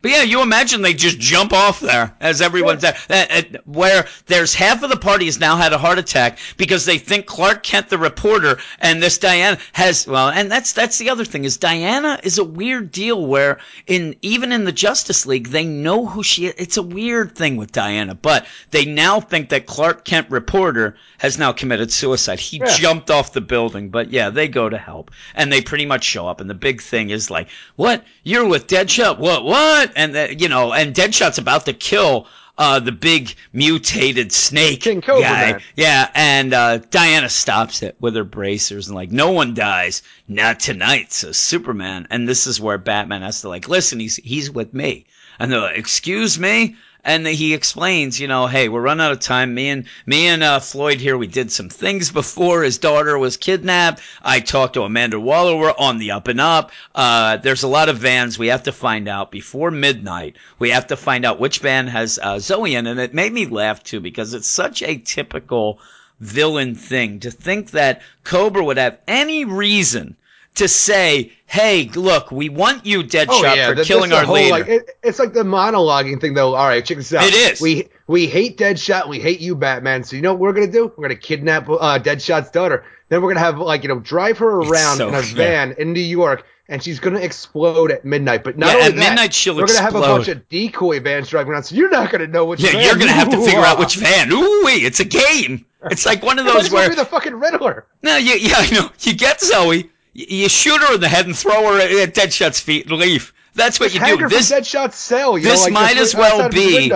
But 0.00 0.12
yeah, 0.12 0.22
you 0.22 0.42
imagine 0.42 0.80
they 0.82 0.94
just 0.94 1.18
jump 1.18 1.52
off 1.52 1.80
there 1.80 2.14
as 2.20 2.40
everyone's 2.40 2.82
there, 2.82 2.96
uh, 3.10 3.26
uh, 3.30 3.42
where 3.64 4.06
there's 4.26 4.54
half 4.54 4.84
of 4.84 4.90
the 4.90 4.96
party 4.96 5.24
has 5.24 5.40
now 5.40 5.56
had 5.56 5.72
a 5.72 5.78
heart 5.78 5.98
attack 5.98 6.38
because 6.56 6.84
they 6.84 6.98
think 6.98 7.26
Clark 7.26 7.64
Kent, 7.64 7.88
the 7.88 7.98
reporter, 7.98 8.58
and 8.78 9.02
this 9.02 9.18
Diana 9.18 9.58
has 9.72 10.06
well, 10.06 10.28
and 10.28 10.50
that's 10.50 10.72
that's 10.72 10.98
the 10.98 11.10
other 11.10 11.24
thing 11.24 11.44
is 11.44 11.56
Diana 11.56 12.20
is 12.22 12.38
a 12.38 12.44
weird 12.44 12.92
deal 12.92 13.26
where 13.26 13.58
in 13.88 14.14
even 14.22 14.52
in 14.52 14.64
the 14.64 14.70
Justice 14.72 15.26
League 15.26 15.48
they 15.48 15.64
know 15.64 16.06
who 16.06 16.22
she 16.22 16.46
is. 16.46 16.54
It's 16.58 16.76
a 16.76 16.82
weird 16.82 17.34
thing 17.34 17.56
with 17.56 17.72
Diana, 17.72 18.14
but 18.14 18.46
they 18.70 18.84
now 18.84 19.18
think 19.20 19.48
that 19.48 19.66
Clark 19.66 20.04
Kent, 20.04 20.30
reporter, 20.30 20.96
has 21.18 21.38
now 21.38 21.50
committed 21.50 21.90
suicide. 21.90 22.38
He 22.38 22.58
Yeah. 22.58 22.66
jumped 22.76 23.10
off 23.10 23.32
the 23.32 23.40
building, 23.40 23.88
but 23.88 24.12
yeah, 24.12 24.30
they 24.30 24.46
go 24.46 24.68
to 24.68 24.78
help 24.78 25.10
and 25.34 25.52
they 25.52 25.60
pretty 25.60 25.86
much 25.86 26.04
show 26.04 26.28
up. 26.28 26.40
And 26.40 26.48
the 26.48 26.54
big 26.54 26.80
thing 26.82 27.10
is 27.10 27.30
like, 27.30 27.48
what? 27.74 28.04
You're 28.22 28.46
with 28.46 28.68
Deadshot? 28.68 29.18
What? 29.18 29.44
What? 29.44 29.87
And 29.96 30.14
the, 30.14 30.34
you 30.36 30.48
know, 30.48 30.72
and 30.72 30.94
Deadshot's 30.94 31.38
about 31.38 31.66
to 31.66 31.72
kill. 31.72 32.26
Uh, 32.60 32.80
the 32.80 32.90
big 32.90 33.36
mutated 33.52 34.32
snake 34.32 34.80
King 34.80 35.00
Cobra 35.00 35.22
guy. 35.22 35.52
Man. 35.52 35.62
Yeah, 35.76 36.10
and 36.12 36.52
uh, 36.52 36.78
Diana 36.78 37.28
stops 37.28 37.84
it 37.84 37.94
with 38.00 38.16
her 38.16 38.24
bracers 38.24 38.88
and 38.88 38.96
like, 38.96 39.12
no 39.12 39.30
one 39.30 39.54
dies, 39.54 40.02
not 40.26 40.58
tonight, 40.58 41.12
So 41.12 41.30
Superman. 41.30 42.08
And 42.10 42.28
this 42.28 42.48
is 42.48 42.60
where 42.60 42.76
Batman 42.76 43.22
has 43.22 43.42
to 43.42 43.48
like, 43.48 43.68
listen, 43.68 44.00
he's 44.00 44.16
he's 44.16 44.50
with 44.50 44.74
me. 44.74 45.06
And 45.38 45.52
they're 45.52 45.60
like, 45.60 45.78
excuse 45.78 46.36
me? 46.36 46.74
And 47.04 47.26
he 47.26 47.54
explains, 47.54 48.18
you 48.20 48.28
know, 48.28 48.46
hey, 48.46 48.68
we're 48.68 48.82
running 48.82 49.04
out 49.04 49.12
of 49.12 49.20
time. 49.20 49.54
Me 49.54 49.68
and 49.68 49.84
me 50.04 50.26
and 50.26 50.42
uh, 50.42 50.60
Floyd 50.60 51.00
here, 51.00 51.16
we 51.16 51.26
did 51.26 51.50
some 51.52 51.68
things 51.68 52.10
before. 52.10 52.62
His 52.62 52.78
daughter 52.78 53.16
was 53.18 53.36
kidnapped. 53.36 54.00
I 54.22 54.40
talked 54.40 54.74
to 54.74 54.82
Amanda 54.82 55.18
Waller. 55.18 55.56
We're 55.56 55.72
on 55.78 55.98
the 55.98 56.10
up 56.10 56.28
and 56.28 56.40
up. 56.40 56.72
Uh, 56.94 57.36
there's 57.36 57.62
a 57.62 57.68
lot 57.68 57.88
of 57.88 57.98
vans. 57.98 58.38
We 58.38 58.48
have 58.48 58.64
to 58.64 58.72
find 58.72 59.08
out 59.08 59.30
before 59.30 59.70
midnight. 59.70 60.36
We 60.58 60.70
have 60.70 60.88
to 60.88 60.96
find 60.96 61.24
out 61.24 61.40
which 61.40 61.60
van 61.60 61.86
has 61.86 62.18
uh, 62.20 62.40
Zoe 62.40 62.74
in, 62.74 62.86
and 62.86 62.98
it 62.98 63.14
made 63.14 63.32
me 63.32 63.46
laugh 63.46 63.82
too 63.82 64.00
because 64.00 64.34
it's 64.34 64.48
such 64.48 64.82
a 64.82 64.98
typical 64.98 65.80
villain 66.20 66.74
thing 66.74 67.20
to 67.20 67.30
think 67.30 67.70
that 67.70 68.02
Cobra 68.24 68.64
would 68.64 68.76
have 68.76 68.98
any 69.06 69.44
reason 69.44 70.16
to 70.58 70.68
say, 70.68 71.32
"Hey, 71.46 71.90
look, 71.94 72.30
we 72.30 72.48
want 72.48 72.86
you, 72.86 73.02
Deadshot, 73.02 73.26
Oh 73.28 73.54
yeah, 73.54 73.68
for 73.70 73.74
that- 73.76 73.86
killing 73.86 74.12
our 74.12 74.24
whole, 74.24 74.34
leader." 74.36 74.50
Like, 74.50 74.68
it, 74.68 74.90
it's 75.02 75.18
like 75.18 75.32
the 75.32 75.42
monologuing 75.44 76.20
thing, 76.20 76.34
though. 76.34 76.54
All 76.54 76.68
right, 76.68 76.84
check 76.84 76.96
this 76.98 77.12
out. 77.14 77.24
It 77.24 77.34
is. 77.34 77.60
We 77.60 77.88
we 78.06 78.26
hate 78.26 78.58
Deadshot. 78.58 79.08
We 79.08 79.18
hate 79.20 79.40
you, 79.40 79.54
Batman. 79.56 80.04
So 80.04 80.16
you 80.16 80.22
know 80.22 80.32
what 80.32 80.40
we're 80.40 80.52
gonna 80.52 80.70
do? 80.70 80.92
We're 80.96 81.02
gonna 81.08 81.16
kidnap 81.16 81.68
uh, 81.68 81.98
Deadshot's 81.98 82.50
daughter. 82.50 82.84
Then 83.08 83.22
we're 83.22 83.28
gonna 83.32 83.44
have 83.44 83.58
like 83.58 83.82
you 83.82 83.88
know 83.88 84.00
drive 84.00 84.38
her 84.38 84.60
around 84.60 84.98
so- 84.98 85.08
in 85.08 85.14
a 85.14 85.20
yeah. 85.20 85.34
van 85.34 85.72
in 85.78 85.92
New 85.92 86.00
York. 86.00 86.44
And 86.70 86.82
she's 86.82 87.00
gonna 87.00 87.20
explode 87.20 87.90
at 87.90 88.04
midnight, 88.04 88.44
but 88.44 88.58
not 88.58 88.66
Yeah, 88.66 88.72
only 88.74 88.86
at 88.88 88.96
that, 88.96 89.08
midnight 89.08 89.32
she'll 89.32 89.56
we're 89.56 89.66
gonna 89.66 89.80
have 89.80 89.94
a 89.94 90.00
bunch 90.02 90.28
of 90.28 90.46
decoy 90.50 91.00
vans 91.00 91.30
driving 91.30 91.50
around, 91.54 91.62
so 91.62 91.74
you're 91.74 91.88
not 91.88 92.10
gonna 92.12 92.26
know 92.26 92.44
which. 92.44 92.60
yeah, 92.60 92.72
van 92.72 92.84
you're 92.84 92.96
gonna 92.98 93.10
have 93.10 93.30
to 93.30 93.42
figure 93.42 93.60
out 93.60 93.78
which 93.78 93.96
van. 93.96 94.30
Ooh, 94.30 94.64
it's 94.66 95.00
a 95.00 95.04
game. 95.06 95.64
It's 95.90 96.04
like 96.04 96.22
one 96.22 96.38
of 96.38 96.44
those 96.52 96.70
where 96.70 96.86
be 96.90 96.94
the 96.94 97.06
fucking 97.06 97.32
Riddler. 97.40 97.86
no, 98.02 98.18
you, 98.18 98.34
yeah, 98.34 98.56
I 98.58 98.68
know. 98.70 98.90
You 99.00 99.14
get 99.14 99.40
Zoe, 99.40 99.88
you 100.18 100.48
shoot 100.48 100.80
her 100.80 100.94
in 100.94 101.00
the 101.00 101.08
head 101.08 101.26
and 101.26 101.36
throw 101.36 101.72
her 101.72 101.80
at 101.80 102.14
Deadshot's 102.14 102.60
feet 102.60 102.86
and 102.86 102.98
leave. 102.98 103.32
That's 103.54 103.80
what 103.80 103.94
you 103.94 104.00
Hang 104.00 104.18
do. 104.18 104.28
This 104.28 104.50
from 104.50 104.58
Deadshot's 104.60 104.96
cell. 104.96 105.38
You 105.38 105.44
this 105.44 105.60
know, 105.60 105.64
like, 105.64 105.72
might 105.72 105.96
as 105.96 106.14
well 106.14 106.42
outside 106.42 106.46
of 106.46 106.54
his 106.54 106.88
be- 106.88 106.92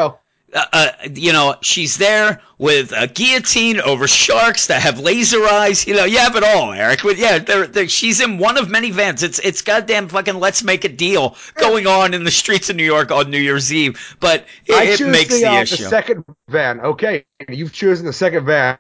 uh, 0.55 0.67
uh, 0.73 0.89
you 1.15 1.33
know, 1.33 1.57
she's 1.63 1.97
there 1.97 2.43
with 2.59 2.93
a 2.95 3.07
guillotine 3.07 3.81
over 3.81 4.07
sharks 4.07 4.67
that 4.67 4.83
have 4.83 5.01
laser 5.01 5.43
eyes. 5.45 5.87
You 5.87 5.95
know, 5.95 6.05
you 6.05 6.19
have 6.19 6.37
it 6.37 6.45
all, 6.45 6.73
Eric. 6.73 7.01
But 7.03 7.17
yeah, 7.17 7.39
they're, 7.39 7.67
they're, 7.67 7.89
she's 7.89 8.21
in 8.21 8.39
one 8.39 8.59
of 8.59 8.69
many 8.69 8.91
vans. 8.91 9.23
It's 9.23 9.39
it's 9.39 9.63
goddamn 9.63 10.09
fucking 10.09 10.35
let's 10.35 10.63
make 10.63 10.85
a 10.85 10.91
deal 10.91 11.37
going 11.55 11.87
on 11.87 12.13
in 12.13 12.25
the 12.25 12.31
streets 12.31 12.69
of 12.69 12.77
New 12.77 12.85
York 12.85 13.11
on 13.11 13.31
New 13.31 13.39
Year's 13.39 13.73
Eve. 13.73 14.17
But 14.21 14.45
it, 14.67 14.75
I 14.75 14.85
it 14.85 15.01
makes 15.11 15.35
the, 15.35 15.41
the, 15.41 15.47
uh, 15.47 15.63
issue. 15.63 15.85
the 15.85 15.89
second 15.89 16.25
van. 16.49 16.81
Okay, 16.81 17.25
you've 17.49 17.73
chosen 17.73 18.05
the 18.05 18.13
second 18.13 18.45
van. 18.45 18.79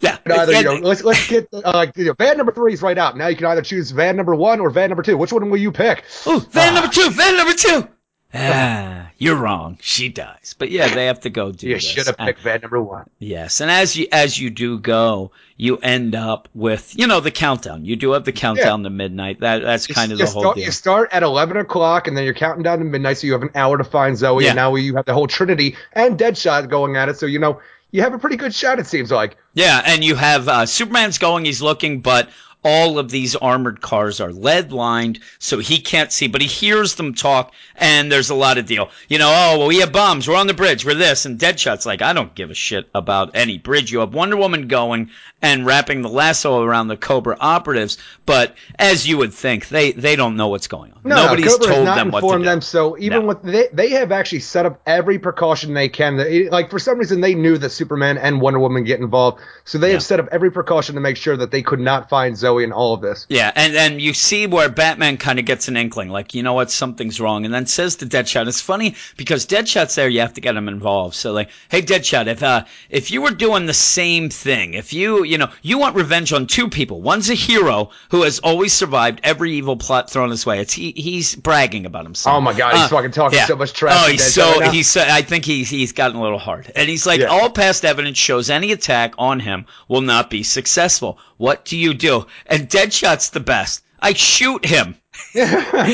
Yeah, 0.00 0.18
Either, 0.26 0.52
yeah, 0.52 0.58
you 0.58 0.64
know, 0.64 0.74
let's 0.74 1.02
let's 1.04 1.26
get 1.28 1.48
uh, 1.52 1.60
like 1.74 1.96
you 1.96 2.06
know, 2.06 2.14
van 2.14 2.36
number 2.36 2.52
three 2.52 2.72
is 2.74 2.82
right 2.82 2.98
out. 2.98 3.16
Now 3.16 3.28
you 3.28 3.36
can 3.36 3.46
either 3.46 3.62
choose 3.62 3.90
van 3.90 4.16
number 4.16 4.34
one 4.34 4.60
or 4.60 4.70
van 4.70 4.90
number 4.90 5.02
two. 5.02 5.16
Which 5.16 5.32
one 5.32 5.48
will 5.50 5.58
you 5.58 5.72
pick? 5.72 6.04
Oh, 6.26 6.38
van 6.50 6.70
Ah. 6.72 6.80
number 6.80 6.92
two, 6.94 7.10
van 7.10 7.36
number 7.36 7.54
two. 7.54 7.88
Ah, 8.34 9.08
you're 9.16 9.36
wrong. 9.36 9.78
She 9.80 10.10
dies. 10.10 10.54
But 10.58 10.70
yeah, 10.70 10.88
they 10.88 11.06
have 11.06 11.20
to 11.20 11.30
go 11.30 11.52
do 11.52 11.68
You 11.68 11.74
this. 11.74 11.88
should 11.88 12.06
have 12.06 12.16
Uh, 12.18 12.26
picked 12.26 12.40
van 12.42 12.60
number 12.60 12.82
one. 12.82 13.08
Yes, 13.18 13.60
and 13.62 13.70
as 13.70 13.96
you 13.96 14.08
as 14.12 14.38
you 14.38 14.50
do 14.50 14.78
go, 14.78 15.30
you 15.56 15.78
end 15.78 16.14
up 16.14 16.48
with 16.54 16.92
you 16.98 17.06
know 17.06 17.20
the 17.20 17.30
countdown. 17.30 17.86
You 17.86 17.96
do 17.96 18.10
have 18.12 18.24
the 18.24 18.32
countdown 18.32 18.82
to 18.82 18.90
midnight. 18.90 19.40
That 19.40 19.62
that's 19.62 19.88
You- 19.88 19.94
kind 19.94 20.12
of 20.12 20.18
you 20.18 20.26
the 20.26 20.30
whole 20.30 20.42
start, 20.42 20.56
deal. 20.56 20.64
You 20.66 20.70
start 20.72 21.08
at 21.12 21.22
eleven 21.22 21.56
o'clock, 21.56 22.08
and 22.08 22.16
then 22.16 22.24
you're 22.24 22.34
counting 22.34 22.62
down 22.62 22.78
to 22.80 22.84
midnight, 22.84 23.18
so 23.18 23.26
you 23.26 23.32
have 23.32 23.42
an 23.42 23.50
hour 23.54 23.78
to 23.78 23.84
find 23.84 24.18
Zoe. 24.18 24.42
Yeah. 24.44 24.50
And 24.50 24.56
now 24.56 24.74
you 24.74 24.96
have 24.96 25.06
the 25.06 25.14
whole 25.14 25.28
Trinity 25.28 25.76
and 25.94 26.18
Deadshot 26.18 26.68
going 26.68 26.96
at 26.96 27.08
it. 27.08 27.18
So 27.18 27.24
you 27.24 27.38
know 27.38 27.60
you 27.90 28.02
have 28.02 28.14
a 28.14 28.18
pretty 28.18 28.36
good 28.36 28.54
shot. 28.54 28.78
It 28.78 28.86
seems 28.86 29.10
like. 29.10 29.36
Yeah, 29.54 29.82
and 29.84 30.04
you 30.04 30.14
have 30.16 30.48
uh, 30.48 30.66
Superman's 30.66 31.18
going. 31.18 31.44
He's 31.44 31.62
looking, 31.62 32.00
but 32.00 32.28
all 32.68 32.98
of 32.98 33.10
these 33.10 33.36
armored 33.36 33.80
cars 33.80 34.20
are 34.20 34.32
lead 34.32 34.72
lined, 34.72 35.20
so 35.38 35.58
he 35.60 35.78
can't 35.78 36.10
see. 36.10 36.26
But 36.26 36.40
he 36.40 36.48
hears 36.48 36.96
them 36.96 37.14
talk, 37.14 37.52
and 37.76 38.10
there's 38.10 38.30
a 38.30 38.34
lot 38.34 38.58
of 38.58 38.66
deal. 38.66 38.90
You 39.08 39.18
know, 39.18 39.28
oh 39.32 39.58
well, 39.58 39.68
we 39.68 39.78
have 39.78 39.92
bombs. 39.92 40.26
We're 40.26 40.34
on 40.36 40.48
the 40.48 40.54
bridge. 40.54 40.84
We're 40.84 40.94
this, 40.94 41.24
and 41.26 41.38
Deadshot's 41.38 41.86
like, 41.86 42.02
I 42.02 42.12
don't 42.12 42.34
give 42.34 42.50
a 42.50 42.54
shit 42.54 42.88
about 42.92 43.30
any 43.36 43.58
bridge. 43.58 43.92
You 43.92 44.00
have 44.00 44.12
Wonder 44.14 44.36
Woman 44.36 44.66
going 44.66 45.10
and 45.42 45.64
wrapping 45.64 46.02
the 46.02 46.08
lasso 46.08 46.62
around 46.62 46.88
the 46.88 46.96
Cobra 46.96 47.36
operatives, 47.38 47.98
but 48.24 48.56
as 48.78 49.06
you 49.06 49.18
would 49.18 49.32
think, 49.32 49.68
they 49.68 49.92
they 49.92 50.16
don't 50.16 50.34
know 50.36 50.48
what's 50.48 50.66
going 50.66 50.92
on. 50.92 51.00
No, 51.04 51.16
Nobody's 51.26 51.52
Cobra 51.56 51.66
told 51.74 51.84
not 51.84 51.94
them 51.96 52.10
what 52.10 52.22
to 52.22 52.38
do. 52.38 52.44
them. 52.44 52.60
So 52.62 52.96
even 52.98 53.20
No. 53.22 53.26
with 53.28 53.42
they, 53.42 53.68
they 53.72 53.90
have 53.90 54.10
actually 54.10 54.40
set 54.40 54.66
up 54.66 54.80
every 54.86 55.18
precaution 55.20 55.72
they 55.74 55.88
can. 55.88 56.16
That- 56.16 56.48
Like 56.50 56.70
for 56.70 56.78
some 56.80 56.98
reason, 56.98 57.20
they 57.20 57.34
knew 57.34 57.58
that 57.58 57.70
Superman 57.70 58.18
and 58.18 58.40
Wonder 58.40 58.58
Woman 58.58 58.82
get 58.84 58.98
involved, 58.98 59.40
so 59.64 59.78
they 59.78 59.88
Yeah. 59.88 59.92
have 59.94 60.02
set 60.02 60.18
up 60.18 60.28
every 60.32 60.50
precaution 60.50 60.94
to 60.96 61.00
make 61.00 61.16
sure 61.16 61.36
that 61.36 61.50
they 61.50 61.62
could 61.62 61.80
not 61.80 62.08
find 62.08 62.36
Zoe 62.36 62.55
in 62.64 62.72
all 62.72 62.94
of 62.94 63.00
this. 63.00 63.26
Yeah, 63.28 63.52
and 63.54 63.74
then 63.74 64.00
you 64.00 64.14
see 64.14 64.46
where 64.46 64.68
Batman 64.68 65.16
kind 65.16 65.38
of 65.38 65.44
gets 65.44 65.68
an 65.68 65.76
inkling, 65.76 66.08
like, 66.10 66.34
you 66.34 66.42
know 66.42 66.54
what, 66.54 66.70
something's 66.70 67.20
wrong, 67.20 67.44
and 67.44 67.52
then 67.54 67.66
says 67.66 67.96
to 67.96 68.06
Deadshot, 68.06 68.46
it's 68.48 68.60
funny 68.60 68.94
because 69.16 69.46
Deadshot's 69.46 69.94
there, 69.94 70.08
you 70.08 70.20
have 70.20 70.34
to 70.34 70.40
get 70.40 70.56
him 70.56 70.68
involved. 70.68 71.14
So 71.14 71.32
like, 71.32 71.50
hey 71.70 71.82
Deadshot, 71.82 72.26
if 72.26 72.42
uh 72.42 72.64
if 72.90 73.10
you 73.10 73.22
were 73.22 73.30
doing 73.30 73.66
the 73.66 73.74
same 73.74 74.28
thing, 74.30 74.74
if 74.74 74.92
you 74.92 75.24
you 75.24 75.38
know, 75.38 75.50
you 75.62 75.78
want 75.78 75.96
revenge 75.96 76.32
on 76.32 76.46
two 76.46 76.68
people. 76.68 77.00
One's 77.00 77.30
a 77.30 77.34
hero 77.34 77.90
who 78.10 78.22
has 78.22 78.38
always 78.40 78.72
survived 78.72 79.20
every 79.22 79.52
evil 79.52 79.76
plot 79.76 80.10
thrown 80.10 80.30
his 80.30 80.44
way. 80.46 80.60
It's 80.60 80.72
he 80.72 80.92
he's 80.96 81.34
bragging 81.34 81.86
about 81.86 82.04
himself. 82.04 82.36
Oh 82.36 82.40
my 82.40 82.52
God, 82.52 82.74
he's 82.74 82.82
Uh, 82.84 82.88
fucking 82.88 83.10
talking 83.12 83.38
so 83.46 83.56
much 83.56 83.72
trash 83.72 83.94
Oh, 83.98 84.10
he's 84.10 84.32
so 84.34 84.60
right 84.60 84.72
he's 84.72 84.88
so, 84.88 85.02
I 85.06 85.22
think 85.22 85.44
he's 85.44 85.68
he's 85.68 85.92
gotten 85.92 86.16
a 86.16 86.22
little 86.22 86.38
hard. 86.38 86.70
And 86.74 86.88
he's 86.88 87.06
like, 87.06 87.20
Yeah. 87.20 87.26
all 87.26 87.50
past 87.50 87.84
evidence 87.84 88.18
shows 88.18 88.50
any 88.50 88.72
attack 88.72 89.14
on 89.18 89.40
him 89.40 89.66
will 89.88 90.00
not 90.00 90.30
be 90.30 90.42
successful. 90.42 91.18
What 91.38 91.64
do 91.64 91.76
you 91.76 91.92
do? 91.94 92.26
And 92.48 92.68
Deadshot's 92.68 93.30
the 93.30 93.40
best. 93.40 93.82
I 94.00 94.12
shoot 94.12 94.64
him. 94.64 94.94
no, 95.34 95.44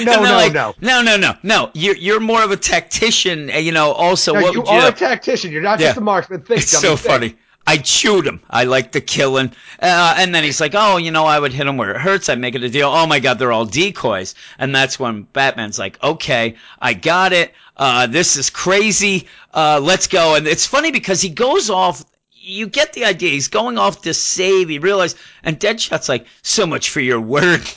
no, 0.04 0.20
like, 0.34 0.52
no. 0.52 0.74
no, 0.80 1.00
no, 1.02 1.16
no, 1.16 1.34
no. 1.42 1.70
You're 1.74 1.96
you're 1.96 2.20
more 2.20 2.42
of 2.42 2.50
a 2.50 2.56
tactician, 2.56 3.50
uh, 3.50 3.58
you 3.58 3.72
know. 3.72 3.92
Also, 3.92 4.34
No, 4.34 4.42
what 4.42 4.54
you 4.54 4.62
you? 4.62 4.68
are 4.68 4.88
a 4.88 4.92
tactician. 4.92 5.52
You're 5.52 5.62
not 5.62 5.78
Yeah. 5.80 5.88
just 5.88 5.98
a 5.98 6.02
marksman. 6.02 6.40
Think, 6.42 6.62
It's 6.62 6.72
dummy, 6.72 6.82
so 6.82 6.96
think. 6.96 7.06
funny. 7.12 7.36
I 7.64 7.76
chewed 7.76 8.26
him. 8.26 8.40
I 8.50 8.64
like 8.64 8.90
the 8.90 9.00
killing. 9.00 9.52
Uh, 9.80 10.14
and 10.18 10.34
then 10.34 10.42
he's 10.42 10.60
like, 10.60 10.72
oh, 10.74 10.96
you 10.96 11.12
know, 11.12 11.24
I 11.26 11.38
would 11.38 11.52
hit 11.52 11.64
him 11.68 11.76
where 11.76 11.92
it 11.92 12.00
hurts. 12.00 12.28
I'd 12.28 12.40
make 12.40 12.56
it 12.56 12.64
a 12.64 12.68
deal. 12.68 12.88
Oh 12.88 13.06
my 13.06 13.20
God, 13.20 13.38
they're 13.38 13.52
all 13.52 13.64
decoys. 13.66 14.34
And 14.58 14.74
that's 14.74 14.98
when 14.98 15.22
Batman's 15.32 15.78
like, 15.78 16.02
okay, 16.02 16.56
I 16.80 16.94
got 16.94 17.32
it. 17.32 17.52
Uh, 17.76 18.08
this 18.08 18.36
is 18.36 18.50
crazy. 18.50 19.28
Uh, 19.54 19.78
let's 19.80 20.08
go. 20.08 20.34
And 20.34 20.48
it's 20.48 20.66
funny 20.66 20.90
because 20.90 21.20
he 21.22 21.28
goes 21.28 21.70
off. 21.70 22.04
You 22.44 22.66
get 22.66 22.92
the 22.92 23.04
idea. 23.04 23.30
He's 23.30 23.48
going 23.48 23.78
off 23.78 24.02
to 24.02 24.12
save. 24.12 24.68
He 24.68 24.78
realized, 24.80 25.16
and 25.44 25.60
Deadshot's 25.60 26.08
like, 26.08 26.26
so 26.42 26.66
much 26.66 26.90
for 26.90 27.00
your 27.00 27.20
word. 27.20 27.62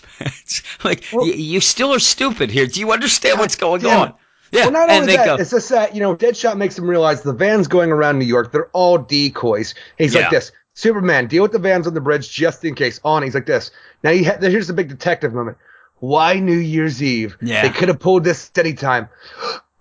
Like, 0.86 1.04
Well- 1.12 1.25
y- 1.25 1.34
you 1.34 1.60
still 1.60 1.93
are 1.93 1.99
stupid 1.99 2.49
here. 2.49 2.67
Do 2.67 2.80
you 2.80 2.91
understand 2.93 3.38
what's 3.38 3.56
going 3.58 3.86
on? 3.86 4.10
it. 4.10 4.15
Yeah. 4.51 4.62
Well, 4.63 4.71
not 4.71 4.89
and 4.89 5.01
only 5.01 5.08
they 5.08 5.17
that, 5.17 5.25
go, 5.25 5.36
it's 5.36 5.49
just 5.51 5.67
that 5.69 5.93
you 5.93 5.99
know, 6.01 6.15
Deadshot 6.15 6.56
makes 6.56 6.78
him 6.78 6.88
realize 6.89 7.21
the 7.21 7.34
van's 7.34 7.67
going 7.67 7.91
around 7.91 8.17
New 8.19 8.25
York. 8.25 8.51
They're 8.54 8.69
all 8.71 8.97
decoys. 8.97 9.73
He's 9.97 10.13
Yeah. 10.15 10.21
like 10.21 10.30
this: 10.30 10.51
Superman, 10.73 11.28
deal 11.28 11.43
with 11.43 11.51
the 11.51 11.60
vans 11.60 11.86
on 11.88 11.93
the 11.93 11.99
bridge 12.01 12.32
just 12.32 12.63
in 12.63 12.75
case. 12.75 13.01
On, 13.04 13.23
he's 13.23 13.34
like 13.36 13.45
this. 13.47 13.71
Now 14.04 14.12
he 14.12 14.23
ha- 14.23 14.38
here's 14.39 14.67
the 14.67 14.73
big 14.73 14.88
detective 14.88 15.34
moment. 15.34 15.58
Why 15.99 16.39
New 16.39 16.58
Year's 16.58 17.04
Eve? 17.04 17.36
Yeah. 17.41 17.63
They 17.63 17.69
could 17.69 17.89
have 17.89 17.99
pulled 17.99 18.23
this 18.23 18.49
at 18.56 18.60
any 18.65 18.73
time. 18.73 19.10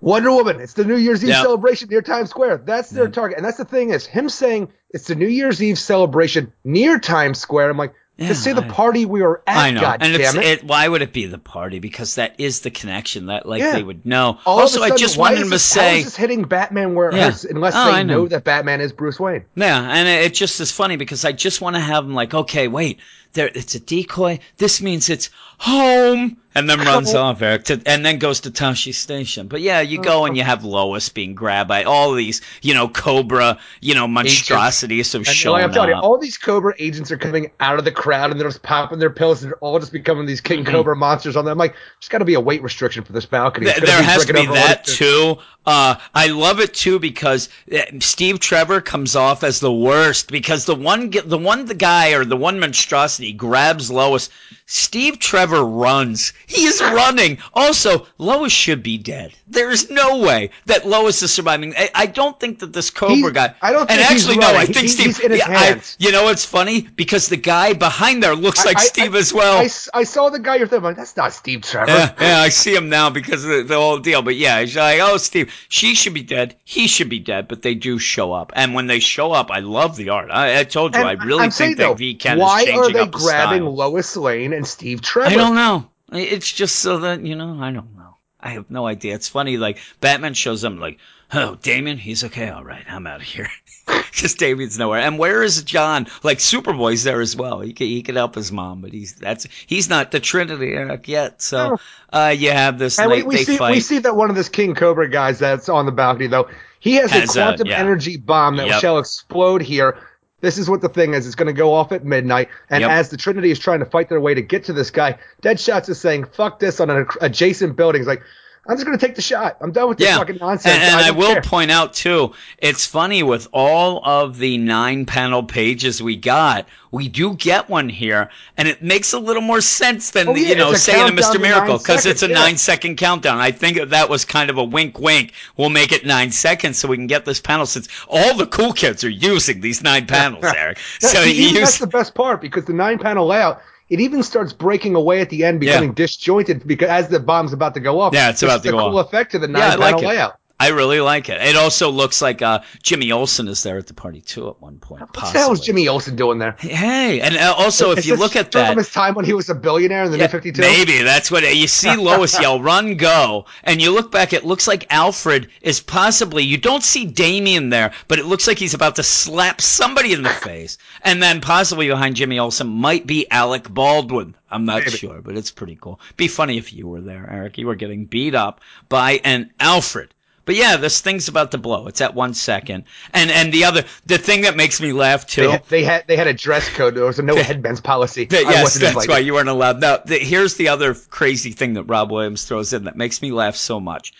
Wonder 0.05 0.31
Woman. 0.33 0.61
It's 0.61 0.75
the 0.75 0.85
New 0.85 0.97
Year's 0.97 1.23
Eve 1.25 1.31
Yeah. 1.31 1.43
celebration 1.43 1.89
near 1.91 2.03
Times 2.03 2.31
Square. 2.31 2.63
That's 2.67 2.91
their 2.91 3.09
target, 3.09 3.39
and 3.39 3.47
that's 3.47 3.57
the 3.59 3.65
thing 3.65 3.91
is 3.91 4.07
him 4.07 4.29
saying 4.29 4.69
it's 4.91 5.07
the 5.07 5.15
New 5.15 5.27
Year's 5.29 5.63
Eve 5.63 5.79
celebration 5.79 6.53
near 6.63 6.99
Times 6.99 7.39
Square. 7.39 7.71
I'm 7.71 7.79
like, 7.79 7.95
Yeah, 8.17 8.29
just 8.29 8.45
say 8.45 8.53
the 8.53 8.63
party 8.63 9.07
we 9.07 9.23
were 9.23 9.43
at. 9.47 9.57
I 9.57 9.71
know, 9.73 9.81
God 9.81 10.03
and 10.03 10.15
it. 10.15 10.21
it. 10.37 10.65
Why 10.65 10.87
would 10.87 11.03
it 11.03 11.13
be 11.13 11.27
the 11.27 11.39
party? 11.39 11.81
Because 11.81 12.15
that 12.15 12.35
is 12.39 12.61
the 12.61 12.71
connection 12.71 13.27
that 13.27 13.45
like 13.45 13.61
Yeah. 13.61 13.73
they 13.73 13.83
would 13.83 14.07
know. 14.07 14.39
All 14.47 14.61
also, 14.61 14.83
I 14.83 14.91
just 14.95 15.17
wanted 15.19 15.41
him 15.41 15.51
to 15.51 15.59
say, 15.59 16.01
is 16.03 16.15
hitting 16.15 16.43
Batman 16.45 16.95
where 16.95 17.09
it 17.09 17.15
hurts 17.15 17.45
unless 17.45 17.73
Oh, 17.75 17.91
they 17.93 18.05
know. 18.05 18.19
know 18.19 18.29
that 18.29 18.45
Batman 18.45 18.81
is 18.81 18.93
Bruce 18.93 19.19
Wayne. 19.19 19.45
yeah, 19.57 19.81
and 19.81 20.07
it, 20.07 20.27
it 20.27 20.35
just 20.35 20.61
is 20.61 20.71
funny 20.71 20.95
because 20.97 21.25
I 21.25 21.33
just 21.33 21.61
want 21.61 21.75
to 21.77 21.81
have 21.81 22.05
him 22.05 22.15
like, 22.15 22.35
okay, 22.35 22.69
wait, 22.69 23.01
there, 23.35 23.51
it's 23.55 23.75
a 23.75 23.81
decoy. 23.81 24.39
This 24.57 24.81
means 24.81 25.11
it's 25.11 25.31
home, 25.59 26.39
and 26.55 26.71
then 26.71 26.79
runs 26.79 27.15
off 27.15 27.43
Eric, 27.43 27.65
to, 27.65 27.83
and 27.87 28.07
then 28.07 28.19
goes 28.19 28.41
to 28.41 28.51
Tosche 28.51 28.95
Station. 28.95 29.49
But 29.49 29.61
yeah, 29.61 29.81
you 29.81 29.99
oh, 30.01 30.03
go 30.03 30.25
and 30.25 30.37
you 30.37 30.43
have 30.43 30.65
Lois 30.65 31.09
being 31.09 31.35
grabbed 31.35 31.69
by 31.69 31.83
all 31.85 32.13
these, 32.15 32.43
you 32.63 32.75
know, 32.75 32.89
Cobra, 32.89 33.59
you 33.81 33.95
know, 33.95 34.07
monstrosities 34.07 35.15
of 35.15 35.21
And 35.21 35.27
like 35.27 35.37
showing 35.37 35.65
I'm 35.65 35.73
telling 35.73 35.91
you, 35.91 35.97
up. 35.97 36.05
all 36.05 36.19
these 36.19 36.39
Cobra 36.39 36.75
agents 36.79 37.11
are 37.11 37.19
coming 37.19 37.51
out 37.61 37.79
of 37.79 37.85
the 37.85 37.93
crowd 37.93 38.31
and 38.31 38.39
they're 38.39 38.49
just 38.49 38.63
popping 38.63 38.99
their 38.99 39.11
pills 39.11 39.43
and 39.43 39.51
they're 39.51 39.59
all 39.59 39.79
just 39.79 39.93
becoming 39.93 40.27
these 40.27 40.41
King 40.41 40.65
mm-hmm. 40.65 40.73
Cobra 40.73 40.97
monsters 40.97 41.37
on 41.37 41.45
them. 41.45 41.53
I'm 41.53 41.59
like, 41.59 41.73
there's 41.73 42.09
got 42.09 42.19
to 42.19 42.25
be 42.25 42.35
a 42.35 42.41
weight 42.41 42.63
restriction 42.63 43.05
for 43.05 43.13
this 43.13 43.27
balcony. 43.27 43.67
Th- 43.67 43.79
there 43.79 44.03
has 44.03 44.27
to 44.27 44.33
be 44.33 44.47
that 44.47 44.85
too. 44.85 45.39
Uh, 45.67 45.97
I 46.15 46.27
love 46.27 46.61
it 46.61 46.75
too 46.75 46.99
because 46.99 47.49
uh, 47.73 47.79
Steve 48.01 48.39
Trevor 48.39 48.81
comes 48.83 49.17
off 49.17 49.43
as 49.43 49.61
the 49.61 49.73
worst 49.73 50.31
because 50.31 50.67
the 50.67 50.75
one 50.75 51.11
the 51.11 51.39
one 51.39 51.65
the 51.65 51.75
guy 51.75 52.13
or 52.13 52.25
the 52.25 52.37
one 52.37 52.59
monstrosity 52.61 53.33
grabs 53.33 53.91
Lois. 53.91 54.29
Steve 54.67 55.19
Trevor 55.19 55.63
runs. 55.65 56.33
He 56.47 56.65
is 56.65 56.81
running. 56.81 57.37
Also, 57.53 58.07
Lois 58.17 58.51
should 58.53 58.83
be 58.83 58.97
dead. 58.97 59.35
There 59.47 59.71
is 59.71 59.91
no 59.91 60.19
way 60.19 60.51
that 60.67 60.87
Lois 60.87 61.23
is 61.23 61.33
surviving. 61.33 61.75
I, 61.77 61.91
I 61.95 62.07
don't 62.07 62.41
think 62.41 62.61
that 62.61 62.73
this 62.73 62.89
Cobra 62.89 63.15
He's- 63.17 63.33
guy. 63.33 63.55
I 63.61 63.73
don't 63.73 63.83
And 63.91 64.01
think 64.01 64.11
he's 64.11 64.27
actually, 64.27 64.39
no. 64.39 64.55
I 64.57 64.65
think 64.65 64.79
He- 64.79 64.89
Steve. 64.89 65.07
he's 65.07 65.21
in 65.21 65.31
his 65.33 65.41
yeah, 65.41 65.47
I- 65.51 65.81
you 65.99 66.13
know 66.13 66.25
what's 66.25 66.47
funny? 66.47 66.81
Because 66.81 67.29
the 67.29 67.37
guy 67.37 67.75
behind 67.75 68.23
there 68.23 68.35
looks 68.35 68.65
like 68.65 68.79
Steve 68.79 69.15
as 69.15 69.35
well. 69.35 69.59
I, 69.93 70.05
saw 70.05 70.31
the 70.31 70.39
guy 70.39 70.57
you're 70.57 70.67
thinking, 70.67 70.85
like, 70.85 70.97
that's 70.97 71.17
not 71.17 71.35
Steve 71.35 71.61
Trevor. 71.63 71.91
Yeah, 71.93 72.15
yeah, 72.19 72.39
I 72.41 72.49
see 72.49 72.75
him 72.75 72.89
now 72.89 73.11
because 73.11 73.45
of 73.45 73.51
the, 73.51 73.63
the 73.65 73.77
whole 73.77 73.99
deal. 73.99 74.23
But 74.23 74.37
yeah, 74.37 74.61
he's 74.61 74.77
like, 74.77 74.99
oh, 75.03 75.19
Steve, 75.19 75.53
she 75.69 75.95
should 75.95 76.15
be 76.15 76.23
dead. 76.23 76.57
He 76.65 76.87
should 76.87 77.11
be 77.11 77.19
dead. 77.19 77.49
But 77.49 77.61
they 77.61 77.75
do 77.75 77.99
show 77.99 78.33
up, 78.33 78.51
and 78.57 78.73
when 78.75 78.87
they 78.87 79.01
show 79.01 79.33
up, 79.33 79.51
I 79.51 79.59
love 79.59 79.97
the 79.97 80.09
art. 80.09 80.31
I, 80.31 80.61
I 80.61 80.65
told 80.65 80.95
you, 80.95 81.01
And 81.03 81.09
I 81.21 81.23
really 81.23 81.51
think 81.51 81.77
that 81.77 81.99
V 81.99 82.15
Ken 82.15 82.39
why 82.39 82.63
is 82.63 82.69
are 82.69 82.73
changing 82.73 82.93
they 82.95 83.01
up 83.01 83.13
the 83.13 83.19
grabbing 83.19 83.61
style. 83.63 83.75
Lois 83.75 84.17
Lane 84.17 84.54
and 84.55 84.67
Steve 84.67 85.03
Trevor? 85.03 85.31
I 85.31 85.35
don't 85.35 85.55
know. 85.55 85.89
It's 86.13 86.51
just 86.51 86.77
so 86.77 86.99
that 87.01 87.25
you 87.25 87.35
know. 87.37 87.59
I 87.61 87.71
don't 87.73 87.97
know. 87.97 88.17
I 88.41 88.51
have 88.51 88.71
no 88.71 88.87
idea. 88.87 89.15
It's 89.15 89.29
funny. 89.29 89.57
Like 89.57 89.79
Batman 90.01 90.35
shows 90.35 90.61
them, 90.61 90.79
like, 90.79 90.99
oh, 91.33 91.57
Damian, 91.63 91.97
he's 91.99 92.25
okay. 92.25 92.49
All 92.51 92.63
right, 92.65 92.85
I'm 92.89 93.07
out 93.07 93.17
of 93.21 93.27
here. 93.27 93.49
Just 94.13 94.39
Damian's 94.39 94.79
nowhere. 94.79 95.01
And 95.01 95.19
where 95.19 95.43
is 95.43 95.63
Jon? 95.65 96.07
Like 96.23 96.39
Superboy's 96.39 97.03
there 97.05 97.21
as 97.21 97.35
well. 97.35 97.61
He 97.61 97.73
could, 97.73 97.87
he 97.89 98.03
could 98.03 98.15
help 98.15 98.35
his 98.37 98.53
mom, 98.53 98.81
but 98.81 98.93
he's 98.93 99.15
that's 99.15 99.47
he's 99.67 99.89
not 99.91 100.11
the 100.13 100.21
Trinity 100.21 100.73
Eric 100.73 101.09
yet. 101.09 101.43
So 101.43 101.79
uh, 102.13 102.33
you 102.37 102.51
have 102.53 102.79
this. 102.79 102.99
And 102.99 103.11
they, 103.11 103.23
we, 103.23 103.37
we 103.37 103.45
see 103.45 103.57
fight. 103.57 103.73
we 103.73 103.81
see 103.81 103.99
that 103.99 104.15
one 104.15 104.31
of 104.31 104.37
this 104.37 104.49
King 104.49 104.75
Cobra 104.75 105.09
guys 105.11 105.39
that's 105.41 105.69
on 105.69 105.85
the 105.85 105.93
balcony 105.93 106.29
though, 106.29 106.49
he 106.81 106.95
has, 106.95 107.11
Has 107.11 107.37
a 107.37 107.41
a- 107.41 107.45
quantum 107.45 107.67
yeah. 107.67 107.79
energy 107.79 108.17
bomb 108.17 108.57
that 108.57 108.69
Yep. 108.69 108.81
shall 108.81 108.99
explode 108.99 109.63
here. 109.63 109.99
This 110.41 110.59
is 110.59 110.69
what 110.69 110.81
the 110.83 110.89
thing 110.89 111.15
is. 111.15 111.27
It's 111.27 111.37
going 111.37 111.47
to 111.47 111.53
go 111.55 111.73
off 111.73 111.91
at 111.93 112.05
midnight, 112.05 112.49
and 112.69 112.83
Yep. 112.83 112.91
as 112.91 113.09
the 113.09 113.17
Trinity 113.17 113.51
is 113.51 113.59
trying 113.59 113.79
to 113.79 113.87
fight 113.87 114.09
their 114.09 114.21
way 114.21 114.35
to 114.35 114.43
get 114.43 114.65
to 114.65 114.73
this 114.73 114.91
guy, 114.91 115.19
Deadshot's 115.43 115.89
is 115.89 116.01
saying, 116.01 116.25
"Fuck 116.25 116.59
this!" 116.59 116.81
on 116.81 116.91
an 116.91 117.07
adjacent 117.21 117.77
building. 117.77 118.01
He's 118.01 118.07
like, 118.09 118.23
"I'm 118.67 118.77
just 118.77 118.87
going 118.87 118.99
to 118.99 119.07
take 119.07 119.17
the 119.17 119.23
shot. 119.23 119.57
I'm 119.61 119.73
done 119.73 119.89
with 119.89 119.99
this 119.99 120.09
yeah. 120.09 120.19
fucking 120.19 120.39
nonsense." 120.41 120.75
And, 120.75 120.83
and 120.83 120.97
I, 120.97 121.09
don't 121.09 121.17
will 121.17 121.33
care." 121.33 121.43
point 121.43 121.71
out 121.71 121.95
too, 121.95 122.33
it's 122.59 122.87
funny 122.87 123.23
with 123.23 123.49
all 123.53 124.05
of 124.05 124.39
the 124.39 124.59
nine 124.59 125.07
panel 125.07 125.43
pages 125.43 126.03
we 126.03 126.17
got, 126.17 126.67
we 126.95 127.09
do 127.09 127.35
get 127.35 127.69
one 127.69 127.89
here, 127.89 128.31
and 128.57 128.69
it 128.69 128.83
makes 128.83 129.13
a 129.13 129.19
little 129.19 129.43
more 129.43 129.61
sense 129.61 130.11
than 130.13 130.29
Oh, 130.29 130.35
yeah, 130.35 130.49
you 130.49 130.55
know 130.55 130.71
a 130.71 130.77
saying 130.77 131.15
to 131.15 131.23
Mr. 131.23 131.41
Miracle 131.41 131.79
because 131.79 132.07
it's 132.07 132.23
a 132.23 132.29
yeah. 132.29 132.35
nine 132.35 132.57
second 132.57 132.97
countdown. 132.97 133.39
I 133.39 133.51
think 133.51 133.91
that 133.91 134.09
was 134.09 134.25
kind 134.25 134.49
of 134.49 134.59
a 134.59 134.65
wink, 134.65 135.01
wink. 135.01 135.33
We'll 135.57 135.71
make 135.71 135.91
it 135.91 136.07
nine 136.07 136.31
seconds 136.31 136.79
so 136.79 136.87
we 136.89 136.97
can 136.97 137.09
get 137.09 137.25
this 137.25 137.41
panel 137.41 137.67
since 137.67 137.89
all 138.09 138.37
the 138.37 138.47
cool 138.47 138.73
kids 138.73 139.03
are 139.03 139.11
using 139.11 139.61
these 139.61 139.83
nine 139.83 140.07
panels, 140.07 140.45
Eric. 140.57 140.79
So 141.01 141.23
you 141.23 141.53
that's 141.55 141.79
the 141.79 141.87
best 141.87 142.15
part 142.15 142.41
because 142.41 142.65
the 142.65 142.73
nine 142.73 142.99
panel 142.99 143.27
layout. 143.27 143.61
It 143.95 144.01
even 144.01 144.25
starts 144.25 144.53
breaking 144.53 144.97
away 144.97 145.21
at 145.21 145.31
the 145.31 145.45
end, 145.45 145.61
becoming 145.61 145.95
disjointed 145.95 146.67
because 146.67 146.89
as 146.89 147.09
the 147.09 147.21
bomb's 147.21 147.53
about 147.53 147.75
to 147.75 147.81
go 147.81 148.01
off. 148.01 148.13
Yeah, 148.13 148.31
it's 148.31 148.43
about 148.43 148.65
to 148.65 148.69
a 148.71 148.73
go 148.73 148.79
cool 148.81 148.99
off. 148.99 149.07
effect 149.07 149.31
to 149.33 149.39
the 149.39 149.49
Yeah, 149.49 149.69
I 149.71 149.77
nine 149.77 149.79
like 149.79 149.95
panel 149.95 150.01
it. 150.03 150.07
layout. 150.09 150.41
I 150.59 150.69
really 150.69 151.01
like 151.01 151.29
it. 151.29 151.41
It 151.43 151.57
also 151.57 151.91
looks 151.91 152.23
like 152.23 152.41
uh, 152.41 152.61
Jimmy 152.81 153.11
Olsen 153.11 153.49
is 153.49 153.65
there 153.65 153.77
at 153.77 153.89
the 153.89 153.95
party 153.95 154.21
too 154.21 154.49
at 154.49 154.61
one 154.63 154.79
point. 154.79 155.01
What 155.01 155.13
the 155.13 155.21
hell 155.21 155.53
is. 155.53 155.61
Jimmy 155.61 155.89
Olsen 155.89 156.15
doing 156.15 156.39
there? 156.39 156.53
Hey, 156.59 157.21
and 157.21 157.37
uh, 157.37 157.55
also 157.59 157.91
if 157.91 157.99
Is 157.99 158.07
you 158.07 158.15
look 158.17 158.37
at 158.37 158.53
that, 158.53 158.69
from 158.69 158.79
his 158.79 158.91
time 158.91 159.15
when 159.15 159.25
he 159.25 159.33
was 159.33 159.51
a 159.51 159.55
billionaire 159.55 160.05
in 160.05 160.13
the 160.13 160.19
Yeah, 160.19 160.27
New 160.27 160.31
52. 160.31 160.61
Maybe 160.61 161.03
that's 161.03 161.29
what 161.29 161.43
you 161.57 161.67
see 161.67 161.97
Lois 161.97 162.41
yell, 162.41 162.63
run, 162.63 162.97
go. 162.97 163.47
And 163.65 163.83
you 163.83 163.93
look 163.93 164.13
back, 164.13 164.33
it 164.33 164.45
looks 164.45 164.69
like 164.69 164.87
Alfred 164.91 165.49
is 165.61 165.81
possibly, 165.81 166.45
you 166.45 166.57
don't 166.57 166.85
see 166.85 167.05
Damian 167.05 167.71
there, 167.71 167.93
but 168.07 168.21
it 168.21 168.27
looks 168.27 168.47
like 168.47 168.59
he's 168.59 168.75
about 168.75 168.95
to 168.97 169.03
slap 169.03 169.61
somebody 169.61 170.13
in 170.13 170.23
the 170.23 170.29
face. 170.45 170.79
And 171.03 171.21
then 171.21 171.41
possibly 171.41 171.89
behind 171.89 172.15
Jimmy 172.15 172.39
Olsen 172.39 172.69
might 172.69 173.09
be 173.09 173.29
Alec 173.29 173.69
Baldwin. 173.69 174.37
I'm 174.53 174.65
not 174.67 174.85
Maybe. 174.85 174.93
sure, 174.93 175.21
but 175.21 175.37
it's 175.37 175.51
pretty 175.51 175.77
cool. 175.81 175.99
Be 176.17 176.29
funny 176.29 176.59
if 176.59 176.73
you 176.73 176.87
were 176.87 177.01
there, 177.01 177.29
Eric. 177.29 177.59
You 177.59 177.67
were 177.67 177.75
getting 177.75 178.05
beat 178.05 178.37
up 178.37 178.61
by 178.89 179.21
an 179.25 179.51
Alfred. 179.59 180.14
But 180.47 180.57
yeah, 180.57 180.77
this 180.77 181.01
thing's 181.01 181.29
about 181.29 181.53
to 181.53 181.59
blow. 181.59 181.87
It's 181.87 182.01
at 182.01 182.15
one 182.15 182.35
second. 182.35 182.85
And 183.13 183.31
and 183.31 183.53
the 183.53 183.65
other, 183.65 183.85
the 184.07 184.19
thing 184.19 184.43
that 184.43 184.57
makes 184.57 184.81
me 184.81 184.93
laugh 184.93 185.27
too. 185.27 185.43
They 185.43 185.51
had, 185.53 185.65
they 185.69 185.85
had 185.85 186.07
they 186.07 186.17
had 186.17 186.27
a 186.27 186.35
dress 186.35 186.69
code. 186.69 186.95
There 186.95 187.05
was 187.05 187.19
a 187.19 187.23
no 187.23 187.37
headbands 187.37 187.81
policy. 187.81 188.27
Yes, 188.31 188.75
that's 188.75 188.91
invited. 188.91 189.09
why 189.11 189.19
you 189.21 189.33
weren't 189.35 189.49
allowed. 189.49 189.81
Now, 189.81 189.99
the, 189.99 190.19
here's 190.19 190.57
the 190.57 190.69
other 190.69 190.95
crazy 190.95 191.53
thing 191.53 191.75
that 191.75 191.85
Rob 191.85 192.11
Williams 192.11 192.45
throws 192.45 192.73
in 192.73 192.85
that 192.85 192.97
makes 192.97 193.23
me 193.23 193.33
laugh 193.33 193.57
so 193.57 193.81
much. 193.81 194.13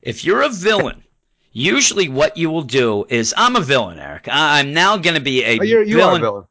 If 0.00 0.24
you're 0.24 0.42
a 0.42 0.48
villain, 0.48 1.02
usually 1.52 2.08
what 2.08 2.36
you 2.36 2.50
will 2.50 2.62
do 2.62 3.04
is, 3.08 3.34
I'm 3.36 3.56
a 3.56 3.60
villain, 3.60 3.98
Eric. 3.98 4.28
I, 4.28 4.60
I'm 4.60 4.74
now 4.74 4.96
going 4.96 5.14
to 5.14 5.20
be 5.22 5.42
a 5.44 5.58
Oh, 5.58 5.62
you 5.62 5.84
villain. 5.96 6.14
are 6.14 6.16
a 6.16 6.30
villain. 6.30 6.44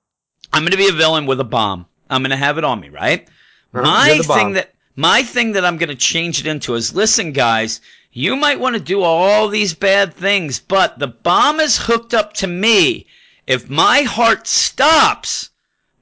I'm 0.51 0.63
going 0.63 0.71
to 0.71 0.77
be 0.77 0.89
a 0.89 0.93
villain 0.93 1.25
with 1.25 1.39
a 1.39 1.43
bomb. 1.45 1.85
I'm 2.09 2.21
going 2.21 2.31
to 2.31 2.35
have 2.37 2.57
it 2.57 2.63
on 2.63 2.79
me, 2.79 2.89
right? 2.89 3.27
Uh-huh, 3.73 3.83
My 3.83 4.07
you're 4.09 4.17
the 4.23 4.27
bomb. 4.27 4.37
thing 4.37 4.53
that 4.53 4.73
my 4.95 5.23
thing 5.23 5.53
that 5.53 5.65
I'm 5.65 5.77
going 5.77 5.89
to 5.89 5.95
change 5.95 6.39
it 6.39 6.45
into 6.47 6.75
is, 6.75 6.93
listen, 6.93 7.31
guys, 7.31 7.81
you 8.15 8.35
might 8.35 8.59
want 8.59 8.75
to 8.75 8.79
do 8.79 9.01
all 9.01 9.47
these 9.47 9.73
bad 9.73 10.13
things, 10.13 10.59
but 10.59 10.99
the 10.99 11.07
bomb 11.07 11.59
is 11.59 11.77
hooked 11.77 12.13
up 12.13 12.33
to 12.33 12.45
me. 12.47 13.07
If 13.47 13.69
my 13.71 14.03
heart 14.03 14.45
stops, 14.45 15.49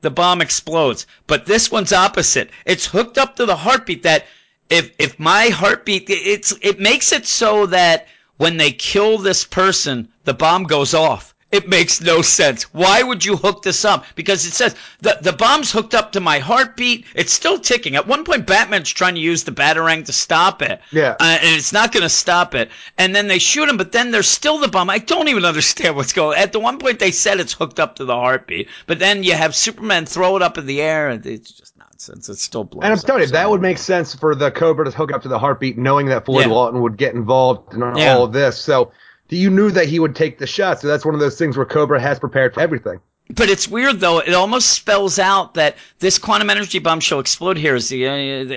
the 0.01 0.11
bomb 0.11 0.41
explodes. 0.41 1.07
But 1.25 1.45
this 1.45 1.71
one's 1.71 1.93
opposite. 1.93 2.49
It's 2.65 2.87
hooked 2.87 3.17
up 3.17 3.37
to 3.37 3.45
the 3.45 3.55
heartbeat 3.55 4.03
that 4.03 4.25
if 4.69 4.91
if 4.99 5.19
my 5.19 5.49
heartbeat 5.49 6.09
it's 6.09 6.53
it 6.61 6.79
makes 6.79 7.11
it 7.13 7.25
so 7.25 7.65
that 7.67 8.07
when 8.37 8.57
they 8.57 8.71
kill 8.71 9.17
this 9.17 9.45
person, 9.45 10.09
the 10.25 10.33
bomb 10.33 10.63
goes 10.63 10.93
off. 10.93 11.33
It 11.51 11.67
makes 11.67 11.99
no 12.01 12.21
sense. 12.21 12.63
Why 12.73 13.03
would 13.03 13.25
you 13.25 13.35
hook 13.35 13.61
this 13.63 13.83
up? 13.83 14.05
Because 14.15 14.45
it 14.45 14.53
says 14.53 14.75
the 15.01 15.17
the 15.21 15.33
bomb's 15.33 15.71
hooked 15.71 15.93
up 15.93 16.11
to 16.13 16.19
my 16.19 16.39
heartbeat. 16.39 17.05
It's 17.13 17.33
still 17.33 17.59
ticking. 17.59 17.95
At 17.95 18.07
one 18.07 18.23
point, 18.23 18.47
Batman's 18.47 18.89
trying 18.89 19.15
to 19.15 19.21
use 19.21 19.43
the 19.43 19.51
batarang 19.51 20.05
to 20.05 20.13
stop 20.13 20.61
it. 20.61 20.79
Yeah. 20.91 21.15
Uh, 21.19 21.37
and 21.41 21.55
it's 21.55 21.73
not 21.73 21.91
going 21.91 22.03
to 22.03 22.09
stop 22.09 22.55
it. 22.55 22.69
And 22.97 23.13
then 23.15 23.27
they 23.27 23.39
shoot 23.39 23.67
him, 23.67 23.77
but 23.77 23.91
then 23.91 24.11
there's 24.11 24.29
still 24.29 24.59
the 24.59 24.67
bomb. 24.67 24.89
I 24.89 24.99
don't 24.99 25.27
even 25.27 25.43
understand 25.45 25.95
what's 25.95 26.13
going. 26.13 26.37
At 26.37 26.53
the 26.53 26.59
one 26.59 26.77
point, 26.79 26.99
they 26.99 27.11
said 27.11 27.39
it's 27.39 27.53
hooked 27.53 27.79
up 27.79 27.95
to 27.97 28.05
the 28.05 28.15
heartbeat, 28.15 28.69
but 28.87 28.99
then 28.99 29.23
you 29.23 29.33
have 29.33 29.55
Superman 29.55 30.05
throw 30.05 30.35
it 30.37 30.41
up 30.41 30.57
in 30.57 30.65
the 30.65 30.81
air, 30.81 31.09
and 31.09 31.25
it's 31.25 31.51
just 31.51 31.77
nonsense. 31.77 31.91
nonsense. 32.09 32.29
It 32.29 32.39
still 32.41 32.63
blows. 32.63 32.83
And 32.83 32.93
I'm 32.93 32.99
telling 32.99 33.21
you, 33.23 33.27
that 33.27 33.49
would 33.49 33.61
make 33.61 33.77
sense 33.77 34.15
for 34.15 34.35
the 34.35 34.51
Cobra 34.51 34.85
to 34.85 34.91
hook 34.91 35.11
up 35.11 35.21
to 35.23 35.27
the 35.27 35.37
heartbeat, 35.39 35.77
knowing 35.77 36.07
that 36.07 36.25
Floyd 36.25 36.47
Yeah. 36.47 36.53
Lawton 36.53 36.81
would 36.81 36.97
get 36.97 37.13
involved 37.13 37.73
in 37.73 37.81
Yeah. 37.81 38.15
all 38.15 38.23
of 38.23 38.31
this. 38.33 38.57
So 38.57 38.91
you 39.31 39.49
knew 39.49 39.71
that 39.71 39.87
he 39.87 39.99
would 39.99 40.15
take 40.15 40.37
the 40.37 40.47
shot. 40.47 40.79
So 40.81 40.87
that's 40.87 41.05
one 41.05 41.13
of 41.13 41.19
those 41.19 41.37
things 41.37 41.57
where 41.57 41.65
Cobra 41.65 41.99
has 41.99 42.19
prepared 42.19 42.53
for 42.53 42.59
everything. 42.59 42.99
But 43.33 43.49
it's 43.49 43.67
weird 43.67 43.99
though. 44.01 44.19
It 44.19 44.33
almost 44.33 44.69
spells 44.69 45.17
out 45.17 45.53
that 45.53 45.77
this 45.99 46.17
quantum 46.17 46.49
energy 46.49 46.79
bomb 46.79 46.99
shall 46.99 47.19
explode 47.19 47.57
here. 47.57 47.75
Is 47.75 47.87
the, 47.89 48.07
uh, 48.07 48.11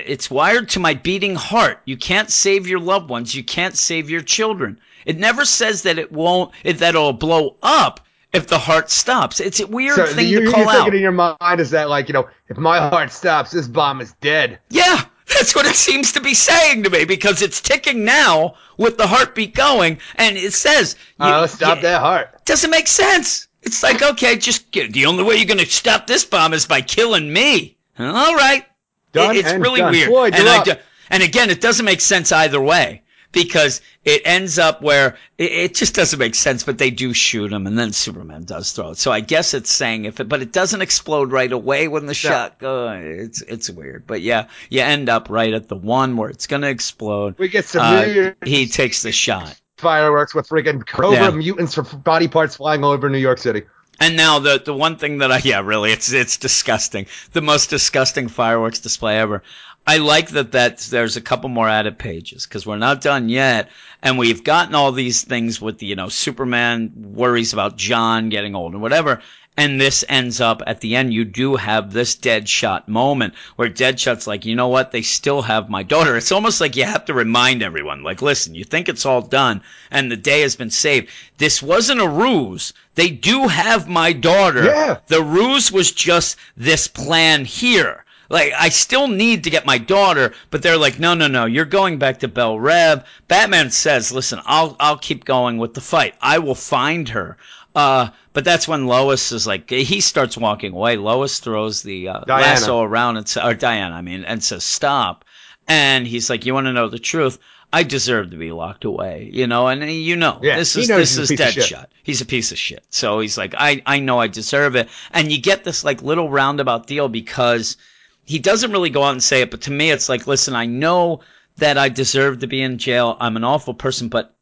it's 0.07 0.31
wired 0.31 0.69
to 0.71 0.81
my 0.81 0.95
beating 0.95 1.37
heart. 1.37 1.81
You 1.85 1.97
can't 1.97 2.29
save 2.31 2.67
your 2.67 2.81
loved 2.81 3.09
ones. 3.09 3.35
You 3.35 3.45
can't 3.45 3.77
save 3.77 4.11
your 4.11 4.23
children. 4.23 4.81
It 5.07 5.19
never 5.19 5.45
says 5.45 5.83
that 5.83 5.99
it 5.99 6.11
won't. 6.11 6.51
It, 6.65 6.79
that 6.79 6.97
it'll 6.97 7.13
blow 7.13 7.57
up 7.63 8.01
if 8.33 8.49
the 8.49 8.59
heart 8.59 8.91
stops. 8.91 9.39
It's 9.39 9.61
a 9.61 9.67
weird 9.69 9.95
So 9.95 10.07
thing 10.07 10.27
you, 10.27 10.39
to 10.39 10.43
you're 10.45 10.53
call 10.53 10.69
out. 10.69 10.73
thinking 10.73 10.95
in 10.95 11.03
your 11.03 11.13
mind 11.13 11.61
is 11.61 11.71
that 11.71 11.89
like 11.89 12.09
you 12.09 12.15
know, 12.15 12.29
if 12.49 12.57
my 12.57 12.79
heart 12.89 13.13
stops, 13.13 13.53
this 13.53 13.69
bomb 13.69 14.01
is 14.01 14.13
dead. 14.21 14.59
Yeah, 14.71 15.05
that's 15.39 15.55
what 15.55 15.67
it 15.67 15.75
seems 15.77 16.13
to 16.13 16.21
be 16.21 16.35
saying 16.35 16.83
to 16.83 16.91
me 16.91 17.05
because 17.05 17.43
it's 17.43 17.61
ticking 17.61 18.05
now 18.05 18.55
with 18.77 18.97
the 18.99 19.07
heartbeat 19.07 19.55
going, 19.55 19.99
and 20.17 20.37
it 20.37 20.53
says 20.53 20.97
you- 21.21 21.27
Uh, 21.27 21.47
stop 21.47 21.77
you- 21.79 21.83
that 21.83 22.01
heart. 22.01 22.45
doesn't 22.45 22.71
make 22.71 22.89
sense. 22.89 23.49
It's 23.63 23.83
like, 23.83 24.03
okay, 24.03 24.37
just 24.37 24.71
get, 24.73 24.93
the 24.93 25.07
only 25.07 25.25
way 25.25 25.37
you're 25.37 25.47
going 25.47 25.59
to 25.59 25.67
stop 25.67 26.07
this 26.07 26.25
bomb 26.25 26.53
is 26.53 26.67
by 26.67 26.83
killing 26.83 27.33
me. 27.33 27.79
All 27.99 28.35
right. 28.35 28.67
Done 29.13 29.37
It- 29.37 29.47
it's 29.47 29.55
really 29.55 29.81
done. 29.81 29.93
weird. 29.93 30.09
Floyd, 30.09 30.35
and, 30.35 30.47
I 30.49 30.77
and 31.11 31.23
again, 31.23 31.49
it 31.49 31.61
doesn't 31.61 31.85
make 31.85 32.01
sense 32.03 32.31
either 32.33 32.61
way 32.61 33.03
because 33.35 33.83
it 34.05 34.23
ends 34.25 34.59
up 34.59 34.81
where 34.81 35.19
it, 35.37 35.53
it 35.53 35.75
just 35.75 35.95
doesn't 35.95 36.19
make 36.19 36.35
sense, 36.35 36.63
but 36.65 36.79
they 36.79 36.91
do 36.91 37.13
shoot 37.13 37.53
him 37.53 37.67
and 37.67 37.79
then 37.79 37.93
Superman 37.93 38.45
does 38.45 38.73
throw 38.73 38.91
it. 38.91 38.99
So 38.99 39.13
I 39.13 39.21
guess 39.21 39.53
it's 39.53 39.71
saying 39.73 40.07
if 40.07 40.21
it, 40.21 40.29
but 40.29 40.41
it 40.41 40.53
doesn't 40.53 40.81
explode 40.81 41.33
right 41.33 41.53
away 41.53 41.89
when 41.89 42.07
the 42.07 42.15
shot 42.15 42.59
goes. 42.59 43.03
It's, 43.05 43.43
it's 43.43 43.69
weird. 43.69 44.07
But 44.07 44.23
yeah, 44.23 44.47
you 44.71 44.81
end 44.81 45.09
up 45.11 45.29
right 45.29 45.53
at 45.53 45.69
the 45.69 45.77
one 45.77 46.17
where 46.17 46.31
it's 46.31 46.47
going 46.47 46.63
to 46.63 46.69
explode. 46.71 47.37
We 47.39 47.49
get 47.49 47.67
some 47.67 47.83
Uh, 47.83 48.31
he 48.47 48.67
takes 48.69 49.03
the 49.03 49.13
shot. 49.13 49.61
fireworks 49.77 50.35
with 50.35 50.49
freaking 50.49 50.87
Cobra 50.87 51.19
Yeah. 51.19 51.31
mutants 51.31 51.75
for 51.75 51.83
body 51.83 52.29
parts 52.29 52.57
flying 52.57 52.85
all 52.85 52.93
over 52.93 53.11
New 53.11 53.19
York 53.19 53.39
City. 53.39 53.63
And 54.01 54.17
now 54.17 54.41
the 54.41 54.61
the 54.65 54.75
one 54.75 54.97
thing 54.97 55.19
that 55.19 55.31
I 55.31 55.41
yeah 55.45 55.61
really 55.61 55.93
it's 55.93 56.13
it's 56.13 56.37
disgusting 56.37 57.07
the 57.33 57.41
most 57.41 57.71
disgusting 57.71 58.27
fireworks 58.27 58.81
display 58.81 59.19
ever. 59.19 59.45
I 59.87 59.99
like 59.99 60.31
that 60.31 60.53
that 60.53 60.79
there's 60.79 61.17
a 61.17 61.21
couple 61.21 61.51
more 61.51 61.69
added 61.69 61.99
pages 61.99 62.47
because 62.47 62.67
we're 62.67 62.79
not 62.79 63.03
done 63.03 63.29
yet, 63.29 63.69
and 64.03 64.17
we've 64.17 64.43
gotten 64.43 64.75
all 64.75 64.93
these 64.93 65.23
things 65.23 65.61
with 65.61 65.79
the 65.79 65.87
you 65.87 65.95
know 65.95 66.09
Superman 66.09 66.91
worries 66.97 67.53
about 67.53 67.77
Jon 67.77 68.31
getting 68.31 68.55
old 68.55 68.73
and 68.73 68.81
whatever. 68.81 69.21
And 69.57 69.81
this 69.81 70.05
ends 70.09 70.41
up 70.41 70.63
at 70.67 70.81
the 70.81 70.97
end. 70.97 71.15
You 71.15 71.25
do 71.25 71.55
have 71.55 71.93
this 71.93 72.17
Deadshot 72.17 72.89
moment 72.89 73.35
where 73.55 73.71
Deadshot's 73.71 74.27
like, 74.27 74.45
you 74.45 74.57
know 74.57 74.67
what? 74.67 74.91
They 74.91 75.03
still 75.03 75.43
have 75.43 75.71
my 75.71 75.85
daughter. 75.85 76.17
It's 76.17 76.33
almost 76.33 76.61
like 76.61 76.75
you 76.75 76.83
have 76.83 77.05
to 77.05 77.15
remind 77.15 77.63
everyone, 77.63 78.03
like, 78.03 78.21
listen, 78.21 78.57
you 78.57 78.65
think 78.65 78.89
it's 78.89 79.07
all 79.07 79.23
done 79.23 79.63
and 79.93 80.11
the 80.11 80.17
day 80.17 80.41
has 80.41 80.57
been 80.57 80.71
saved. 80.71 81.09
This 81.39 81.63
wasn't 81.63 82.01
a 82.01 82.09
ruse. 82.09 82.73
They 82.97 83.11
do 83.11 83.47
have 83.47 83.87
my 83.87 84.13
daughter. 84.13 84.65
Yeah. 84.65 84.99
The 85.07 85.23
ruse 85.23 85.71
was 85.71 85.93
just 85.93 86.37
this 86.57 86.89
plan 86.89 87.45
here. 87.45 88.04
Like, 88.29 88.53
I 88.59 88.71
still 88.71 89.09
need 89.09 89.45
to 89.45 89.51
get 89.51 89.67
my 89.67 89.79
daughter, 89.79 90.33
but 90.51 90.63
they're 90.63 90.79
like, 90.79 90.99
no, 90.99 91.15
no, 91.15 91.29
no, 91.29 91.45
you're 91.45 91.65
going 91.65 91.99
back 91.99 92.21
to 92.21 92.29
Belle 92.29 92.59
Reve. 92.59 93.03
Batman 93.29 93.71
says, 93.71 94.13
listen, 94.13 94.41
I'll, 94.45 94.77
I'll 94.81 94.99
keep 94.99 95.25
going 95.25 95.59
with 95.59 95.75
the 95.75 95.81
fight. 95.81 96.15
I 96.21 96.39
will 96.39 96.55
find 96.55 97.09
her. 97.11 97.37
Uh, 97.75 98.09
but 98.33 98.45
that's 98.45 98.69
when 98.69 98.87
Lois 98.87 99.33
is 99.33 99.47
like, 99.47 99.69
he 99.69 100.01
starts 100.01 100.37
walking 100.37 100.73
away. 100.73 100.97
Lois 100.97 101.41
throws 101.41 101.83
the 101.83 102.09
uh, 102.09 102.21
lasso 102.27 102.81
around 102.81 103.17
and 103.17 103.37
or 103.43 103.55
Diana, 103.55 103.95
I 103.95 104.01
mean, 104.03 104.25
and 104.25 104.43
says, 104.43 104.65
stop. 104.65 105.25
And 105.67 106.07
he's 106.07 106.31
like, 106.31 106.47
you 106.47 106.55
want 106.55 106.67
to 106.67 106.73
know 106.73 106.89
the 106.89 106.99
truth? 106.99 107.39
I 107.73 107.83
deserve 107.83 108.31
to 108.31 108.37
be 108.37 108.53
locked 108.53 108.85
away, 108.85 109.29
you 109.33 109.49
know, 109.49 109.67
and 109.67 109.83
you 109.91 110.15
know, 110.15 110.39
Yeah, 110.41 110.57
this 110.57 110.77
is 110.77 110.87
this 110.87 111.17
is 111.17 111.31
piece 111.31 111.41
of 111.41 111.53
shit. 111.53 111.65
Deadshot. 111.65 111.87
He's 112.05 112.21
a 112.21 112.25
piece 112.27 112.53
of 112.53 112.59
shit. 112.59 112.85
So 112.91 113.19
he's 113.19 113.37
like, 113.37 113.55
I, 113.59 113.83
I 113.85 113.99
know 113.99 114.21
I 114.21 114.29
deserve 114.29 114.77
it. 114.77 114.89
And 115.11 115.33
you 115.33 115.41
get 115.41 115.65
this 115.65 115.83
like 115.83 116.01
little 116.01 116.31
roundabout 116.31 116.87
deal 116.87 117.09
because 117.09 117.77
he 118.25 118.39
doesn't 118.39 118.73
really 118.73 118.91
go 118.91 119.03
out 119.03 119.13
and 119.13 119.23
say 119.23 119.43
it, 119.43 119.51
but 119.51 119.63
to 119.63 119.71
me, 119.71 119.91
it's 119.91 120.09
like, 120.09 120.27
listen, 120.27 120.55
I 120.55 120.67
know 120.67 121.21
that 121.59 121.79
I 121.79 121.89
deserve 121.89 122.41
to 122.41 122.47
be 122.47 122.63
in 122.63 122.79
jail. 122.79 123.17
I'm 123.21 123.37
an 123.37 123.45
awful 123.45 123.75
person, 123.75 124.09
but 124.09 124.35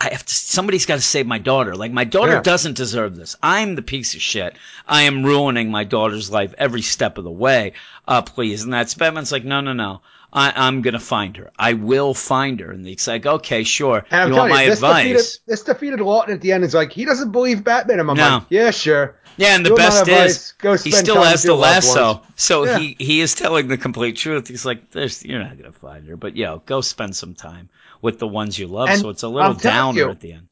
I 0.00 0.10
have 0.10 0.24
to, 0.24 0.34
somebody's 0.34 0.86
got 0.86 0.96
to 0.96 1.00
save 1.02 1.26
my 1.26 1.38
daughter. 1.38 1.74
Like 1.74 1.92
my 1.92 2.04
daughter 2.04 2.34
Yeah. 2.34 2.42
doesn't 2.42 2.76
deserve 2.76 3.16
this. 3.16 3.34
I'm 3.42 3.74
the 3.74 3.82
piece 3.82 4.14
of 4.14 4.20
shit. 4.22 4.56
I 4.86 5.02
am 5.02 5.24
ruining 5.24 5.70
my 5.70 5.84
daughter's 5.84 6.30
life 6.30 6.54
every 6.58 6.82
step 6.82 7.18
of 7.18 7.24
the 7.24 7.30
way. 7.30 7.72
Uh, 8.06 8.22
please. 8.22 8.62
And 8.62 8.72
that's 8.72 8.94
Batman's 8.94 9.32
like, 9.32 9.44
no, 9.44 9.60
no, 9.60 9.72
no. 9.72 10.02
I, 10.36 10.52
I'm 10.54 10.82
gonna 10.82 11.00
find 11.00 11.36
her. 11.38 11.50
I 11.58 11.72
will 11.72 12.12
find 12.14 12.60
her. 12.60 12.70
And 12.70 12.86
he's 12.86 13.08
like, 13.08 13.24
okay, 13.24 13.64
sure. 13.64 14.04
And 14.10 14.20
I'm 14.20 14.28
you 14.30 14.36
want 14.36 14.50
my 14.50 14.62
you, 14.64 14.70
this 14.70 14.78
advice? 14.80 15.02
defeated, 15.04 15.40
this 15.46 15.62
defeated 15.62 16.00
Lawton 16.00 16.34
at 16.34 16.40
the 16.42 16.52
end. 16.52 16.62
Is 16.62 16.74
like 16.74 16.92
he 16.92 17.04
doesn't 17.06 17.32
believe 17.32 17.64
Batman. 17.64 18.00
I'm 18.00 18.06
No. 18.08 18.12
like, 18.14 18.42
yeah, 18.50 18.70
sure. 18.70 19.16
Yeah, 19.38 19.54
and 19.56 19.64
the 19.66 19.70
You 19.70 19.76
best 19.76 20.08
is 20.08 20.52
Go 20.58 20.76
he 20.76 20.90
still 20.90 21.22
has 21.22 21.42
the 21.42 21.54
lasso, 21.54 22.22
so 22.36 22.64
Yeah. 22.64 22.78
he 22.78 22.96
he 22.98 23.20
is 23.20 23.34
telling 23.34 23.68
the 23.68 23.76
complete 23.78 24.16
truth. 24.16 24.48
He's 24.48 24.64
like, 24.64 24.90
"There's 24.90 25.24
you're 25.24 25.42
not 25.42 25.56
gonna 25.58 25.72
find 25.72 26.06
her, 26.08 26.16
but 26.16 26.36
yo, 26.36 26.62
go 26.64 26.80
spend 26.80 27.14
some 27.16 27.34
time 27.34 27.68
with 28.00 28.18
the 28.18 28.26
ones 28.28 28.58
you 28.58 28.66
love." 28.66 28.88
And 28.88 29.00
so 29.00 29.10
it's 29.10 29.22
a 29.22 29.28
little 29.28 29.54
downer 29.54 29.98
you, 29.98 30.10
at 30.10 30.20
the 30.20 30.32
end. 30.32 30.48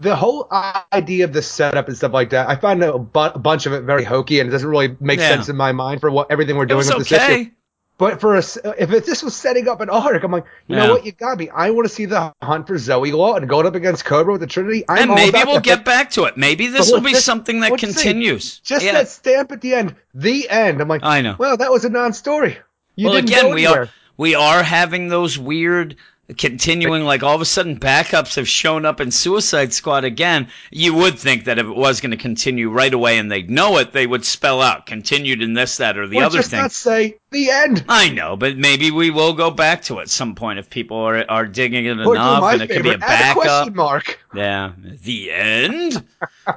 The 0.00 0.16
whole 0.16 0.48
idea 0.92 1.24
of 1.24 1.32
the 1.32 1.42
setup 1.42 1.88
and 1.88 1.96
stuff 1.96 2.12
like 2.12 2.30
that, 2.30 2.48
I 2.48 2.56
find 2.56 2.82
a, 2.82 2.98
bu- 2.98 3.20
a 3.34 3.38
bunch 3.38 3.66
of 3.66 3.72
it 3.72 3.82
very 3.82 4.02
hokey, 4.04 4.40
and 4.40 4.48
it 4.48 4.52
doesn't 4.52 4.68
really 4.68 4.96
make 4.98 5.20
Yeah. 5.20 5.28
sense 5.28 5.48
in 5.48 5.56
my 5.56 5.72
mind 5.72 6.00
for 6.00 6.10
what 6.10 6.30
everything 6.30 6.56
we're 6.56 6.66
doing 6.66 6.78
with 6.86 7.06
this 7.08 7.12
issue. 7.12 7.50
But 7.98 8.20
for 8.20 8.34
a, 8.36 8.38
if 8.78 8.90
it, 8.90 9.06
this 9.06 9.22
was 9.22 9.36
setting 9.36 9.68
up 9.68 9.80
an 9.80 9.88
arc, 9.90 10.24
I'm 10.24 10.32
like, 10.32 10.44
you 10.66 10.76
Yeah. 10.76 10.86
know 10.86 10.94
what, 10.94 11.06
you 11.06 11.12
got 11.12 11.38
me. 11.38 11.50
I 11.50 11.70
want 11.70 11.86
to 11.86 11.94
see 11.94 12.06
the 12.06 12.32
hunt 12.42 12.66
for 12.66 12.76
Zoe 12.78 13.12
Lawton 13.12 13.46
going 13.46 13.66
up 13.66 13.74
against 13.74 14.04
Cobra 14.04 14.32
with 14.32 14.40
the 14.40 14.46
Trinity. 14.46 14.84
I'm 14.88 15.10
and 15.10 15.14
maybe 15.14 15.38
we'll 15.44 15.54
that, 15.56 15.62
get 15.62 15.84
back 15.84 16.10
to 16.12 16.24
it. 16.24 16.36
Maybe 16.36 16.66
this 16.66 16.90
will 16.90 17.00
be 17.00 17.14
something 17.14 17.60
that 17.60 17.78
continues. 17.78 18.58
Just 18.60 18.84
yeah. 18.84 18.92
that 18.92 19.08
stamp 19.08 19.52
at 19.52 19.60
the 19.60 19.74
end, 19.74 19.94
the 20.14 20.48
end. 20.48 20.80
I'm 20.80 20.88
like, 20.88 21.04
I 21.04 21.20
know. 21.20 21.36
Well, 21.38 21.56
that 21.56 21.70
was 21.70 21.84
a 21.84 21.90
non-story. 21.90 22.58
You 22.96 23.06
well, 23.06 23.14
didn't 23.16 23.28
again, 23.30 23.44
go 23.50 23.54
we 23.54 23.66
are 23.66 23.88
we 24.16 24.34
are 24.34 24.62
having 24.62 25.08
those 25.08 25.38
weird 25.38 25.96
continuing 26.38 27.04
like 27.04 27.22
all 27.22 27.34
of 27.34 27.40
a 27.40 27.44
sudden 27.44 27.78
backups 27.78 28.36
have 28.36 28.48
shown 28.48 28.86
up 28.86 29.00
in 29.00 29.10
Suicide 29.10 29.72
Squad 29.72 30.04
again. 30.04 30.48
You 30.70 30.94
would 30.94 31.18
think 31.18 31.44
that 31.44 31.58
if 31.58 31.66
it 31.66 31.76
was 31.76 32.00
going 32.00 32.12
to 32.12 32.16
continue 32.16 32.70
right 32.70 32.92
away 32.92 33.18
and 33.18 33.30
they'd 33.30 33.50
know 33.50 33.76
it, 33.78 33.92
they 33.92 34.06
would 34.06 34.24
spell 34.24 34.62
out 34.62 34.86
continued 34.86 35.42
in 35.42 35.54
this, 35.54 35.76
that, 35.78 35.98
or 35.98 36.06
the 36.06 36.18
Or 36.18 36.24
other 36.24 36.38
just 36.38 36.50
thing. 36.50 36.60
not 36.60 36.72
say 36.72 37.18
the 37.30 37.50
end. 37.50 37.84
I 37.88 38.08
know, 38.10 38.36
but 38.36 38.56
maybe 38.56 38.90
we 38.90 39.10
will 39.10 39.32
go 39.32 39.50
back 39.50 39.82
to 39.82 39.98
it 39.98 40.02
at 40.02 40.10
some 40.10 40.34
point 40.34 40.58
if 40.58 40.70
people 40.70 40.96
are 40.98 41.24
are 41.30 41.46
digging 41.46 41.86
it 41.86 41.98
enough, 41.98 42.42
and 42.44 42.62
it 42.62 42.70
could 42.70 42.82
be 42.82 42.90
a 42.90 42.94
add 42.94 42.96
a 42.96 43.00
backup. 43.00 43.42
question 43.42 43.74
mark. 43.74 44.18
Yeah, 44.34 44.72
the 44.78 45.30
end. 45.32 46.04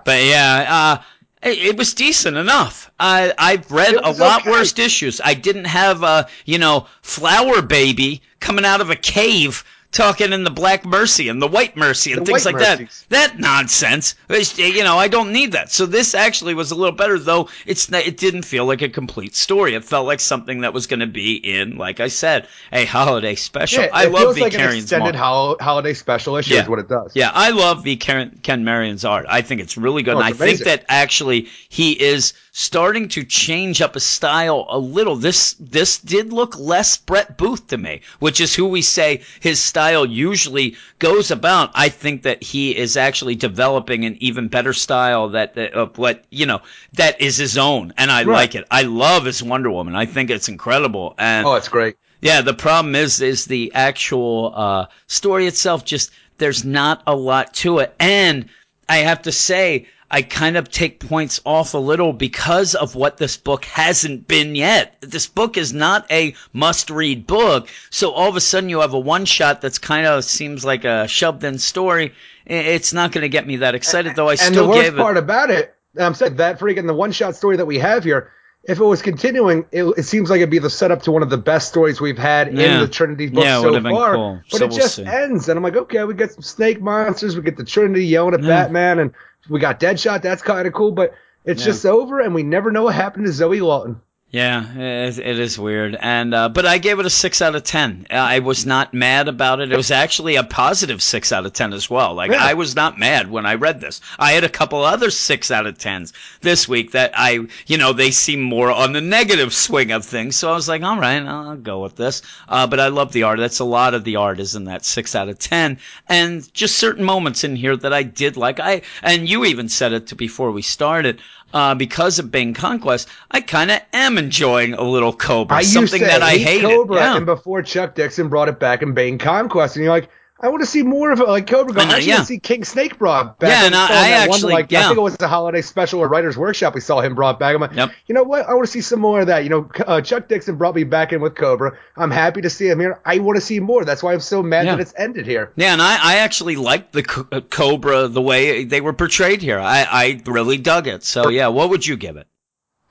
but 0.06 0.24
yeah, 0.24 0.66
uh, 1.00 1.04
it, 1.46 1.78
was 1.78 1.94
decent 1.94 2.38
enough. 2.38 2.92
I 3.00 3.34
I've 3.38 3.72
read 3.72 3.96
a 3.96 4.12
lot 4.12 4.42
okay. 4.42 4.52
worse 4.52 4.78
issues. 4.80 5.22
I 5.24 5.34
didn't 5.34 5.66
have 5.66 6.04
a 6.04 6.28
you 6.46 6.58
know, 6.58 6.88
flower 7.02 7.62
baby 7.62 8.22
coming 8.40 8.66
out 8.66 8.82
of 8.82 8.90
a 8.90 8.96
cave. 8.96 9.64
Talking 9.96 10.34
in 10.34 10.44
the 10.44 10.50
Black 10.52 10.84
Mercy 10.86 11.30
and 11.30 11.42
the 11.42 11.48
White 11.48 11.78
Mercy 11.78 12.12
and 12.12 12.20
The 12.22 12.26
things 12.26 12.46
like 12.46 12.58
that. 12.58 12.82
Mercies. 12.82 13.06
That 13.08 13.40
nonsense. 13.40 14.16
You 14.58 14.84
know, 14.84 14.98
I 14.98 15.08
don't 15.08 15.32
need 15.32 15.54
that. 15.54 15.72
So 15.72 15.86
this 15.86 16.14
actually 16.14 16.54
was 16.54 16.72
a 16.72 16.76
little 16.76 16.92
better, 16.92 17.18
though. 17.18 17.48
It's 17.66 17.90
it 17.94 18.18
didn't 18.18 18.44
feel 18.44 18.66
like 18.66 18.82
a 18.82 18.90
complete 18.90 19.36
story. 19.38 19.74
It 19.74 19.86
felt 19.86 20.06
like 20.06 20.20
something 20.20 20.60
that 20.62 20.74
was 20.74 20.86
going 20.86 21.00
to 21.00 21.08
be 21.08 21.36
in, 21.36 21.78
like 21.78 22.02
I 22.02 22.10
said, 22.10 22.50
a 22.74 22.84
holiday 22.84 23.36
special. 23.36 23.84
Yeah, 23.84 23.90
I 23.94 24.06
love 24.08 24.36
V. 24.36 24.42
like 24.42 24.54
an 24.54 24.60
Marion's 24.60 24.84
extended 24.84 25.16
hol- 25.16 25.56
holiday 25.62 25.94
special 25.94 26.36
issue 26.36 26.56
Yeah. 26.56 26.64
is 26.64 26.68
what 26.68 26.80
it 26.80 26.90
does. 26.90 27.14
Yeah, 27.16 27.32
I 27.34 27.52
love 27.52 27.86
V. 27.86 27.96
Ken, 27.96 28.38
Ken 28.44 28.66
Marion's 28.66 29.06
art. 29.06 29.26
I 29.30 29.42
think 29.44 29.62
it's 29.62 29.78
really 29.78 30.04
good. 30.04 30.16
Oh, 30.16 30.18
and 30.20 30.26
I 30.26 30.32
it's 30.32 30.40
think 30.40 30.60
that 30.66 30.84
actually 30.90 31.48
he 31.70 31.94
is 31.94 32.34
starting 32.58 33.10
to 33.10 33.22
change 33.26 33.82
up 33.82 33.96
his 33.96 34.06
style 34.06 34.66
a 34.70 34.80
little. 34.80 35.18
This 35.18 35.58
this 35.60 35.98
did 35.98 36.32
look 36.32 36.58
less 36.58 36.96
Brett 36.96 37.38
Booth 37.38 37.68
to 37.68 37.78
me, 37.78 38.00
which 38.20 38.40
is 38.40 38.56
who 38.56 38.66
we 38.68 38.82
say 38.82 39.24
his 39.42 39.60
style 39.60 40.06
usually 40.06 40.78
goes 40.98 41.32
about. 41.32 41.72
I 41.76 41.90
think 41.90 42.22
that 42.22 42.42
he 42.42 42.74
is 42.74 42.96
actually 42.96 43.36
developing 43.36 44.06
an 44.06 44.16
even 44.22 44.48
better 44.48 44.72
style 44.72 45.28
that, 45.30 45.56
that 45.56 45.74
of 45.74 45.98
what 45.98 46.24
you 46.30 46.46
know 46.46 46.62
that 46.94 47.20
is 47.20 47.36
his 47.36 47.58
own, 47.58 47.94
and 47.98 48.10
I 48.10 48.24
Right. 48.24 48.34
like 48.34 48.56
it. 48.56 48.66
I 48.72 48.84
love 48.84 49.26
his 49.26 49.44
Wonder 49.44 49.70
Woman. 49.70 49.94
I 49.94 50.06
think 50.06 50.30
it's 50.30 50.48
incredible. 50.48 51.14
And 51.18 51.46
Oh, 51.46 51.56
it's 51.56 51.68
great. 51.68 51.98
yeah, 52.22 52.40
the 52.40 52.54
problem 52.54 52.96
is 52.96 53.20
is 53.20 53.44
the 53.44 53.74
actual 53.76 54.54
uh, 54.56 54.86
story 55.08 55.46
itself. 55.46 55.84
Just 55.84 56.10
there's 56.38 56.64
not 56.64 57.04
a 57.06 57.14
lot 57.18 57.54
to 57.56 57.80
it, 57.80 57.94
and 58.00 58.46
I 58.88 59.00
have 59.00 59.24
to 59.24 59.34
say 59.34 59.88
I 60.10 60.22
kind 60.22 60.56
of 60.56 60.70
take 60.70 61.00
points 61.00 61.42
off 61.46 61.74
a 61.74 61.78
little 61.80 62.14
because 62.14 62.76
of 62.76 62.96
what 62.96 63.18
this 63.18 63.38
book 63.38 63.66
hasn't 63.66 64.28
been 64.28 64.56
yet. 64.56 64.96
This 65.02 65.28
book 65.28 65.58
is 65.58 65.74
not 65.74 66.10
a 66.12 66.36
must-read 66.54 67.26
book, 67.26 67.70
so 67.90 68.12
all 68.12 68.30
of 68.30 68.36
a 68.36 68.42
sudden 68.42 68.70
you 68.70 68.82
have 68.82 68.94
a 68.94 69.00
one-shot 69.00 69.62
that's 69.62 69.80
kind 69.80 70.06
of 70.06 70.24
seems 70.24 70.64
like 70.64 70.86
a 70.86 71.08
shoved-in 71.08 71.58
story. 71.58 72.14
It's 72.46 72.94
not 72.94 73.12
going 73.12 73.24
to 73.24 73.30
get 73.30 73.48
me 73.48 73.58
that 73.58 73.74
excited, 73.76 74.16
though. 74.16 74.28
I 74.30 74.34
and 74.34 74.40
still 74.42 74.64
the 74.66 74.70
worst 74.70 74.82
gave 74.84 74.94
it. 74.94 75.02
part 75.02 75.18
about 75.18 75.50
it, 75.50 75.76
I'm 75.98 76.14
saying 76.14 76.36
that 76.36 76.60
freaking 76.60 76.86
the 76.88 76.94
one 76.94 77.12
shot 77.12 77.36
story 77.36 77.58
that 77.58 77.66
we 77.66 77.80
have 77.80 78.04
here 78.04 78.32
if 78.68 78.80
it 78.80 78.84
was 78.84 79.02
continuing, 79.02 79.64
it, 79.72 79.84
it 79.96 80.04
seems 80.04 80.30
like 80.32 80.38
it'd 80.38 80.50
be 80.50 80.58
the 80.58 80.72
setup 80.72 81.04
to 81.04 81.12
one 81.12 81.22
of 81.22 81.30
the 81.30 81.38
best 81.38 81.68
stories 81.68 82.02
we've 82.02 82.18
had 82.18 82.52
Yeah. 82.52 82.76
in 82.76 82.80
the 82.82 82.88
Trinity 82.88 83.28
books 83.28 83.46
Yeah, 83.46 83.62
so 83.62 83.80
far. 83.82 84.16
cool. 84.16 84.42
But 84.50 84.58
So 84.58 84.66
it 84.66 84.70
we'll 84.70 84.78
just 84.80 84.96
see. 84.96 85.06
ends, 85.06 85.48
and 85.50 85.58
I'm 85.58 85.64
like, 85.64 85.76
okay, 85.76 86.04
we 86.04 86.16
get 86.16 86.32
some 86.32 86.42
snake 86.42 86.82
monsters, 86.82 87.36
we 87.36 87.44
get 87.44 87.58
the 87.58 87.64
Trinity 87.64 88.06
yelling 88.08 88.34
at 88.34 88.42
Yeah. 88.42 88.48
Batman, 88.64 88.98
and 89.00 89.12
we 89.50 89.60
got 89.60 89.80
Deadshot. 89.80 90.22
That's 90.22 90.42
kind 90.42 90.68
of 90.68 90.74
cool, 90.74 90.92
but 90.92 91.14
it's 91.46 91.62
Yeah. 91.62 91.68
just 91.68 91.86
over, 91.86 92.20
and 92.20 92.34
we 92.34 92.44
never 92.44 92.72
know 92.72 92.84
what 92.84 92.96
happened 92.96 93.26
to 93.26 93.32
Zoe 93.32 93.62
Lawton. 93.62 94.02
Yeah, 94.32 94.74
it, 94.76 95.18
it 95.20 95.40
is 95.40 95.58
weird, 95.58 95.96
and 95.98 96.34
uh, 96.34 96.50
but 96.50 96.66
I 96.66 96.78
gave 96.78 97.00
it 97.00 97.06
a 97.06 97.10
six 97.10 97.42
out 97.42 97.56
of 97.56 97.64
ten. 97.64 98.06
Uh, 98.10 98.16
I 98.16 98.40
was 98.40 98.66
not 98.66 98.94
mad 98.94 99.30
about 99.30 99.62
it. 99.62 99.72
It 99.72 99.78
was 99.78 99.92
actually 99.92 100.36
a 100.36 100.44
positive 100.44 101.02
six 101.02 101.32
out 101.32 101.46
of 101.46 101.54
ten 101.54 101.72
as 101.72 101.90
well. 101.90 102.16
Like 102.16 102.32
Yeah. 102.32 102.44
I 102.44 102.56
was 102.56 102.76
not 102.76 102.98
mad 102.98 103.32
when 103.32 103.46
I 103.46 103.54
read 103.54 103.80
this. 103.80 104.02
I 104.20 104.34
had 104.34 104.44
a 104.44 104.50
couple 104.50 104.84
other 104.84 105.10
six 105.10 105.52
out 105.52 105.68
of 105.68 105.78
tens 105.78 106.12
this 106.42 106.68
week 106.68 106.92
that 106.92 107.12
I, 107.16 107.48
you 107.68 107.78
know, 107.78 107.94
they 107.94 108.12
seem 108.12 108.42
more 108.42 108.72
on 108.72 108.92
the 108.92 109.00
negative 109.00 109.54
swing 109.54 109.92
of 109.92 110.04
things. 110.04 110.36
So 110.36 110.52
I 110.52 110.56
was 110.56 110.68
like, 110.68 110.82
all 110.82 111.00
right, 111.00 111.22
I'll 111.24 111.56
go 111.56 111.82
with 111.82 111.96
this. 111.96 112.22
Uh, 112.50 112.68
but 112.68 112.80
I 112.82 112.90
love 112.90 113.14
the 113.14 113.24
art. 113.24 113.40
That's 113.40 113.60
a 113.60 113.64
lot 113.64 113.94
of 113.94 114.04
the 114.04 114.18
art 114.18 114.42
is 114.42 114.56
in 114.56 114.66
that 114.66 114.84
six 114.84 115.16
out 115.16 115.30
of 115.30 115.40
ten, 115.40 115.78
and 116.10 116.52
just 116.54 116.78
certain 116.78 117.06
moments 117.06 117.46
in 117.46 117.56
here 117.56 117.78
that 117.78 117.94
I 117.94 118.04
did 118.04 118.36
like. 118.36 118.60
I 118.60 118.82
and 119.02 119.30
you 119.30 119.46
even 119.46 119.70
said 119.70 119.94
it 119.94 120.08
to 120.08 120.16
before 120.16 120.52
we 120.52 120.64
started. 120.64 121.22
Uh, 121.56 121.74
because 121.74 122.20
of 122.20 122.30
Bane 122.30 122.54
Conquest, 122.54 123.08
I 123.32 123.40
kind 123.40 123.72
of 123.72 123.80
am 123.94 124.18
enjoying 124.18 124.74
a 124.74 124.84
little 124.84 125.14
Cobra, 125.14 125.56
I 125.56 125.62
something 125.62 126.02
that 126.02 126.22
I 126.22 126.36
hate. 126.36 126.60
Cobra, 126.60 126.98
yeah. 126.98 127.16
and 127.16 127.26
before 127.26 127.62
Chuck 127.62 127.96
Dixon 127.96 128.28
brought 128.28 128.50
it 128.50 128.60
back 128.60 128.82
in 128.82 128.94
Bane 128.94 129.18
Conquest, 129.18 129.78
and 129.78 129.86
you're 129.86 129.94
like, 129.94 130.10
I 130.38 130.50
want 130.50 130.62
to 130.64 130.66
see 130.68 130.84
more 130.84 131.12
of 131.12 131.22
it, 131.22 131.28
like 131.30 131.48
Cobra. 131.48 131.74
Go. 131.74 131.80
I 131.80 131.86
I, 131.86 131.88
actually 131.88 132.08
yeah. 132.10 132.16
want 132.16 132.28
to 132.28 132.34
see 132.34 132.40
King 132.40 132.66
Snake 132.66 133.00
brought 133.00 133.40
back. 133.40 133.50
Yeah, 133.50 133.66
and 133.68 133.74
I- 133.74 133.84
I 133.86 133.88
that 134.10 134.28
one, 134.30 134.36
actually- 134.36 134.54
like, 134.54 134.70
yeah. 134.70 134.82
I 134.82 134.84
think 134.88 134.98
it 134.98 135.02
was 135.02 135.16
the 135.16 135.30
holiday 135.30 135.62
special 135.62 136.02
or 136.02 136.10
Writers 136.10 136.38
Workshop. 136.38 136.76
We 136.76 136.82
saw 136.82 137.00
him 137.00 137.16
brought 137.16 137.40
back. 137.40 137.56
I'm 137.56 137.62
like, 137.62 137.72
Yep. 137.74 137.92
you 138.08 138.16
know 138.16 138.24
what? 138.24 138.46
I 138.48 138.54
want 138.54 138.66
to 138.66 138.72
see 138.72 138.82
some 138.82 139.00
more 139.00 139.22
of 139.22 139.28
that. 139.28 139.44
You 139.46 139.50
know, 139.50 139.70
uh, 139.88 140.02
Chuck 140.02 140.28
Dixon 140.28 140.58
brought 140.58 140.76
me 140.76 140.84
back 140.84 141.14
in 141.14 141.22
with 141.22 141.36
Cobra. 141.36 141.78
I'm 141.96 142.12
happy 142.12 142.42
to 142.42 142.50
see 142.50 142.68
him 142.68 142.82
here. 142.82 143.00
I 143.06 143.20
want 143.20 143.38
to 143.38 143.42
see 143.42 143.62
more. 143.62 143.86
That's 143.86 144.04
why 144.04 144.12
I'm 144.12 144.20
so 144.20 144.44
mad 144.44 144.66
Yeah. 144.66 144.76
that 144.76 144.82
it's 144.82 144.94
ended 144.98 145.26
here. 145.26 145.54
Yeah, 145.56 145.72
and 145.72 145.82
I, 145.82 145.98
I 146.02 146.16
actually 146.18 146.58
liked 146.58 146.92
the 146.92 147.04
co- 147.04 147.28
uh, 147.32 147.40
Cobra 147.40 148.10
the 148.10 148.22
way 148.22 148.66
they 148.66 148.82
were 148.82 148.94
portrayed 148.94 149.42
here. 149.42 149.60
I, 149.60 149.88
I 149.90 150.22
really 150.26 150.58
dug 150.58 150.88
it. 150.88 151.06
So 151.06 151.30
yeah, 151.30 151.48
what 151.48 151.70
would 151.70 151.88
you 151.88 151.96
give 151.96 152.18
it? 152.18 152.28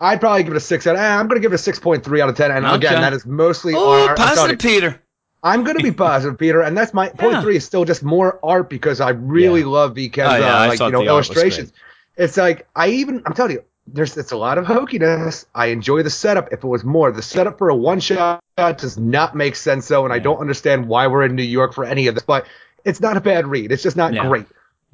I'd 0.00 0.18
probably 0.20 0.42
give 0.44 0.52
it 0.52 0.56
a 0.56 0.60
six 0.60 0.86
out. 0.86 0.96
I'm 0.96 1.28
going 1.28 1.40
to 1.40 1.42
give 1.42 1.52
it 1.52 1.56
a 1.56 1.58
six 1.58 1.78
point 1.78 2.04
three 2.04 2.20
out 2.22 2.28
of 2.30 2.36
ten. 2.36 2.50
And 2.50 2.64
Okay. 2.66 2.76
again, 2.88 3.02
that 3.02 3.12
is 3.12 3.24
mostly 3.26 3.74
Oh, 3.76 4.06
art. 4.08 4.16
Positive, 4.18 4.58
Peter. 4.58 5.00
I'm 5.44 5.62
going 5.62 5.76
to 5.76 5.82
be 5.82 5.92
positive, 6.06 6.38
Peter, 6.38 6.62
and 6.62 6.76
that's 6.76 6.92
my 6.94 7.08
point 7.10 7.32
Yeah. 7.34 7.42
three 7.42 7.56
is 7.56 7.64
still 7.64 7.84
just 7.84 8.02
more 8.02 8.40
art 8.42 8.68
because 8.68 9.00
I 9.00 9.10
really 9.10 9.60
Yeah. 9.60 9.66
love 9.66 9.94
VK's 9.94 10.18
Oh, 10.32 10.36
yeah, 10.36 10.66
like 10.66 10.80
you 10.80 10.90
know 10.90 11.04
the 11.04 11.10
art 11.10 11.18
was 11.18 11.28
illustrations. 11.28 11.72
It's 12.16 12.36
like 12.36 12.66
I 12.74 12.88
even 12.88 13.22
I'm 13.26 13.34
telling 13.34 13.52
you, 13.52 13.64
there's 13.86 14.16
it's 14.16 14.32
a 14.32 14.36
lot 14.36 14.56
of 14.56 14.64
hokiness. 14.64 15.44
I 15.54 15.66
enjoy 15.66 16.02
the 16.02 16.10
setup. 16.10 16.52
If 16.52 16.64
it 16.64 16.66
was 16.66 16.82
more, 16.84 17.12
the 17.12 17.22
setup 17.22 17.58
for 17.58 17.68
a 17.68 17.74
one 17.76 18.00
shot 18.00 18.42
does 18.56 18.96
not 18.98 19.34
make 19.36 19.54
sense 19.56 19.86
though, 19.88 20.04
and 20.04 20.12
I 20.12 20.18
don't 20.18 20.38
understand 20.38 20.88
why 20.88 21.06
we're 21.06 21.24
in 21.24 21.34
New 21.36 21.42
York 21.42 21.74
for 21.74 21.84
any 21.84 22.06
of 22.06 22.14
this. 22.14 22.24
But 22.24 22.46
it's 22.84 23.00
not 23.00 23.16
a 23.16 23.20
bad 23.20 23.46
read. 23.46 23.70
It's 23.72 23.82
just 23.82 23.96
not 23.96 24.12
great. 24.14 24.46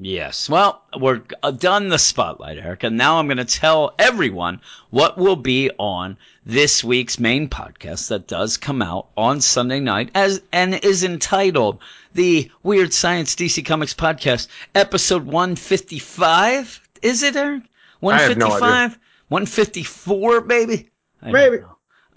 Yes. 0.03 0.49
Well, 0.49 0.83
we're 0.99 1.21
done 1.59 1.89
the 1.91 1.99
spotlight, 1.99 2.57
Erica. 2.59 2.89
now 2.89 3.19
I'm 3.19 3.27
going 3.27 3.37
to 3.37 3.45
tell 3.45 3.95
everyone 3.99 4.61
what 4.89 5.19
will 5.19 5.37
be 5.37 5.71
on 5.79 6.17
this 6.51 6.83
week's 6.83 7.21
main 7.21 7.49
podcast 7.49 8.09
that 8.09 8.27
does 8.27 8.57
come 8.57 8.83
out 8.83 9.07
on 9.17 9.41
Sunday 9.41 9.79
night 9.79 10.11
as 10.17 10.43
and 10.53 10.75
is 10.75 11.05
entitled 11.05 11.79
the 12.15 12.51
Weird 12.65 12.93
Science 12.93 13.37
DC 13.37 13.65
Comics 13.65 13.95
Podcast, 13.95 14.49
episode 14.75 15.25
155. 15.27 16.81
Is 17.03 17.23
it, 17.23 17.37
Eric? 17.37 17.63
I 18.03 18.19
have 18.19 18.37
no 18.37 18.47
idea. 18.47 18.59
155? 18.59 18.99
154, 19.29 20.41
baby? 20.41 20.91
I 21.23 21.31
Maybe. 21.31 21.59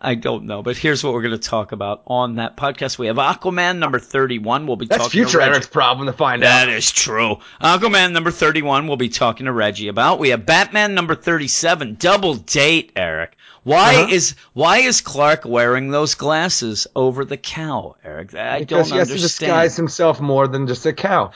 I 0.04 0.16
don't 0.16 0.45
know, 0.45 0.62
but 0.62 0.76
here's 0.76 1.04
what 1.04 1.14
we're 1.14 1.22
going 1.22 1.32
to 1.39 1.49
talk 1.49 1.72
about 1.72 2.01
on 2.08 2.36
that 2.36 2.58
podcast. 2.58 2.97
We 2.97 3.08
have 3.08 3.16
Aquaman 3.16 3.78
number 3.78 3.99
31. 3.99 4.68
We'll 4.68 4.76
be 4.76 4.86
That's 4.86 5.04
talking 5.06 5.22
to 5.24 5.30
future. 5.30 5.41
Eric's 5.41 5.68
problem 5.68 6.08
to 6.08 6.14
find 6.14 6.43
That 6.43 6.64
out. 6.64 6.66
That 6.66 6.76
is 6.78 6.91
true. 6.91 7.38
Aquaman 7.62 8.12
number 8.12 8.30
31 8.32 8.88
we'll 8.88 8.97
be 8.97 9.10
talking 9.10 9.45
to 9.45 9.54
Reggie 9.54 9.88
about. 9.88 10.20
We 10.20 10.30
have 10.30 10.45
Batman 10.45 10.93
number 10.93 11.16
37, 11.16 11.95
double 11.99 12.36
date, 12.36 12.91
Eric. 12.95 13.38
Why 13.64 13.95
Uh-huh. 13.95 14.08
is 14.14 14.36
why 14.51 14.80
is 14.80 14.99
Clark 14.99 15.45
wearing 15.45 15.89
those 15.89 16.16
glasses 16.16 16.86
over 16.97 17.24
the 17.24 17.38
cow, 17.38 17.95
Eric? 18.04 18.36
I 18.36 18.60
because 18.60 18.89
don't 18.89 18.93
he 18.93 18.99
has 18.99 19.08
to 19.08 19.18
disguise 19.18 19.78
himself 19.78 20.20
more 20.20 20.49
than 20.49 20.68
just 20.68 20.86
a 20.86 20.91
cow. 20.91 21.32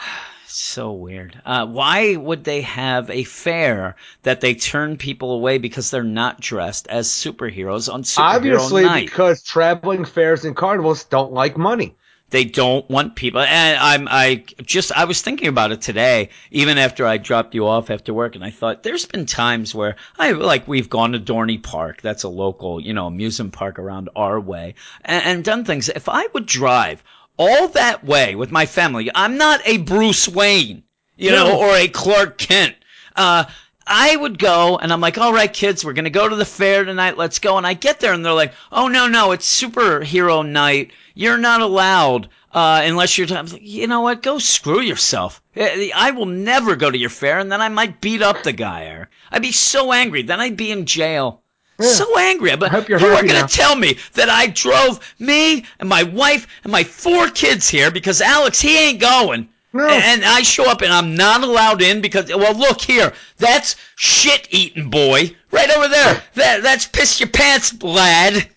So 0.50 0.94
weird. 0.94 1.40
Uh, 1.46 1.66
why 1.68 2.16
would 2.16 2.44
they 2.44 2.62
have 2.62 3.10
a 3.10 3.24
fair 3.26 3.96
that 4.24 4.40
they 4.42 4.56
turn 4.56 4.98
people 4.98 5.34
away 5.34 5.58
because 5.58 5.92
they're 5.92 6.04
not 6.04 6.40
dressed 6.40 6.88
as 6.88 7.10
superheroes 7.10 7.94
on 7.94 8.04
superhero 8.04 8.36
Obviously, 8.36 8.84
night? 8.84 9.06
because 9.08 9.44
traveling 9.44 10.06
fairs 10.06 10.46
and 10.46 10.56
carnivals 10.56 11.04
don't 11.04 11.34
like 11.34 11.58
money. 11.58 11.96
They 12.30 12.44
don't 12.44 12.90
want 12.90 13.16
people, 13.16 13.40
and 13.40 13.80
I'm 13.80 14.08
I 14.10 14.44
just 14.62 14.92
I 14.92 15.06
was 15.06 15.22
thinking 15.22 15.48
about 15.48 15.72
it 15.72 15.82
today, 15.82 16.30
even 16.52 16.78
after 16.78 17.06
I 17.06 17.16
dropped 17.18 17.56
you 17.56 17.66
off 17.66 17.90
after 17.90 18.14
work, 18.14 18.36
and 18.36 18.44
I 18.44 18.50
thought 18.50 18.84
there's 18.84 19.06
been 19.06 19.26
times 19.26 19.74
where 19.74 19.96
I 20.20 20.32
like 20.32 20.68
we've 20.68 20.90
gone 20.90 21.14
to 21.14 21.20
Dorney 21.20 21.64
Park, 21.64 22.02
that's 22.02 22.24
a 22.24 22.30
local 22.30 22.82
you 22.82 22.94
know 22.94 23.08
amusement 23.08 23.54
park 23.54 23.80
around 23.80 24.10
our 24.14 24.42
way, 24.42 24.76
and, 25.06 25.26
and 25.26 25.44
done 25.46 25.64
things. 25.64 25.88
If 25.88 26.10
I 26.10 26.28
would 26.34 26.46
drive 26.46 27.02
all 27.38 27.70
that 27.70 28.04
way 28.04 28.36
with 28.36 28.52
my 28.52 28.66
family, 28.66 29.10
I'm 29.14 29.38
not 29.38 29.62
a 29.66 29.78
Bruce 29.78 30.28
Wayne, 30.28 30.84
you 31.16 31.32
know, 31.32 31.60
or 31.60 31.76
a 31.76 31.88
Clark 31.88 32.38
Kent. 32.38 32.76
Uh, 33.16 33.46
I 33.86 34.16
would 34.16 34.38
go 34.38 34.78
and 34.78 34.92
I'm 34.92 35.02
like, 35.02 35.18
all 35.18 35.34
right, 35.34 35.52
kids, 35.52 35.86
we're 35.86 35.94
gonna 35.94 36.10
go 36.10 36.28
to 36.28 36.36
the 36.36 36.46
fair 36.46 36.84
tonight. 36.84 37.18
Let's 37.18 37.40
go. 37.40 37.58
And 37.58 37.66
I 37.66 37.74
get 37.74 38.00
there 38.00 38.14
and 38.14 38.26
they're 38.26 38.34
like, 38.34 38.54
oh 38.72 38.88
no, 38.88 39.08
no, 39.08 39.32
it's 39.32 39.62
superhero 39.62 40.48
night. 40.48 40.92
You're 41.16 41.38
not 41.38 41.62
allowed 41.62 42.30
uh, 42.52 42.82
unless 42.84 43.18
you're. 43.18 43.28
I'm 43.32 43.46
like, 43.46 43.62
you 43.62 43.88
know 43.88 44.02
what? 44.02 44.24
Go 44.24 44.40
screw 44.40 44.82
yourself. 44.82 45.42
Eh, 45.56 45.90
I 45.96 46.12
will 46.12 46.26
never 46.26 46.76
go 46.76 46.90
to 46.90 46.98
your 46.98 47.10
fair, 47.10 47.40
and 47.40 47.52
then 47.52 47.62
I 47.62 47.70
might 47.70 48.02
beat 48.02 48.22
up 48.22 48.44
the 48.44 48.54
guy. 48.54 48.86
Eric. 48.86 49.10
I'd 49.32 49.42
be 49.42 49.52
so 49.52 49.94
angry. 49.94 50.24
Then 50.24 50.40
I'd 50.40 50.58
be 50.58 50.72
in 50.72 50.86
jail. 50.86 51.44
So 51.80 52.18
angry, 52.18 52.56
but 52.56 52.70
I 52.72 52.76
hope 52.76 52.90
you're 52.90 53.00
you 53.00 53.08
are 53.08 53.24
going 53.24 53.46
to 53.48 53.54
tell 53.56 53.76
me 53.76 53.98
that 54.14 54.30
I 54.30 54.48
drove 54.48 55.00
me 55.20 55.64
and 55.80 55.88
my 55.88 56.04
wife 56.04 56.48
and 56.64 56.72
my 56.72 56.84
four 56.84 57.30
kids 57.30 57.70
here 57.70 57.92
because 57.92 58.20
Alex 58.22 58.60
he 58.60 58.78
ain't 58.78 59.00
going. 59.00 59.50
No. 59.74 59.88
And 59.88 60.26
I 60.26 60.42
show 60.42 60.70
up 60.72 60.82
and 60.82 60.92
I'm 60.92 61.14
not 61.14 61.44
allowed 61.44 61.84
in 61.84 62.02
because 62.02 62.30
well 62.34 62.56
look 62.58 62.82
here, 62.82 63.14
that's 63.38 63.76
shit 63.96 64.48
eating 64.50 64.90
boy. 64.90 65.36
Right 65.52 65.70
over 65.70 65.88
there. 65.88 66.24
That 66.34 66.64
that's 66.64 66.88
piss 66.88 67.20
your 67.20 67.30
pants 67.30 67.82
lad. 67.84 68.50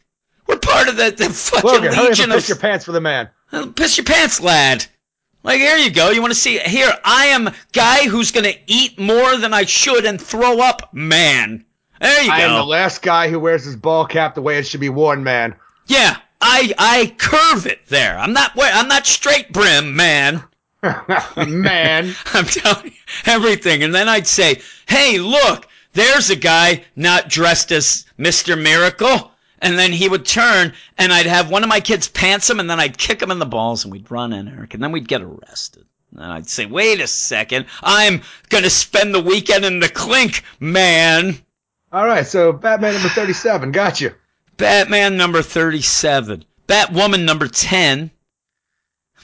We're 0.46 0.56
part 0.58 0.88
of 0.88 0.96
the, 0.96 1.10
the 1.10 1.28
fucking 1.28 1.70
Logan, 1.70 1.92
legion 1.96 2.30
of 2.30 2.36
piss 2.38 2.48
your 2.48 2.58
pants 2.58 2.84
for 2.86 2.92
the 2.92 3.00
man. 3.00 3.28
uh, 3.52 3.66
Piss 3.76 3.98
your 3.98 4.04
pants, 4.04 4.40
lad. 4.40 4.86
Like, 5.42 5.58
here 5.60 5.76
you 5.76 5.90
go. 5.90 6.10
You 6.10 6.20
want 6.20 6.32
to 6.32 6.38
see? 6.38 6.58
Here, 6.58 6.92
I 7.04 7.26
am 7.26 7.50
guy 7.72 8.08
who's 8.08 8.30
going 8.32 8.44
to 8.44 8.58
eat 8.66 8.98
more 8.98 9.36
than 9.36 9.54
I 9.54 9.64
should 9.64 10.04
and 10.04 10.20
throw 10.20 10.58
up, 10.60 10.92
man. 10.92 11.64
There 12.00 12.22
you 12.22 12.32
I 12.32 12.40
am 12.40 12.54
the 12.54 12.64
last 12.64 13.02
guy 13.02 13.28
who 13.28 13.38
wears 13.38 13.64
his 13.64 13.76
ball 13.76 14.06
cap 14.06 14.34
the 14.34 14.42
way 14.42 14.58
it 14.58 14.66
should 14.66 14.80
be 14.80 14.88
worn, 14.88 15.22
man. 15.22 15.54
yeah, 15.86 16.16
I 16.40 16.72
I 16.78 17.14
curve 17.18 17.66
it 17.66 17.86
there. 17.88 18.18
I'm 18.18 18.32
not 18.32 18.52
I'm 18.56 18.88
not 18.88 19.06
straight 19.06 19.52
brim, 19.52 19.94
man. 19.94 20.42
man. 20.82 22.14
I'm 22.32 22.46
telling 22.46 22.86
you 22.86 22.92
everything. 23.26 23.82
And 23.82 23.94
then 23.94 24.08
I'd 24.08 24.26
say, 24.26 24.60
hey, 24.88 25.18
look, 25.18 25.68
there's 25.92 26.30
a 26.30 26.36
guy 26.36 26.84
not 26.96 27.28
dressed 27.28 27.72
as 27.72 28.06
Mr. 28.18 28.60
Miracle. 28.60 29.30
And 29.62 29.78
then 29.78 29.92
he 29.92 30.08
would 30.08 30.24
turn 30.24 30.72
and 30.96 31.12
I'd 31.12 31.26
have 31.26 31.50
one 31.50 31.62
of 31.62 31.68
my 31.68 31.80
kids 31.80 32.08
pants 32.08 32.48
him 32.48 32.60
and 32.60 32.70
then 32.70 32.80
I'd 32.80 32.96
kick 32.96 33.20
him 33.20 33.30
in 33.30 33.38
the 33.38 33.44
balls 33.46 33.84
and 33.84 33.92
we'd 33.92 34.10
run 34.10 34.32
in, 34.32 34.48
Eric. 34.48 34.72
And 34.72 34.82
then 34.82 34.92
we'd 34.92 35.08
get 35.08 35.20
arrested. 35.20 35.84
And 36.12 36.32
I'd 36.32 36.48
say, 36.48 36.64
wait 36.64 37.00
a 37.00 37.06
second. 37.06 37.66
I'm 37.82 38.22
going 38.48 38.64
to 38.64 38.70
spend 38.70 39.14
the 39.14 39.20
weekend 39.20 39.66
in 39.66 39.80
the 39.80 39.88
clink, 39.90 40.44
man. 40.60 41.38
All 41.92 42.06
right, 42.06 42.26
so 42.26 42.52
Batman 42.52 42.94
number 42.94 43.08
37. 43.08 43.72
Got 43.72 44.00
you. 44.00 44.14
Batman 44.56 45.16
number 45.16 45.42
37. 45.42 46.44
Batwoman 46.68 47.24
number 47.24 47.48
10. 47.48 48.10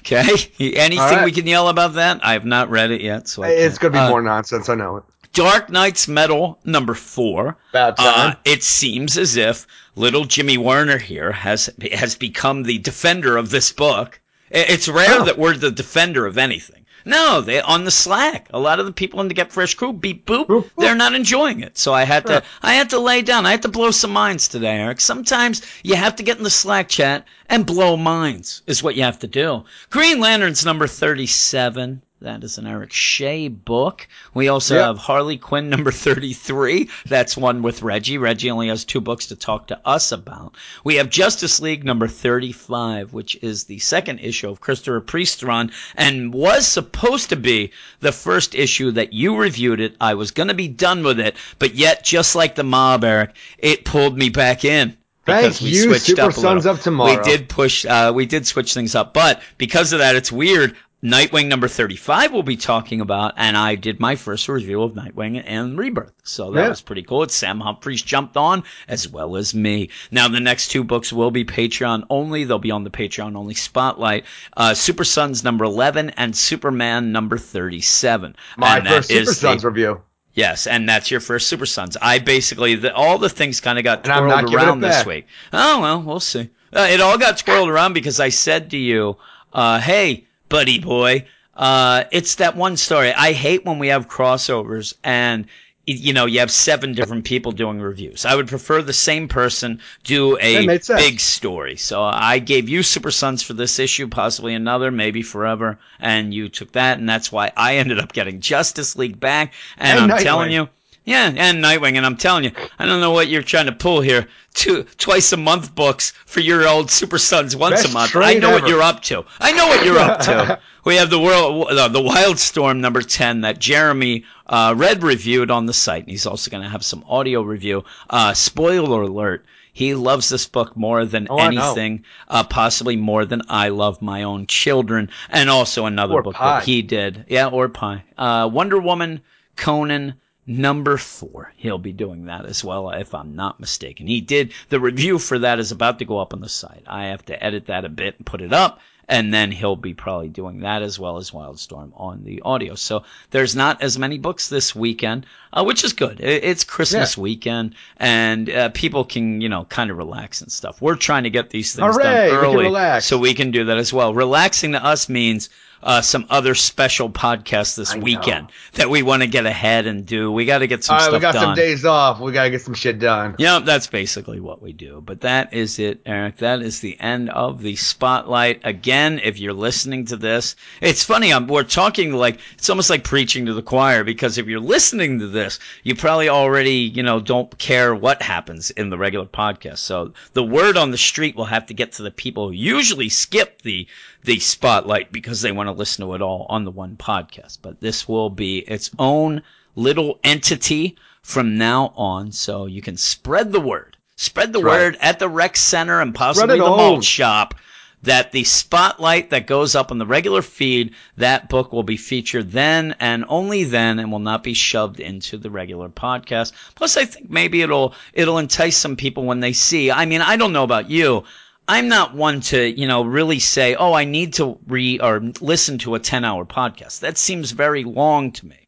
Okay. 0.00 0.20
Anything 0.58 0.98
right. 0.98 1.24
we 1.24 1.32
can 1.32 1.46
yell 1.46 1.68
about 1.68 1.94
that? 1.94 2.24
I 2.24 2.32
have 2.32 2.44
not 2.44 2.70
read 2.70 2.90
it 2.90 3.00
yet. 3.00 3.28
So 3.28 3.42
It's 3.44 3.78
going 3.78 3.92
to 3.92 3.98
be 3.98 4.02
Uh, 4.02 4.08
more 4.10 4.22
nonsense. 4.22 4.68
I 4.68 4.74
know 4.74 4.96
it. 4.98 5.04
Dark 5.32 5.68
Nights 5.68 6.08
Metal 6.08 6.58
number 6.64 6.94
four. 6.94 7.56
About 7.70 7.94
Uh, 7.98 8.34
it 8.44 8.62
seems 8.62 9.18
as 9.18 9.36
if 9.36 9.66
little 9.94 10.24
Jimmy 10.24 10.56
Werner 10.56 10.96
here 10.98 11.30
has 11.30 11.68
has 11.92 12.14
become 12.14 12.62
the 12.62 12.78
defender 12.78 13.36
of 13.36 13.50
this 13.50 13.70
book. 13.70 14.18
It's 14.50 14.88
rare 14.88 15.20
Oh. 15.20 15.24
that 15.24 15.36
we're 15.38 15.56
the 15.56 15.70
defender 15.70 16.24
of 16.24 16.38
anything. 16.38 16.85
No, 17.06 17.40
they 17.40 17.60
on 17.60 17.84
the 17.84 17.90
Slack. 17.92 18.48
A 18.52 18.58
lot 18.58 18.80
of 18.80 18.86
the 18.86 18.92
people 18.92 19.20
in 19.20 19.28
the 19.28 19.34
Get 19.34 19.52
Fresh 19.52 19.74
crew 19.76 19.92
beep 19.92 20.26
boop. 20.26 20.46
Boop, 20.48 20.64
boop. 20.64 20.70
They're 20.76 20.96
not 20.96 21.14
enjoying 21.14 21.60
it. 21.60 21.78
So 21.78 21.94
I 21.94 22.02
had 22.02 22.26
Sure. 22.26 22.40
to 22.40 22.46
I 22.62 22.74
had 22.74 22.90
to 22.90 22.98
lay 22.98 23.22
down. 23.22 23.46
I 23.46 23.52
had 23.52 23.62
to 23.62 23.68
blow 23.68 23.92
some 23.92 24.10
minds 24.10 24.48
today, 24.48 24.76
Eric. 24.76 25.00
Sometimes 25.00 25.62
you 25.84 25.94
have 25.94 26.16
to 26.16 26.24
get 26.24 26.36
in 26.38 26.42
the 26.42 26.50
Slack 26.50 26.88
chat 26.88 27.24
and 27.48 27.64
blow 27.64 27.96
minds 27.96 28.62
is 28.66 28.82
what 28.82 28.96
you 28.96 29.04
have 29.04 29.20
to 29.20 29.28
do. 29.28 29.64
Green 29.88 30.18
Lanterns 30.18 30.64
number 30.64 30.88
37. 30.88 32.02
That 32.22 32.44
is 32.44 32.56
an 32.56 32.66
Eric 32.66 32.94
Shea 32.94 33.48
book. 33.48 34.08
We 34.32 34.48
also 34.48 34.74
Yep. 34.74 34.84
have 34.86 34.98
Harley 34.98 35.36
Quinn 35.36 35.68
number 35.68 35.92
33. 35.92 36.88
That's 37.04 37.36
one 37.36 37.60
with 37.60 37.82
Reggie. 37.82 38.16
Reggie 38.16 38.50
only 38.50 38.68
has 38.68 38.86
two 38.86 39.02
books 39.02 39.26
to 39.26 39.36
talk 39.36 39.66
to 39.66 39.78
us 39.84 40.12
about. 40.12 40.54
We 40.82 40.94
have 40.94 41.10
Justice 41.10 41.60
League 41.60 41.84
number 41.84 42.08
35, 42.08 43.12
which 43.12 43.36
is 43.42 43.64
the 43.64 43.80
second 43.80 44.20
issue 44.20 44.48
of 44.48 44.60
Christopher 44.62 45.00
Priest 45.00 45.42
run 45.42 45.72
and 45.94 46.32
was 46.32 46.66
supposed 46.66 47.28
to 47.28 47.36
be 47.36 47.72
the 48.00 48.12
first 48.12 48.54
issue 48.54 48.92
that 48.92 49.12
you 49.12 49.36
reviewed 49.36 49.80
it. 49.80 49.94
I 50.00 50.14
was 50.14 50.30
going 50.30 50.48
to 50.48 50.54
be 50.54 50.68
done 50.68 51.02
with 51.02 51.20
it, 51.20 51.36
but 51.58 51.74
yet, 51.74 52.02
just 52.02 52.34
like 52.34 52.54
the 52.54 52.64
mob, 52.64 53.04
Eric, 53.04 53.36
it 53.58 53.84
pulled 53.84 54.16
me 54.16 54.30
back 54.30 54.64
in. 54.64 54.96
Thank 55.26 55.60
we 55.60 55.70
you, 55.70 55.82
switched 55.82 56.06
Super 56.06 56.22
up 56.22 56.30
a 56.30 56.34
Sons 56.34 56.66
of 56.66 56.80
Tomorrow. 56.82 57.16
We 57.16 57.22
did 57.24 57.48
push, 57.48 57.84
uh, 57.84 58.12
we 58.14 58.26
did 58.26 58.46
switch 58.46 58.72
things 58.72 58.94
up, 58.94 59.12
but 59.12 59.42
because 59.58 59.92
of 59.92 59.98
that, 59.98 60.14
it's 60.14 60.30
weird. 60.30 60.76
Nightwing 61.06 61.46
number 61.46 61.68
35 61.68 62.32
we'll 62.32 62.42
be 62.42 62.56
talking 62.56 63.00
about, 63.00 63.34
and 63.36 63.56
I 63.56 63.76
did 63.76 64.00
my 64.00 64.16
first 64.16 64.48
review 64.48 64.82
of 64.82 64.94
Nightwing 64.94 65.40
and 65.46 65.78
Rebirth. 65.78 66.12
So 66.24 66.50
that 66.50 66.62
Yeah. 66.62 66.68
was 66.68 66.80
pretty 66.80 67.02
cool. 67.04 67.22
It's 67.22 67.34
Sam 67.36 67.60
Humphries 67.60 68.02
jumped 68.02 68.36
on, 68.36 68.64
as 68.88 69.06
well 69.08 69.36
as 69.36 69.54
me. 69.54 69.90
Now, 70.10 70.26
the 70.26 70.40
next 70.40 70.68
two 70.68 70.82
books 70.82 71.12
will 71.12 71.30
be 71.30 71.44
Patreon 71.44 72.02
only. 72.10 72.42
They'll 72.42 72.58
be 72.58 72.72
on 72.72 72.82
the 72.82 72.90
Patreon 72.90 73.36
only 73.36 73.54
spotlight. 73.54 74.24
Uh, 74.56 74.74
Super 74.74 75.04
Sons 75.04 75.44
number 75.44 75.64
11 75.64 76.10
and 76.16 76.36
Superman 76.36 77.12
number 77.12 77.38
37. 77.38 78.34
My 78.56 78.78
and 78.78 78.88
first 78.88 79.08
Super 79.08 79.20
is 79.20 79.28
the- 79.28 79.34
Sons 79.34 79.64
review. 79.64 80.00
Yes, 80.34 80.66
and 80.66 80.88
that's 80.88 81.10
your 81.10 81.20
first 81.20 81.46
Super 81.46 81.66
Sons. 81.66 81.96
I 82.02 82.18
basically 82.18 82.74
the, 82.74 82.92
all 82.92 83.18
the 83.18 83.28
things 83.28 83.60
kind 83.60 83.78
of 83.78 83.84
got 83.84 84.02
And 84.02 84.12
I'm 84.12 84.26
not 84.26 84.40
twirled 84.48 84.54
around 84.54 84.80
this 84.80 85.06
week. 85.06 85.26
Oh 85.52 85.80
well, 85.80 86.02
we'll 86.02 86.18
see. 86.20 86.50
Uh, 86.74 86.88
it 86.90 87.00
all 87.00 87.16
got 87.16 87.38
twirled 87.38 87.68
around 87.70 87.92
because 87.92 88.18
I 88.18 88.28
said 88.30 88.70
to 88.72 88.76
you, 88.76 89.16
uh, 89.54 89.78
"Hey, 89.80 90.25
buddy 90.48 90.78
boy, 90.78 91.26
uh, 91.56 92.04
it's 92.12 92.36
that 92.36 92.56
one 92.56 92.76
story. 92.76 93.12
I 93.12 93.32
hate 93.32 93.64
when 93.64 93.78
we 93.78 93.88
have 93.88 94.08
crossovers 94.08 94.94
and." 95.04 95.46
You 95.88 96.12
know, 96.12 96.26
you 96.26 96.40
have 96.40 96.50
seven 96.50 96.94
different 96.94 97.24
people 97.24 97.52
doing 97.52 97.80
reviews. 97.80 98.24
I 98.24 98.34
would 98.34 98.48
prefer 98.48 98.82
the 98.82 98.92
same 98.92 99.28
person 99.28 99.80
do 100.02 100.36
a 100.40 100.54
That 100.56 100.66
made 100.66 100.84
sense. 100.84 101.00
big 101.00 101.20
story. 101.20 101.76
So 101.76 102.02
I 102.02 102.40
gave 102.40 102.68
you 102.68 102.82
Super 102.82 103.12
Sons 103.12 103.44
for 103.44 103.52
this 103.52 103.78
issue, 103.78 104.08
possibly 104.08 104.54
another, 104.54 104.90
maybe 104.90 105.22
forever, 105.22 105.78
and 106.00 106.34
you 106.34 106.48
took 106.48 106.72
that, 106.72 106.98
and 106.98 107.08
that's 107.08 107.30
why 107.30 107.52
I 107.56 107.76
ended 107.76 108.00
up 108.00 108.12
getting 108.12 108.40
Justice 108.40 108.96
League 108.96 109.20
back. 109.20 109.54
And, 109.78 110.00
And 110.00 110.10
I'm 110.12 110.18
Nightwing. 110.18 110.22
telling 110.24 110.50
you, 110.50 110.68
yeah, 111.06 111.32
and 111.34 111.64
Nightwing, 111.64 111.96
and 111.96 112.04
I'm 112.04 112.16
telling 112.18 112.44
you, 112.44 112.50
I 112.78 112.84
don't 112.84 113.00
know 113.00 113.12
what 113.12 113.28
you're 113.28 113.42
trying 113.42 113.66
to 113.66 113.72
pull 113.72 114.02
here. 114.02 114.28
Two 114.52 114.82
twice 114.98 115.32
a 115.32 115.36
month 115.38 115.74
books 115.74 116.12
for 116.26 116.40
your 116.40 116.68
old 116.68 116.90
Super 116.90 117.16
Sons 117.18 117.56
once 117.56 117.82
Best 117.82 117.90
a 117.90 117.94
month. 117.94 118.16
I 118.16 118.34
know 118.34 118.50
what 118.50 118.68
you're 118.68 118.82
up 118.82 119.00
to. 119.04 119.24
I 119.40 119.52
know 119.52 119.66
what 119.68 119.84
you're 119.84 119.98
up 119.98 120.20
to. 120.20 120.60
We 120.86 120.94
have 120.96 121.10
the 121.10 121.18
world, 121.18 121.66
uh, 121.68 121.88
the 121.88 121.98
Wildstorm 121.98 122.78
number 122.78 123.02
ten 123.02 123.40
that 123.40 123.58
Jeremy 123.58 124.24
uh, 124.46 124.72
read 124.76 125.02
reviewed 125.02 125.50
on 125.50 125.66
the 125.66 125.72
site, 125.72 126.04
and 126.04 126.10
he's 126.12 126.26
also 126.26 126.48
going 126.48 126.62
to 126.62 126.68
have 126.68 126.84
some 126.84 127.02
audio 127.08 127.42
review. 127.42 127.82
Uh, 128.08 128.34
spoiler 128.34 129.02
alert: 129.02 129.44
he 129.72 129.96
loves 129.96 130.28
this 130.28 130.46
book 130.46 130.76
more 130.76 131.04
than 131.04 131.26
Oh, 131.28 131.38
anything, 131.38 132.04
uh, 132.28 132.44
possibly 132.44 132.94
more 132.94 133.24
than 133.24 133.42
I 133.48 133.70
love 133.70 134.00
my 134.00 134.22
own 134.22 134.46
children, 134.46 135.10
and 135.28 135.50
also 135.50 135.86
another 135.86 136.14
Or 136.14 136.22
book 136.22 136.36
Pie. 136.36 136.60
that 136.60 136.66
he 136.66 136.82
did. 136.82 137.24
Yeah, 137.26 137.48
or 137.48 137.68
Pie. 137.68 138.04
Uh, 138.16 138.48
Wonder 138.52 138.78
Woman, 138.78 139.22
Conan. 139.56 140.14
Number 140.46 140.96
four. 140.96 141.52
He'll 141.56 141.78
be 141.78 141.92
doing 141.92 142.26
that 142.26 142.46
as 142.46 142.62
well, 142.62 142.90
if 142.90 143.14
I'm 143.14 143.34
not 143.34 143.58
mistaken. 143.58 144.06
He 144.06 144.20
did, 144.20 144.52
the 144.68 144.78
review 144.80 145.18
for 145.18 145.40
that 145.40 145.58
is 145.58 145.72
about 145.72 145.98
to 145.98 146.04
go 146.04 146.18
up 146.18 146.32
on 146.32 146.40
the 146.40 146.48
site. 146.48 146.84
I 146.86 147.06
have 147.06 147.24
to 147.26 147.42
edit 147.44 147.66
that 147.66 147.84
a 147.84 147.88
bit 147.88 148.14
and 148.18 148.26
put 148.26 148.40
it 148.40 148.52
up, 148.52 148.78
and 149.08 149.34
then 149.34 149.50
he'll 149.50 149.74
be 149.74 149.94
probably 149.94 150.28
doing 150.28 150.60
that 150.60 150.82
as 150.82 150.98
well 151.00 151.16
as 151.16 151.30
Wildstorm 151.32 151.90
on 151.96 152.22
the 152.22 152.42
audio. 152.44 152.76
So 152.76 153.02
there's 153.32 153.56
not 153.56 153.82
as 153.82 153.98
many 153.98 154.18
books 154.18 154.48
this 154.48 154.72
weekend, 154.74 155.26
uh, 155.52 155.64
which 155.64 155.82
is 155.82 155.94
good. 155.94 156.20
It's 156.20 156.62
Christmas 156.62 157.16
Yeah. 157.16 157.22
weekend, 157.22 157.74
and 157.96 158.48
uh, 158.48 158.68
people 158.68 159.04
can, 159.04 159.40
you 159.40 159.48
know, 159.48 159.64
kind 159.64 159.90
of 159.90 159.96
relax 159.96 160.42
and 160.42 160.52
stuff. 160.52 160.80
We're 160.80 160.94
trying 160.96 161.24
to 161.24 161.30
get 161.30 161.50
these 161.50 161.74
things 161.74 161.96
Hooray, 161.96 162.28
done 162.28 162.38
early, 162.44 162.64
relax. 162.66 163.06
so 163.06 163.18
we 163.18 163.34
can 163.34 163.50
do 163.50 163.64
that 163.64 163.78
as 163.78 163.92
well. 163.92 164.14
Relaxing 164.14 164.72
to 164.72 164.84
us 164.84 165.08
means 165.08 165.50
uh, 165.82 166.00
some 166.00 166.26
other 166.30 166.54
special 166.54 167.10
podcasts 167.10 167.76
this 167.76 167.92
I 167.92 167.96
know. 167.96 168.04
weekend 168.04 168.48
that 168.74 168.90
we 168.90 169.02
want 169.02 169.22
to 169.22 169.28
get 169.28 169.46
ahead 169.46 169.86
and 169.86 170.04
do. 170.04 170.32
We 170.32 170.44
got 170.44 170.58
to 170.58 170.66
get 170.66 170.84
some 170.84 170.96
All 170.96 171.02
right, 171.02 171.12
we 171.12 171.18
got 171.20 171.34
done. 171.34 171.42
some 171.42 171.54
days 171.54 171.84
off. 171.84 172.20
We 172.20 172.32
gotta 172.32 172.50
get 172.50 172.62
some 172.62 172.74
shit 172.74 172.98
done. 172.98 173.36
Yeah, 173.38 173.60
that's 173.60 173.86
basically 173.86 174.40
what 174.40 174.62
we 174.62 174.72
do. 174.72 175.02
But 175.04 175.20
that 175.22 175.52
is 175.54 175.78
it, 175.78 176.00
Eric. 176.06 176.38
That 176.38 176.62
is 176.62 176.80
the 176.80 176.98
end 177.00 177.30
of 177.30 177.60
the 177.62 177.76
spotlight. 177.76 178.60
Again, 178.64 179.20
if 179.22 179.38
you're 179.38 179.52
listening 179.52 180.06
to 180.06 180.16
this, 180.16 180.56
it's 180.80 181.04
funny. 181.04 181.32
I'm, 181.32 181.46
we're 181.46 181.62
talking 181.62 182.12
like 182.12 182.38
it's 182.54 182.70
almost 182.70 182.90
like 182.90 183.04
preaching 183.04 183.46
to 183.46 183.54
the 183.54 183.62
choir 183.62 184.04
because 184.04 184.38
if 184.38 184.46
you're 184.46 184.60
listening 184.60 185.18
to 185.20 185.28
this, 185.28 185.58
you 185.82 185.94
probably 185.94 186.28
already, 186.28 186.72
you 186.94 187.02
know, 187.02 187.20
don't 187.20 187.56
care 187.58 187.94
what 187.94 188.22
happens 188.22 188.70
in 188.70 188.90
the 188.90 188.98
regular 188.98 189.26
podcast. 189.26 189.78
So 189.78 190.12
the 190.32 190.44
word 190.44 190.76
on 190.76 190.90
the 190.90 190.98
street 190.98 191.36
will 191.36 191.44
have 191.44 191.66
to 191.66 191.74
get 191.74 191.92
to 191.92 192.02
the 192.02 192.10
people 192.10 192.48
who 192.48 192.54
usually 192.54 193.08
skip 193.08 193.62
the 193.62 193.86
the 194.26 194.38
spotlight 194.40 195.10
because 195.10 195.40
they 195.40 195.52
want 195.52 195.68
to 195.68 195.72
listen 195.72 196.04
to 196.04 196.14
it 196.14 196.20
all 196.20 196.46
on 196.48 196.64
the 196.64 196.70
one 196.70 196.96
podcast. 196.96 197.58
But 197.62 197.80
this 197.80 198.06
will 198.06 198.28
be 198.28 198.58
its 198.58 198.90
own 198.98 199.42
little 199.74 200.18
entity 200.22 200.96
from 201.22 201.56
now 201.56 201.92
on, 201.96 202.32
so 202.32 202.66
you 202.66 202.82
can 202.82 202.96
spread 202.96 203.52
the 203.52 203.60
word. 203.60 203.96
Spread 204.16 204.52
the 204.52 204.58
That's 204.58 204.64
right. 204.64 204.78
word 204.78 204.98
at 205.00 205.18
the 205.18 205.28
rec 205.28 205.56
center 205.56 206.00
and 206.00 206.14
possibly 206.14 206.58
the 206.58 206.64
malt 206.64 207.04
shop 207.04 207.54
that 208.02 208.32
the 208.32 208.44
spotlight 208.44 209.30
that 209.30 209.46
goes 209.46 209.74
up 209.74 209.90
on 209.90 209.98
the 209.98 210.06
regular 210.06 210.42
feed, 210.42 210.94
that 211.16 211.48
book 211.48 211.72
will 211.72 211.82
be 211.82 211.96
featured 211.96 212.50
then 212.50 212.94
and 213.00 213.24
only 213.28 213.64
then 213.64 213.98
and 213.98 214.10
will 214.10 214.18
not 214.18 214.42
be 214.42 214.54
shoved 214.54 215.00
into 215.00 215.36
the 215.36 215.50
regular 215.50 215.88
podcast. 215.88 216.52
Plus 216.74 216.96
I 216.96 217.04
think 217.04 217.30
maybe 217.30 217.62
it'll 217.62 217.94
it'll 218.12 218.38
entice 218.38 218.76
some 218.76 218.96
people 218.96 219.24
when 219.24 219.40
they 219.40 219.52
see. 219.52 219.90
I 219.90 220.06
mean, 220.06 220.20
I 220.20 220.36
don't 220.36 220.52
know 220.52 220.64
about 220.64 220.90
you. 220.90 221.24
I'm 221.68 221.88
not 221.88 222.14
one 222.14 222.40
to, 222.42 222.64
you 222.64 222.86
know, 222.86 223.02
really 223.02 223.38
say, 223.38 223.74
"Oh, 223.74 223.92
I 223.92 224.04
need 224.04 224.34
to 224.34 224.58
re 224.66 224.98
or 225.00 225.20
listen 225.40 225.78
to 225.78 225.94
a 225.94 226.00
10-hour 226.00 226.44
podcast." 226.46 227.00
That 227.00 227.18
seems 227.18 227.50
very 227.50 227.84
long 227.84 228.32
to 228.32 228.46
me. 228.46 228.66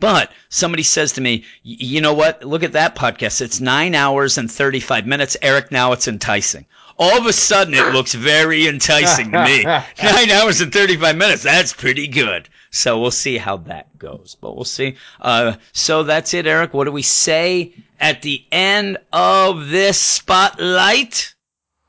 But 0.00 0.30
somebody 0.48 0.84
says 0.84 1.12
to 1.12 1.20
me, 1.20 1.44
you 1.64 2.00
know 2.00 2.14
what? 2.14 2.44
Look 2.44 2.62
at 2.62 2.72
that 2.72 2.94
podcast. 2.94 3.40
It's 3.40 3.60
nine 3.60 3.96
hours 3.96 4.38
and 4.38 4.50
35 4.50 5.06
minutes. 5.06 5.36
Eric, 5.42 5.72
now 5.72 5.90
it's 5.92 6.06
enticing. 6.06 6.66
All 7.00 7.18
of 7.18 7.26
a 7.26 7.32
sudden, 7.32 7.74
it 7.74 7.92
looks 7.92 8.14
very 8.14 8.66
enticing 8.66 9.30
to 9.32 9.44
me. 9.44 9.62
Nine 10.02 10.30
hours 10.30 10.60
and 10.60 10.72
35 10.72 11.16
minutes. 11.16 11.44
That's 11.44 11.72
pretty 11.72 12.08
good. 12.08 12.48
So 12.70 13.00
we'll 13.00 13.12
see 13.12 13.38
how 13.38 13.58
that 13.58 13.96
goes. 13.98 14.36
But 14.40 14.56
we'll 14.56 14.64
see. 14.64 14.96
Uh, 15.20 15.54
so 15.72 16.02
that's 16.02 16.34
it, 16.34 16.46
Eric. 16.48 16.74
What 16.74 16.84
do 16.84 16.92
we 16.92 17.02
say 17.02 17.72
at 18.00 18.22
the 18.22 18.44
end 18.50 18.98
of 19.12 19.68
this 19.68 19.98
spotlight? 19.98 21.34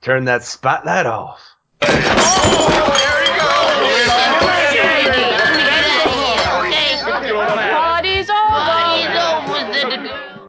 Turn 0.01 0.25
that 0.25 0.43
spotlight 0.43 1.05
off. 1.05 1.41
Oh, 1.81 3.18